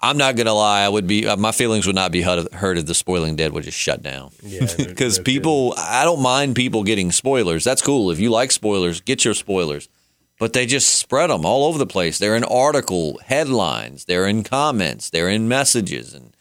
I'm 0.00 0.16
not 0.16 0.36
gonna 0.36 0.54
lie. 0.54 0.82
I 0.82 0.88
would 0.88 1.06
be. 1.06 1.26
Uh, 1.26 1.36
my 1.36 1.52
feelings 1.52 1.86
would 1.86 1.96
not 1.96 2.12
be 2.12 2.22
hurt 2.22 2.78
if 2.78 2.86
the 2.86 2.94
Spoiling 2.94 3.36
Dead 3.36 3.52
would 3.52 3.64
just 3.64 3.78
shut 3.78 4.02
down. 4.02 4.30
Yeah, 4.42 4.66
because 4.76 5.18
people, 5.24 5.74
I 5.76 6.04
don't 6.04 6.22
mind 6.22 6.56
people 6.56 6.82
getting 6.84 7.12
spoilers. 7.12 7.64
That's 7.64 7.82
cool. 7.82 8.10
If 8.10 8.18
you 8.18 8.30
like 8.30 8.50
spoilers, 8.50 9.00
get 9.00 9.24
your 9.24 9.34
spoilers. 9.34 9.88
But 10.40 10.54
they 10.54 10.64
just 10.64 10.98
spread 10.98 11.28
them 11.28 11.44
all 11.44 11.66
over 11.66 11.78
the 11.78 11.86
place. 11.86 12.18
They're 12.18 12.34
in 12.34 12.44
article 12.44 13.20
headlines. 13.22 14.06
They're 14.06 14.26
in 14.26 14.42
comments. 14.42 15.10
They're 15.10 15.28
in 15.28 15.48
messages, 15.48 16.14
and 16.14 16.34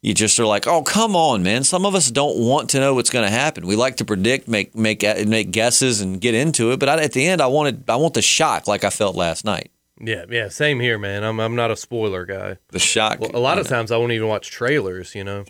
you 0.00 0.14
just 0.14 0.38
are 0.38 0.46
like, 0.46 0.68
oh, 0.68 0.82
come 0.82 1.16
on, 1.16 1.42
man. 1.42 1.64
Some 1.64 1.84
of 1.84 1.96
us 1.96 2.08
don't 2.08 2.38
want 2.38 2.70
to 2.70 2.78
know 2.78 2.94
what's 2.94 3.10
going 3.10 3.24
to 3.24 3.30
happen. 3.30 3.66
We 3.66 3.74
like 3.74 3.96
to 3.96 4.04
predict, 4.04 4.46
make 4.46 4.76
make 4.76 5.02
make 5.26 5.50
guesses, 5.50 6.00
and 6.00 6.20
get 6.20 6.36
into 6.36 6.70
it. 6.70 6.78
But 6.78 6.88
I, 6.88 7.02
at 7.02 7.12
the 7.12 7.26
end, 7.26 7.40
I 7.40 7.48
wanted 7.48 7.90
I 7.90 7.96
want 7.96 8.14
the 8.14 8.22
shock, 8.22 8.68
like 8.68 8.84
I 8.84 8.90
felt 8.90 9.16
last 9.16 9.44
night. 9.44 9.72
Yeah, 10.00 10.24
yeah, 10.30 10.48
same 10.48 10.78
here, 10.78 10.96
man. 10.96 11.24
I'm 11.24 11.40
I'm 11.40 11.56
not 11.56 11.72
a 11.72 11.76
spoiler 11.76 12.24
guy. 12.24 12.58
The 12.68 12.78
shock. 12.78 13.18
Well, 13.18 13.32
a 13.34 13.38
lot 13.38 13.58
of 13.58 13.66
times 13.66 13.90
I 13.90 13.96
won't 13.96 14.12
even 14.12 14.28
watch 14.28 14.52
trailers. 14.52 15.16
You 15.16 15.24
know. 15.24 15.44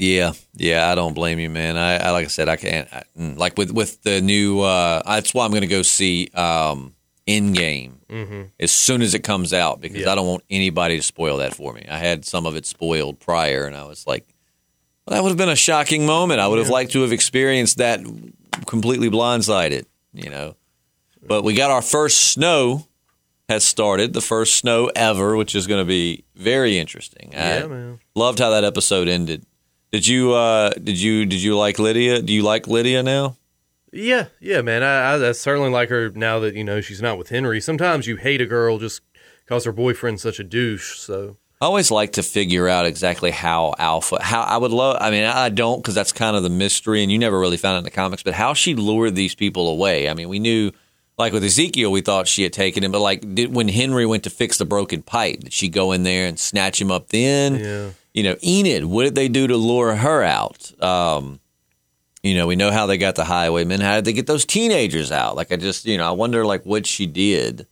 Yeah, 0.00 0.32
yeah, 0.54 0.90
I 0.90 0.94
don't 0.94 1.12
blame 1.12 1.38
you, 1.38 1.50
man. 1.50 1.76
I, 1.76 1.96
I 1.96 2.10
like 2.10 2.24
I 2.24 2.28
said, 2.28 2.48
I 2.48 2.56
can't 2.56 2.88
I, 2.90 3.02
mm, 3.18 3.36
like 3.36 3.58
with 3.58 3.70
with 3.70 4.02
the 4.02 4.22
new. 4.22 4.60
Uh, 4.60 5.02
that's 5.04 5.34
why 5.34 5.44
I'm 5.44 5.50
going 5.50 5.60
to 5.60 5.66
go 5.66 5.82
see. 5.82 6.30
Um, 6.34 6.94
Endgame 7.26 7.92
mm-hmm. 8.08 8.42
as 8.58 8.72
soon 8.72 9.02
as 9.02 9.14
it 9.14 9.20
comes 9.20 9.52
out 9.52 9.80
because 9.80 10.00
yeah. 10.00 10.10
I 10.10 10.16
don't 10.16 10.26
want 10.26 10.42
anybody 10.50 10.96
to 10.96 11.02
spoil 11.02 11.36
that 11.36 11.54
for 11.54 11.72
me. 11.72 11.86
I 11.88 11.98
had 11.98 12.24
some 12.24 12.44
of 12.44 12.56
it 12.56 12.66
spoiled 12.66 13.20
prior, 13.20 13.66
and 13.66 13.76
I 13.76 13.84
was 13.84 14.04
like, 14.04 14.26
well, 15.06 15.14
that 15.14 15.22
would 15.22 15.28
have 15.28 15.38
been 15.38 15.48
a 15.48 15.54
shocking 15.54 16.06
moment. 16.06 16.40
I 16.40 16.48
would 16.48 16.58
have 16.58 16.70
liked 16.70 16.92
to 16.92 17.02
have 17.02 17.12
experienced 17.12 17.76
that 17.76 18.00
completely 18.66 19.10
blindsided, 19.10 19.84
you 20.12 20.28
know. 20.28 20.56
But 21.22 21.44
we 21.44 21.54
got 21.54 21.70
our 21.70 21.82
first 21.82 22.32
snow 22.32 22.86
has 23.48 23.64
started, 23.64 24.12
the 24.12 24.20
first 24.20 24.54
snow 24.54 24.90
ever, 24.96 25.36
which 25.36 25.54
is 25.54 25.66
going 25.66 25.80
to 25.80 25.88
be 25.88 26.24
very 26.34 26.78
interesting. 26.78 27.30
Yeah, 27.32 27.62
I 27.64 27.66
man. 27.68 28.00
Loved 28.14 28.38
how 28.38 28.50
that 28.50 28.64
episode 28.64 29.06
ended. 29.06 29.44
Did 29.92 30.06
you 30.06 30.32
uh 30.34 30.70
did 30.70 31.00
you 31.00 31.26
did 31.26 31.42
you 31.42 31.56
like 31.56 31.78
Lydia? 31.78 32.22
Do 32.22 32.32
you 32.32 32.42
like 32.42 32.66
Lydia 32.66 33.02
now? 33.02 33.36
Yeah, 33.92 34.26
yeah, 34.38 34.62
man. 34.62 34.84
I, 34.84 35.14
I, 35.14 35.28
I 35.28 35.32
certainly 35.32 35.70
like 35.70 35.88
her 35.88 36.10
now 36.10 36.38
that 36.40 36.54
you 36.54 36.62
know 36.62 36.80
she's 36.80 37.02
not 37.02 37.18
with 37.18 37.30
Henry. 37.30 37.60
Sometimes 37.60 38.06
you 38.06 38.16
hate 38.16 38.40
a 38.40 38.46
girl 38.46 38.78
just 38.78 39.02
because 39.44 39.64
her 39.64 39.72
boyfriend's 39.72 40.22
such 40.22 40.38
a 40.38 40.44
douche. 40.44 40.96
So 40.98 41.36
I 41.60 41.66
always 41.66 41.90
like 41.90 42.12
to 42.12 42.22
figure 42.22 42.68
out 42.68 42.86
exactly 42.86 43.30
how 43.30 43.74
Alpha, 43.78 44.22
how 44.22 44.42
I 44.42 44.56
would 44.56 44.70
love, 44.70 44.96
I 45.00 45.10
mean, 45.10 45.24
I 45.24 45.50
don't 45.50 45.82
because 45.82 45.94
that's 45.94 46.12
kind 46.12 46.34
of 46.34 46.42
the 46.42 46.48
mystery 46.50 47.02
and 47.02 47.12
you 47.12 47.18
never 47.18 47.38
really 47.38 47.58
found 47.58 47.74
it 47.74 47.78
in 47.78 47.84
the 47.84 47.90
comics, 47.90 48.22
but 48.22 48.32
how 48.32 48.54
she 48.54 48.74
lured 48.74 49.14
these 49.14 49.34
people 49.34 49.68
away. 49.68 50.08
I 50.08 50.14
mean, 50.14 50.28
we 50.30 50.38
knew, 50.38 50.70
like 51.18 51.34
with 51.34 51.44
Ezekiel, 51.44 51.92
we 51.92 52.00
thought 52.00 52.28
she 52.28 52.44
had 52.44 52.52
taken 52.52 52.82
him, 52.82 52.92
but 52.92 53.00
like 53.00 53.34
did, 53.34 53.54
when 53.54 53.68
Henry 53.68 54.06
went 54.06 54.24
to 54.24 54.30
fix 54.30 54.56
the 54.56 54.64
broken 54.64 55.02
pipe, 55.02 55.40
did 55.40 55.52
she 55.52 55.68
go 55.68 55.92
in 55.92 56.04
there 56.04 56.26
and 56.26 56.38
snatch 56.38 56.80
him 56.80 56.90
up 56.90 57.08
then? 57.08 57.56
yeah, 57.56 57.90
You 58.14 58.22
know, 58.24 58.36
Enid, 58.44 58.84
what 58.84 59.04
did 59.04 59.14
they 59.14 59.28
do 59.28 59.46
to 59.46 59.56
lure 59.56 59.94
her 59.94 60.22
out? 60.22 60.72
Um, 60.82 61.40
you 62.22 62.34
know, 62.34 62.46
we 62.46 62.56
know 62.56 62.70
how 62.70 62.86
they 62.86 62.98
got 62.98 63.14
the 63.14 63.24
highwaymen. 63.24 63.80
How 63.80 63.94
did 63.96 64.04
they 64.04 64.12
get 64.12 64.26
those 64.26 64.44
teenagers 64.44 65.10
out? 65.12 65.36
Like, 65.36 65.52
I 65.52 65.56
just, 65.56 65.86
you 65.86 65.96
know, 65.96 66.06
I 66.06 66.10
wonder 66.10 66.44
like 66.44 66.64
what 66.66 66.86
she 66.86 67.06
did 67.06 67.66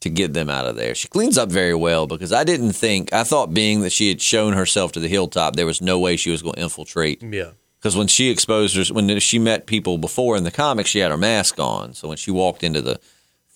to 0.00 0.10
get 0.10 0.34
them 0.34 0.50
out 0.50 0.66
of 0.66 0.76
there. 0.76 0.94
She 0.94 1.08
cleans 1.08 1.38
up 1.38 1.50
very 1.50 1.74
well 1.74 2.06
because 2.06 2.32
I 2.32 2.44
didn't 2.44 2.74
think, 2.74 3.12
I 3.12 3.24
thought 3.24 3.54
being 3.54 3.80
that 3.80 3.92
she 3.92 4.08
had 4.08 4.20
shown 4.20 4.52
herself 4.52 4.92
to 4.92 5.00
the 5.00 5.08
hilltop, 5.08 5.56
there 5.56 5.66
was 5.66 5.80
no 5.80 5.98
way 5.98 6.16
she 6.16 6.30
was 6.30 6.42
going 6.42 6.54
to 6.56 6.60
infiltrate. 6.62 7.22
yeah, 7.22 7.52
Because 7.78 7.96
when 7.96 8.06
she 8.06 8.28
exposed 8.30 8.76
her, 8.76 8.94
when 8.94 9.18
she 9.20 9.38
met 9.38 9.66
people 9.66 9.96
before 9.98 10.36
in 10.36 10.44
the 10.44 10.50
comics, 10.50 10.90
she 10.90 10.98
had 10.98 11.10
her 11.10 11.16
mask 11.16 11.58
on. 11.58 11.94
So 11.94 12.08
when 12.08 12.18
she 12.18 12.30
walked 12.30 12.62
into 12.62 12.82
the 12.82 13.00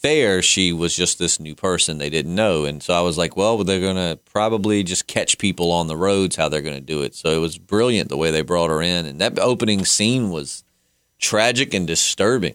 fair, 0.01 0.43
she 0.43 0.73
was 0.73 0.95
just 0.97 1.19
this 1.19 1.39
new 1.39 1.55
person 1.55 1.99
they 1.99 2.11
didn't 2.11 2.35
know. 2.35 2.65
And 2.65 2.83
so 2.83 2.95
I 2.95 3.01
was 3.01 3.19
like, 3.19 3.37
well, 3.37 3.59
they're 3.65 3.81
going 3.81 3.97
to 3.97 4.19
probably 4.25 4.83
just 4.83 5.07
catch 5.07 5.39
people 5.39 5.71
on 5.73 5.87
the 5.87 5.97
roads 5.97 6.37
how 6.37 6.49
they're 6.49 6.63
going 6.63 6.75
to 6.77 6.81
do 6.81 7.03
it. 7.03 7.15
So 7.15 7.31
it 7.31 7.39
was 7.39 7.59
brilliant 7.59 8.09
the 8.09 8.17
way 8.17 8.31
they 8.31 8.43
brought 8.43 8.71
her 8.71 8.81
in. 8.83 9.07
And 9.07 9.21
that 9.21 9.39
opening 9.39 9.85
scene 9.85 10.31
was 10.31 10.65
tragic 11.19 11.75
and 11.75 11.87
disturbing. 11.87 12.55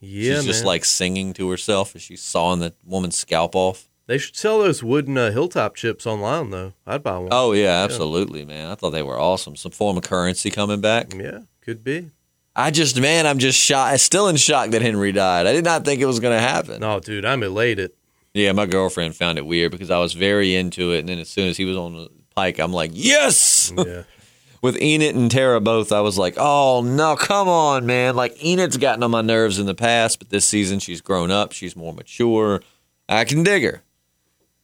yeah. 0.00 0.36
She's 0.36 0.44
just 0.44 0.64
like 0.64 0.84
singing 0.84 1.32
to 1.34 1.50
herself 1.50 1.96
as 1.96 2.02
she's 2.02 2.22
sawing 2.22 2.60
the 2.60 2.74
woman's 2.84 3.16
scalp 3.16 3.56
off. 3.56 3.88
they 4.06 4.18
should 4.18 4.36
sell 4.36 4.58
those 4.58 4.82
wooden 4.82 5.16
uh, 5.16 5.30
hilltop 5.30 5.74
chips 5.76 6.06
online 6.06 6.50
though. 6.50 6.74
I'd 6.86 7.02
buy 7.02 7.16
one. 7.18 7.28
Oh, 7.32 7.52
yeah, 7.52 7.82
absolutely, 7.82 8.44
man. 8.44 8.70
I 8.70 8.74
thought 8.74 8.90
they 8.90 9.02
were 9.02 9.18
awesome. 9.18 9.56
Some 9.56 9.72
form 9.72 9.96
of 9.96 10.02
currency 10.04 10.50
coming 10.50 10.80
back. 10.82 11.14
yeah, 11.14 11.38
could 11.62 11.82
be. 11.82 12.10
I 12.56 12.70
just, 12.70 13.00
man, 13.00 13.26
I'm 13.26 13.38
just 13.38 13.58
shocked. 13.58 13.98
Still 14.00 14.28
in 14.28 14.36
shock 14.36 14.70
that 14.70 14.82
Henry 14.82 15.12
died. 15.12 15.46
I 15.46 15.52
did 15.52 15.64
not 15.64 15.84
think 15.84 16.00
it 16.00 16.06
was 16.06 16.20
going 16.20 16.36
to 16.36 16.40
happen. 16.40 16.80
No, 16.80 17.00
dude, 17.00 17.24
I'm 17.24 17.42
elated. 17.42 17.92
Yeah, 18.32 18.52
my 18.52 18.66
girlfriend 18.66 19.16
found 19.16 19.38
it 19.38 19.46
weird 19.46 19.72
because 19.72 19.90
I 19.90 19.98
was 19.98 20.12
very 20.12 20.54
into 20.54 20.92
it, 20.92 21.00
and 21.00 21.08
then 21.08 21.18
as 21.18 21.28
soon 21.28 21.48
as 21.48 21.56
he 21.56 21.64
was 21.64 21.76
on 21.76 21.94
the 21.94 22.10
pike, 22.34 22.58
I'm 22.58 22.72
like, 22.72 22.90
yes. 22.92 23.72
Yeah, 23.76 24.02
With 24.62 24.80
Enid 24.80 25.14
and 25.14 25.30
Tara 25.30 25.60
both, 25.60 25.92
I 25.92 26.00
was 26.00 26.16
like, 26.16 26.34
oh 26.38 26.82
no, 26.82 27.16
come 27.16 27.48
on, 27.48 27.84
man! 27.84 28.16
Like 28.16 28.34
Enid's 28.42 28.78
gotten 28.78 29.02
on 29.02 29.10
my 29.10 29.20
nerves 29.20 29.58
in 29.58 29.66
the 29.66 29.74
past, 29.74 30.18
but 30.18 30.30
this 30.30 30.46
season 30.46 30.78
she's 30.78 31.02
grown 31.02 31.30
up, 31.30 31.52
she's 31.52 31.76
more 31.76 31.92
mature. 31.92 32.62
I 33.06 33.26
can 33.26 33.42
dig 33.42 33.62
her, 33.62 33.82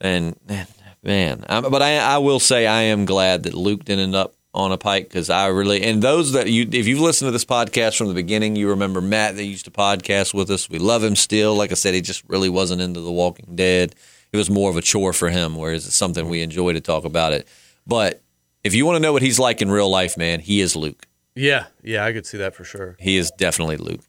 and 0.00 0.36
man, 0.48 0.66
man 1.02 1.44
I'm, 1.50 1.70
but 1.70 1.82
I, 1.82 1.98
I 1.98 2.16
will 2.16 2.40
say 2.40 2.66
I 2.66 2.80
am 2.82 3.04
glad 3.04 3.42
that 3.42 3.52
Luke 3.52 3.84
didn't 3.84 4.04
end 4.04 4.14
up 4.14 4.34
on 4.52 4.72
a 4.72 4.78
pike 4.78 5.04
because 5.04 5.30
I 5.30 5.46
really 5.46 5.82
and 5.82 6.02
those 6.02 6.32
that 6.32 6.48
you 6.48 6.68
if 6.72 6.86
you've 6.86 7.00
listened 7.00 7.28
to 7.28 7.32
this 7.32 7.44
podcast 7.44 7.96
from 7.96 8.08
the 8.08 8.14
beginning, 8.14 8.56
you 8.56 8.70
remember 8.70 9.00
Matt 9.00 9.36
that 9.36 9.44
used 9.44 9.64
to 9.66 9.70
podcast 9.70 10.34
with 10.34 10.50
us. 10.50 10.68
We 10.68 10.78
love 10.78 11.04
him 11.04 11.14
still. 11.16 11.54
Like 11.54 11.70
I 11.70 11.74
said, 11.74 11.94
he 11.94 12.00
just 12.00 12.22
really 12.28 12.48
wasn't 12.48 12.82
into 12.82 13.00
The 13.00 13.12
Walking 13.12 13.54
Dead. 13.54 13.94
It 14.32 14.36
was 14.36 14.50
more 14.50 14.70
of 14.70 14.76
a 14.76 14.82
chore 14.82 15.12
for 15.12 15.28
him, 15.28 15.56
whereas 15.56 15.86
it's 15.86 15.96
something 15.96 16.28
we 16.28 16.42
enjoy 16.42 16.72
to 16.72 16.80
talk 16.80 17.04
about 17.04 17.32
it. 17.32 17.46
But 17.86 18.22
if 18.62 18.74
you 18.74 18.86
want 18.86 18.96
to 18.96 19.00
know 19.00 19.12
what 19.12 19.22
he's 19.22 19.38
like 19.38 19.62
in 19.62 19.70
real 19.70 19.88
life, 19.90 20.16
man, 20.16 20.40
he 20.40 20.60
is 20.60 20.76
Luke. 20.76 21.06
yeah, 21.34 21.66
yeah. 21.82 22.04
I 22.04 22.12
could 22.12 22.26
see 22.26 22.38
that 22.38 22.54
for 22.54 22.64
sure. 22.64 22.96
He 22.98 23.16
is 23.16 23.30
definitely 23.38 23.76
Luke. 23.76 24.00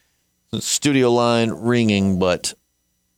Studio 0.60 1.12
line 1.12 1.52
ringing, 1.52 2.20
but 2.20 2.54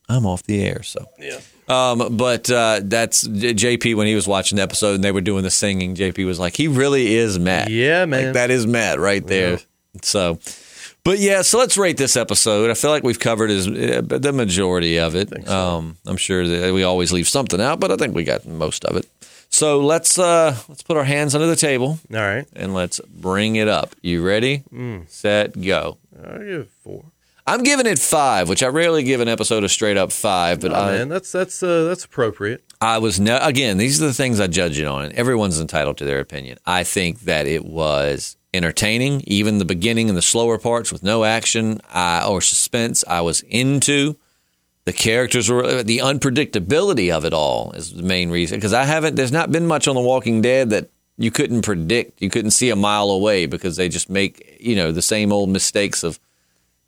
I'm 0.08 0.24
off 0.24 0.42
the 0.44 0.62
air, 0.62 0.82
so. 0.82 1.04
Yeah. 1.18 1.40
Um, 1.68 2.16
but 2.16 2.50
uh, 2.50 2.80
that's 2.82 3.26
JP 3.26 3.94
when 3.96 4.06
he 4.06 4.14
was 4.14 4.28
watching 4.28 4.56
the 4.56 4.62
episode 4.62 4.96
and 4.96 5.04
they 5.04 5.12
were 5.12 5.20
doing 5.22 5.42
the 5.42 5.50
singing. 5.50 5.94
JP 5.94 6.26
was 6.26 6.38
like, 6.38 6.56
"He 6.56 6.68
really 6.68 7.14
is 7.14 7.38
Matt. 7.38 7.70
Yeah, 7.70 8.04
man. 8.04 8.26
Like, 8.26 8.34
that 8.34 8.50
is 8.50 8.66
Matt 8.66 8.98
right 8.98 9.26
there." 9.26 9.58
So, 10.02 10.38
but 11.04 11.18
yeah, 11.18 11.42
so 11.42 11.58
let's 11.58 11.76
rate 11.76 11.96
this 11.96 12.16
episode. 12.16 12.70
I 12.70 12.74
feel 12.74 12.90
like 12.90 13.02
we've 13.02 13.18
covered 13.20 13.50
his, 13.50 13.68
uh, 13.68 14.02
the 14.04 14.32
majority 14.32 14.98
of 14.98 15.14
it. 15.14 15.48
Um, 15.48 15.96
I'm 16.06 16.16
sure 16.16 16.46
that 16.46 16.74
we 16.74 16.82
always 16.82 17.12
leave 17.12 17.28
something 17.28 17.60
out, 17.60 17.80
but 17.80 17.90
I 17.92 17.96
think 17.96 18.14
we 18.14 18.24
got 18.24 18.46
most 18.46 18.84
of 18.84 18.96
it. 18.96 19.06
So 19.50 19.80
let's 19.80 20.18
uh, 20.18 20.56
let's 20.68 20.82
put 20.82 20.96
our 20.96 21.04
hands 21.04 21.34
under 21.34 21.46
the 21.46 21.54
table 21.54 22.00
All 22.12 22.18
right, 22.18 22.44
and 22.54 22.74
let's 22.74 23.00
bring 23.00 23.54
it 23.54 23.68
up. 23.68 23.94
You 24.02 24.20
ready? 24.26 24.64
Set, 25.06 25.60
go. 25.60 25.98
I'll 26.26 26.38
give 26.40 26.68
four. 26.82 27.04
I'm 27.46 27.62
giving 27.62 27.86
it 27.86 27.98
five, 27.98 28.48
which 28.48 28.62
I 28.62 28.68
rarely 28.68 29.02
give 29.02 29.20
an 29.20 29.28
episode 29.28 29.64
a 29.64 29.68
straight 29.68 29.98
up 29.98 30.12
five, 30.12 30.60
but 30.60 30.72
Oh, 30.72 30.76
I, 30.76 30.92
man, 30.92 31.08
that's 31.08 31.30
that's 31.30 31.62
uh, 31.62 31.84
that's 31.84 32.04
appropriate. 32.04 32.64
I 32.80 32.98
was 32.98 33.20
no 33.20 33.38
again. 33.42 33.76
These 33.76 34.02
are 34.02 34.06
the 34.06 34.14
things 34.14 34.40
I 34.40 34.46
judge 34.46 34.78
it 34.78 34.86
on, 34.86 35.12
everyone's 35.12 35.60
entitled 35.60 35.98
to 35.98 36.04
their 36.04 36.20
opinion. 36.20 36.58
I 36.64 36.84
think 36.84 37.20
that 37.20 37.46
it 37.46 37.64
was 37.64 38.36
entertaining, 38.54 39.22
even 39.26 39.58
the 39.58 39.64
beginning 39.64 40.08
and 40.08 40.16
the 40.16 40.22
slower 40.22 40.58
parts 40.58 40.90
with 40.92 41.02
no 41.02 41.24
action 41.24 41.80
I, 41.90 42.26
or 42.26 42.40
suspense. 42.40 43.04
I 43.06 43.20
was 43.20 43.42
into 43.42 44.16
the 44.86 44.92
characters 44.92 45.50
were 45.50 45.82
the 45.82 45.98
unpredictability 45.98 47.10
of 47.14 47.24
it 47.24 47.34
all 47.34 47.72
is 47.72 47.92
the 47.92 48.02
main 48.02 48.30
reason 48.30 48.56
because 48.58 48.72
I 48.72 48.84
haven't. 48.84 49.16
There's 49.16 49.32
not 49.32 49.52
been 49.52 49.66
much 49.66 49.86
on 49.86 49.94
The 49.96 50.00
Walking 50.00 50.40
Dead 50.40 50.70
that 50.70 50.88
you 51.18 51.30
couldn't 51.30 51.62
predict. 51.62 52.22
You 52.22 52.30
couldn't 52.30 52.52
see 52.52 52.70
a 52.70 52.76
mile 52.76 53.10
away 53.10 53.46
because 53.46 53.76
they 53.76 53.88
just 53.90 54.08
make 54.08 54.56
you 54.60 54.76
know 54.76 54.92
the 54.92 55.02
same 55.02 55.30
old 55.32 55.50
mistakes 55.50 56.02
of 56.02 56.18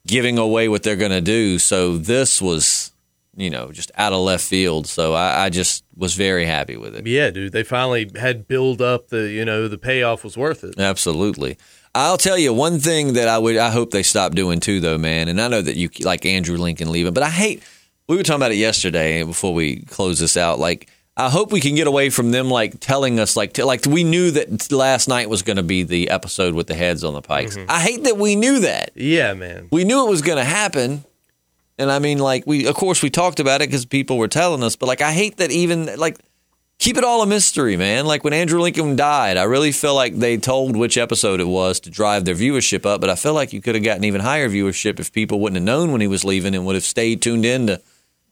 giving 0.06 0.38
away 0.38 0.68
what 0.68 0.82
they're 0.82 0.96
going 0.96 1.10
to 1.10 1.20
do. 1.20 1.58
So 1.58 1.98
this 1.98 2.40
was, 2.40 2.92
you 3.36 3.50
know, 3.50 3.72
just 3.72 3.90
out 3.96 4.12
of 4.12 4.20
left 4.20 4.44
field. 4.44 4.86
So 4.86 5.14
I, 5.14 5.44
I 5.44 5.50
just 5.50 5.84
was 5.96 6.14
very 6.14 6.44
happy 6.44 6.76
with 6.76 6.94
it. 6.94 7.06
Yeah, 7.06 7.30
dude, 7.30 7.52
they 7.52 7.64
finally 7.64 8.10
had 8.16 8.46
build 8.46 8.80
up 8.80 9.08
the 9.08 9.28
you 9.28 9.44
know 9.44 9.68
the 9.68 9.78
payoff 9.78 10.24
was 10.24 10.36
worth 10.36 10.64
it. 10.64 10.78
Absolutely. 10.78 11.58
I'll 11.94 12.18
tell 12.18 12.36
you 12.36 12.52
one 12.52 12.78
thing 12.78 13.14
that 13.14 13.26
I 13.26 13.38
would 13.38 13.56
I 13.56 13.70
hope 13.70 13.90
they 13.90 14.02
stop 14.02 14.34
doing 14.34 14.60
too 14.60 14.80
though, 14.80 14.98
man. 14.98 15.28
And 15.28 15.40
I 15.40 15.48
know 15.48 15.62
that 15.62 15.76
you 15.76 15.88
like 16.00 16.26
Andrew 16.26 16.58
Lincoln 16.58 16.92
leaving, 16.92 17.14
but 17.14 17.22
I 17.22 17.30
hate 17.30 17.62
we 18.08 18.16
were 18.16 18.22
talking 18.22 18.40
about 18.40 18.52
it 18.52 18.56
yesterday 18.56 19.22
before 19.22 19.54
we 19.54 19.80
close 19.80 20.18
this 20.18 20.36
out. 20.36 20.58
Like 20.58 20.88
I 21.18 21.30
hope 21.30 21.50
we 21.50 21.60
can 21.60 21.74
get 21.74 21.86
away 21.86 22.10
from 22.10 22.30
them 22.30 22.50
like 22.50 22.78
telling 22.78 23.18
us 23.18 23.36
like 23.36 23.54
t- 23.54 23.62
like 23.62 23.86
we 23.86 24.04
knew 24.04 24.30
that 24.32 24.70
last 24.70 25.08
night 25.08 25.30
was 25.30 25.42
going 25.42 25.56
to 25.56 25.62
be 25.62 25.82
the 25.82 26.10
episode 26.10 26.54
with 26.54 26.66
the 26.66 26.74
heads 26.74 27.04
on 27.04 27.14
the 27.14 27.22
pikes. 27.22 27.56
Mm-hmm. 27.56 27.70
I 27.70 27.80
hate 27.80 28.04
that 28.04 28.18
we 28.18 28.36
knew 28.36 28.60
that. 28.60 28.90
Yeah, 28.94 29.32
man. 29.32 29.68
we 29.70 29.84
knew 29.84 30.06
it 30.06 30.10
was 30.10 30.20
going 30.20 30.38
to 30.38 30.44
happen. 30.44 31.04
And 31.78 31.90
I 31.90 32.00
mean, 32.00 32.18
like 32.18 32.46
we, 32.46 32.66
of 32.66 32.74
course, 32.74 33.02
we 33.02 33.08
talked 33.08 33.40
about 33.40 33.62
it 33.62 33.68
because 33.68 33.86
people 33.86 34.18
were 34.18 34.28
telling 34.28 34.62
us. 34.62 34.76
But 34.76 34.86
like, 34.86 35.00
I 35.00 35.12
hate 35.12 35.38
that 35.38 35.50
even 35.50 35.96
like 35.96 36.18
keep 36.78 36.98
it 36.98 37.04
all 37.04 37.22
a 37.22 37.26
mystery, 37.26 37.78
man. 37.78 38.04
Like 38.04 38.22
when 38.22 38.32
Andrew 38.34 38.60
Lincoln 38.60 38.96
died, 38.96 39.38
I 39.38 39.44
really 39.44 39.72
feel 39.72 39.94
like 39.94 40.16
they 40.16 40.36
told 40.36 40.76
which 40.76 40.98
episode 40.98 41.40
it 41.40 41.48
was 41.48 41.80
to 41.80 41.90
drive 41.90 42.26
their 42.26 42.34
viewership 42.34 42.84
up. 42.84 43.00
But 43.00 43.08
I 43.08 43.14
feel 43.14 43.32
like 43.34 43.54
you 43.54 43.62
could 43.62 43.74
have 43.74 43.84
gotten 43.84 44.04
even 44.04 44.20
higher 44.20 44.50
viewership 44.50 45.00
if 45.00 45.12
people 45.12 45.40
wouldn't 45.40 45.56
have 45.56 45.64
known 45.64 45.92
when 45.92 46.02
he 46.02 46.06
was 46.08 46.24
leaving 46.24 46.54
and 46.54 46.66
would 46.66 46.74
have 46.74 46.84
stayed 46.84 47.22
tuned 47.22 47.46
in 47.46 47.68
to 47.68 47.80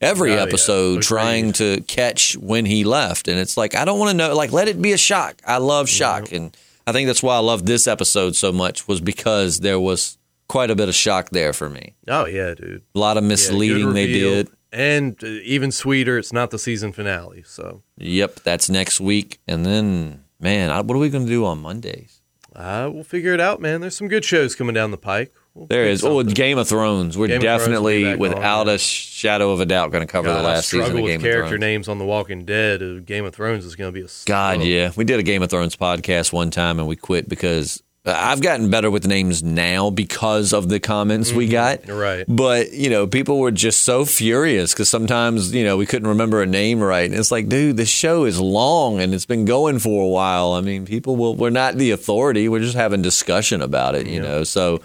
every 0.05 0.35
Oh, 0.35 0.43
episode 0.43 0.93
Agreed. 0.93 1.03
trying 1.03 1.53
to 1.55 1.81
catch 1.83 2.37
when 2.37 2.65
he 2.67 2.85
left. 2.85 3.29
And 3.29 3.39
it's 3.39 3.57
like 3.57 3.75
I 3.75 3.85
don't 3.85 3.99
want 3.99 4.11
to 4.11 4.17
know. 4.17 4.35
Like 4.35 4.53
let 4.53 4.69
it 4.69 4.81
be 4.81 4.93
a 4.93 4.99
shock. 4.99 5.41
I 5.47 5.57
love 5.59 5.89
shock, 5.89 6.33
and 6.33 6.57
I 6.87 6.93
think 6.93 7.07
that's 7.07 7.23
why 7.23 7.37
I 7.37 7.41
love 7.41 7.67
this 7.67 7.87
episode 7.87 8.37
so 8.37 8.53
much 8.53 8.87
was 8.89 9.01
because 9.01 9.61
there 9.61 9.81
was 9.81 10.19
quite 10.49 10.71
a 10.71 10.77
bit 10.77 10.89
of 10.89 10.95
shock 10.95 11.31
there 11.31 11.53
for 11.53 11.69
me. 11.71 11.95
Oh 12.09 12.27
yeah, 12.27 12.55
dude. 12.55 12.83
A 12.95 12.99
lot 12.99 13.17
of 13.17 13.25
Yeah, 13.25 13.29
misleading 13.29 13.93
they 13.95 14.07
did. 14.07 14.49
and 14.73 15.17
uh, 15.25 15.27
even 15.27 15.73
sweeter, 15.73 16.19
it's 16.19 16.33
not 16.33 16.51
the 16.51 16.59
season 16.59 16.93
finale. 16.93 17.43
So 17.47 17.83
Yep, 17.99 18.41
that's 18.45 18.69
next 18.69 19.01
week. 19.01 19.39
And 19.49 19.65
then, 19.65 20.25
man, 20.41 20.69
what 20.87 20.95
are 20.95 20.99
we 21.01 21.09
going 21.11 21.25
to 21.25 21.31
do 21.31 21.45
on 21.47 21.61
Mondays? 21.61 22.21
uh, 22.55 22.89
we'll 22.93 23.03
figure 23.05 23.33
it 23.33 23.41
out, 23.41 23.61
man. 23.61 23.81
There's 23.81 23.97
some 23.97 24.07
good 24.09 24.25
shows 24.25 24.55
coming 24.55 24.75
down 24.75 24.91
the 24.93 24.97
pike. 24.97 25.33
We'll 25.55 25.67
There 25.69 25.85
is. 25.85 26.03
Oh. 26.03 26.23
Game 26.25 26.59
of 26.59 26.69
Thrones. 26.69 27.17
We're 27.17 27.29
Game 27.29 27.37
of 27.37 27.43
Thrones 27.43 27.61
definitely, 27.61 28.13
on, 28.13 28.19
without 28.19 28.69
a 28.69 28.77
shadow 28.77 29.53
of 29.53 29.61
a 29.61 29.67
doubt, 29.67 29.93
going 29.93 30.05
to 30.05 30.11
cover 30.11 30.27
God, 30.27 30.39
the 30.39 30.43
last 30.43 30.69
season 30.69 30.89
of 30.89 30.95
with 30.95 31.05
Game 31.05 31.21
of 31.21 31.23
character 31.23 31.49
Thrones. 31.51 31.61
names 31.61 31.89
on 31.89 31.99
The 31.99 32.05
Walking 32.05 32.45
Dead. 32.45 32.83
Uh, 32.83 32.99
Game 32.99 33.25
of 33.25 33.35
Thrones 33.35 33.65
is 33.65 33.77
going 33.77 33.89
to 33.89 33.95
be 33.95 34.01
a 34.01 34.05
God, 34.05 34.11
struggle. 34.11 34.67
yeah. 34.67 34.91
We 34.97 35.05
did 35.05 35.21
a 35.21 35.23
Game 35.23 35.43
of 35.43 35.51
Thrones 35.51 35.77
podcast 35.77 36.33
one 36.33 36.51
time 36.51 36.81
and 36.81 36.89
we 36.89 36.97
quit 36.97 37.29
because 37.29 37.83
I've 38.05 38.43
gotten 38.43 38.69
better 38.69 38.91
with 38.91 39.07
names 39.07 39.43
now 39.45 39.91
because 39.91 40.53
of 40.53 40.69
the 40.69 40.81
comments 40.81 41.33
we 41.33 41.47
got. 41.47 41.89
Right. 41.89 42.25
But, 42.29 42.73
you 42.73 42.91
know, 42.91 43.07
people 43.07 43.39
were 43.39 43.53
just 43.53 43.85
so 43.85 44.05
furious 44.05 44.75
because 44.75 44.89
sometimes, 44.89 45.55
you 45.55 45.65
know, 45.65 45.77
we 45.77 45.87
couldn't 45.87 46.09
remember 46.09 46.43
a 46.43 46.47
name 46.47 46.81
right. 46.81 47.09
And 47.09 47.19
it's 47.19 47.31
like, 47.31 47.49
dude, 47.49 47.77
this 47.77 47.89
show 47.89 48.25
is 48.25 48.41
long 48.41 49.01
and 49.01 49.15
it's 49.15 49.25
been 49.25 49.45
going 49.45 49.79
for 49.79 50.03
a 50.03 50.09
while. 50.09 50.53
I 50.53 50.61
mean, 50.63 50.85
people 50.85 51.15
will, 51.15 51.37
we're 51.37 51.51
not 51.51 51.77
the 51.77 51.93
authority. 51.93 52.49
We're 52.49 52.59
just 52.61 52.77
having 52.77 53.01
discussion 53.03 53.63
about 53.63 53.95
it, 53.95 54.07
you 54.09 54.21
know. 54.21 54.45
So 54.45 54.83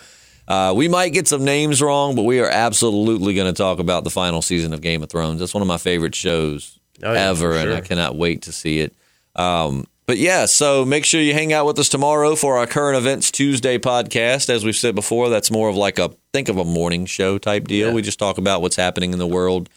Uh, 0.49 0.73
we 0.75 0.87
might 0.87 1.09
get 1.09 1.27
some 1.27 1.45
names 1.45 1.79
wrong, 1.79 2.15
but 2.15 2.23
we 2.23 2.39
are 2.39 2.49
absolutely 2.49 3.35
going 3.35 3.47
to 3.47 3.53
talk 3.53 3.77
about 3.77 4.03
the 4.03 4.09
final 4.09 4.41
season 4.41 4.73
of 4.73 4.81
Game 4.81 5.03
of 5.03 5.09
Thrones. 5.09 5.39
That's 5.39 5.53
one 5.53 5.61
of 5.61 5.67
my 5.67 5.77
favorite 5.77 6.15
shows 6.15 6.79
Oh, 7.03 7.13
yeah, 7.13 7.29
ever, 7.29 7.53
for 7.53 7.57
and 7.57 7.73
I 7.73 7.81
cannot 7.81 8.15
wait 8.15 8.41
to 8.43 8.51
see 8.51 8.79
it. 8.79 8.95
Um, 9.35 9.85
but 10.05 10.17
yeah, 10.17 10.45
so 10.47 10.85
make 10.85 11.05
sure 11.05 11.21
you 11.21 11.33
hang 11.33 11.53
out 11.53 11.67
with 11.67 11.77
us 11.77 11.87
tomorrow 11.87 12.35
for 12.35 12.57
our 12.57 12.65
current 12.65 12.97
events 12.97 13.29
Tuesday 13.29 13.77
podcast. 13.77 14.49
As 14.49 14.65
we've 14.65 14.75
said 14.75 14.95
before, 14.95 15.29
that's 15.29 15.51
more 15.51 15.69
of 15.69 15.75
like 15.75 15.99
a 15.99 16.09
think 16.33 16.49
of 16.49 16.57
a 16.57 16.65
morning 16.65 17.05
show 17.05 17.37
type 17.37 17.67
deal. 17.67 17.89
Yeah. 17.89 17.93
We 17.93 18.01
just 18.01 18.17
talk 18.17 18.39
about 18.39 18.63
what's 18.63 18.75
happening 18.75 19.13
in 19.13 19.19
the 19.19 19.27
world 19.27 19.69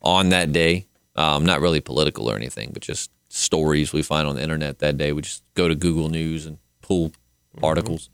on 0.00 0.28
that 0.28 0.52
day. 0.52 0.86
Um, 1.16 1.44
not 1.44 1.60
really 1.60 1.80
political 1.80 2.30
or 2.30 2.36
anything, 2.36 2.70
but 2.72 2.82
just 2.82 3.10
stories 3.30 3.92
we 3.92 4.02
find 4.02 4.28
on 4.28 4.36
the 4.36 4.42
internet 4.42 4.78
that 4.78 4.96
day. 4.96 5.12
We 5.12 5.22
just 5.22 5.42
go 5.54 5.66
to 5.66 5.74
Google 5.74 6.08
News 6.08 6.46
and 6.46 6.58
pull 6.82 7.10
articles. 7.60 8.10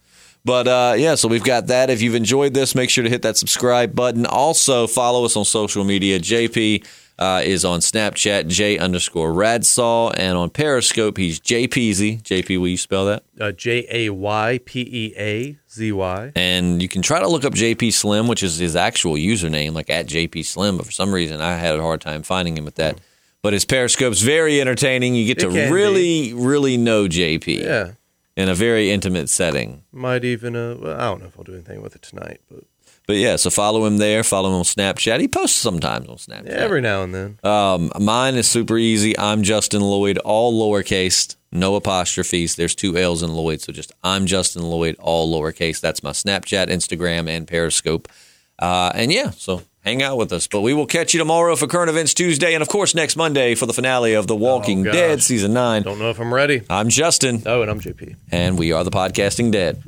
But 0.46 0.68
uh, 0.68 0.94
yeah, 0.96 1.16
so 1.16 1.26
we've 1.26 1.42
got 1.42 1.66
that. 1.66 1.90
If 1.90 2.00
you've 2.00 2.14
enjoyed 2.14 2.54
this, 2.54 2.76
make 2.76 2.88
sure 2.88 3.02
to 3.02 3.10
hit 3.10 3.22
that 3.22 3.36
subscribe 3.36 3.96
button. 3.96 4.24
Also, 4.24 4.86
follow 4.86 5.24
us 5.24 5.36
on 5.36 5.44
social 5.44 5.82
media. 5.82 6.20
JP 6.20 6.86
uh, 7.18 7.42
is 7.44 7.64
on 7.64 7.80
Snapchat, 7.80 8.46
J 8.46 8.78
underscore 8.78 9.32
Radsaw, 9.32 10.14
and 10.16 10.38
on 10.38 10.50
Periscope, 10.50 11.16
he's 11.16 11.40
Jaypeazy. 11.40 12.22
JP, 12.22 12.60
will 12.60 12.68
you 12.68 12.76
spell 12.76 13.06
that? 13.06 13.24
Uh, 13.40 13.50
J 13.50 13.88
A 13.90 14.10
Y 14.10 14.60
P 14.64 14.82
E 14.82 15.14
A 15.18 15.58
Z 15.68 15.90
Y. 15.90 16.32
And 16.36 16.80
you 16.80 16.88
can 16.88 17.02
try 17.02 17.18
to 17.18 17.26
look 17.26 17.44
up 17.44 17.52
JP 17.52 17.92
Slim, 17.92 18.28
which 18.28 18.44
is 18.44 18.56
his 18.56 18.76
actual 18.76 19.14
username, 19.14 19.72
like 19.72 19.90
at 19.90 20.06
JP 20.06 20.46
Slim. 20.46 20.76
But 20.76 20.86
for 20.86 20.92
some 20.92 21.12
reason, 21.12 21.40
I 21.40 21.56
had 21.56 21.76
a 21.76 21.82
hard 21.82 22.00
time 22.00 22.22
finding 22.22 22.56
him 22.56 22.64
with 22.64 22.76
that. 22.76 23.00
But 23.42 23.52
his 23.52 23.64
Periscope's 23.64 24.22
very 24.22 24.60
entertaining. 24.60 25.16
You 25.16 25.26
get 25.26 25.42
It 25.42 25.50
to 25.50 25.72
really, 25.72 26.34
really 26.34 26.76
know 26.76 27.08
JP 27.08 27.62
Yeah. 27.64 27.92
In 28.36 28.48
a 28.48 28.54
very 28.54 28.90
intimate 28.90 29.28
setting. 29.28 29.82
Might 29.92 30.24
even, 30.24 30.54
uh, 30.56 30.76
well, 30.78 30.96
I 30.96 31.04
don't 31.04 31.20
know 31.20 31.26
if 31.28 31.38
I'll 31.38 31.44
do 31.44 31.54
anything 31.54 31.80
with 31.82 31.96
it 31.96 32.02
tonight, 32.02 32.40
but 32.50 32.64
But 33.06 33.16
yeah, 33.16 33.36
so 33.36 33.50
follow 33.50 33.84
him 33.86 33.98
there. 33.98 34.22
Follow 34.24 34.48
him 34.50 34.56
on 34.56 34.64
Snapchat. 34.64 35.20
He 35.20 35.28
posts 35.28 35.56
sometimes 35.56 36.08
on 36.08 36.16
Snapchat. 36.16 36.46
yeah, 36.48 36.54
every 36.54 36.80
now 36.80 37.02
and 37.02 37.14
then. 37.14 37.38
Um, 37.44 37.90
mine 38.00 38.34
is 38.34 38.48
super 38.48 38.76
easy. 38.76 39.16
I'm 39.18 39.42
Justin 39.42 39.80
Lloyd, 39.80 40.18
all 40.18 40.52
lowercase, 40.52 41.36
no 41.52 41.76
apostrophes. 41.76 42.56
There's 42.56 42.74
two 42.74 42.96
L's 42.98 43.22
in 43.22 43.32
Lloyd, 43.32 43.60
so 43.60 43.72
just 43.72 43.92
I'm 44.02 44.26
Justin 44.26 44.62
Lloyd, 44.64 44.96
all 44.98 45.32
lowercase. 45.32 45.80
That's 45.80 46.02
my 46.02 46.10
Snapchat, 46.10 46.66
Instagram, 46.66 47.28
and 47.28 47.46
Periscope. 47.46 48.08
Uh, 48.58 48.90
and 48.94 49.12
yeah, 49.12 49.30
so 49.30 49.62
hang 49.86 50.02
out 50.02 50.18
with 50.18 50.32
us. 50.32 50.46
But 50.48 50.60
we 50.62 50.74
will 50.74 50.84
catch 50.86 51.14
you 51.14 51.18
tomorrow 51.18 51.54
for 51.56 51.66
Current 51.68 51.88
Events 51.88 52.12
Tuesday, 52.12 52.52
and 52.54 52.60
of 52.62 52.68
course 52.68 52.94
next 52.94 53.16
Monday 53.16 53.54
for 53.54 53.66
the 53.66 53.72
finale 53.72 54.14
of 54.14 54.26
The 54.26 54.34
oh, 54.34 54.38
Walking 54.38 54.82
gosh. 54.82 54.92
Dead 54.92 55.22
season 55.22 55.54
nine. 55.54 55.82
Don't 55.84 55.98
know 56.00 56.10
if 56.10 56.18
I'm 56.20 56.34
ready. 56.34 56.62
I'm 56.68 56.88
Justin, 56.88 57.42
Oh, 57.46 57.62
and 57.62 57.70
I'm 57.70 57.80
JP. 57.80 58.16
and 58.32 58.58
we 58.58 58.72
are 58.72 58.82
the 58.84 58.90
Podcasting 58.90 59.52
Dead. 59.52 59.82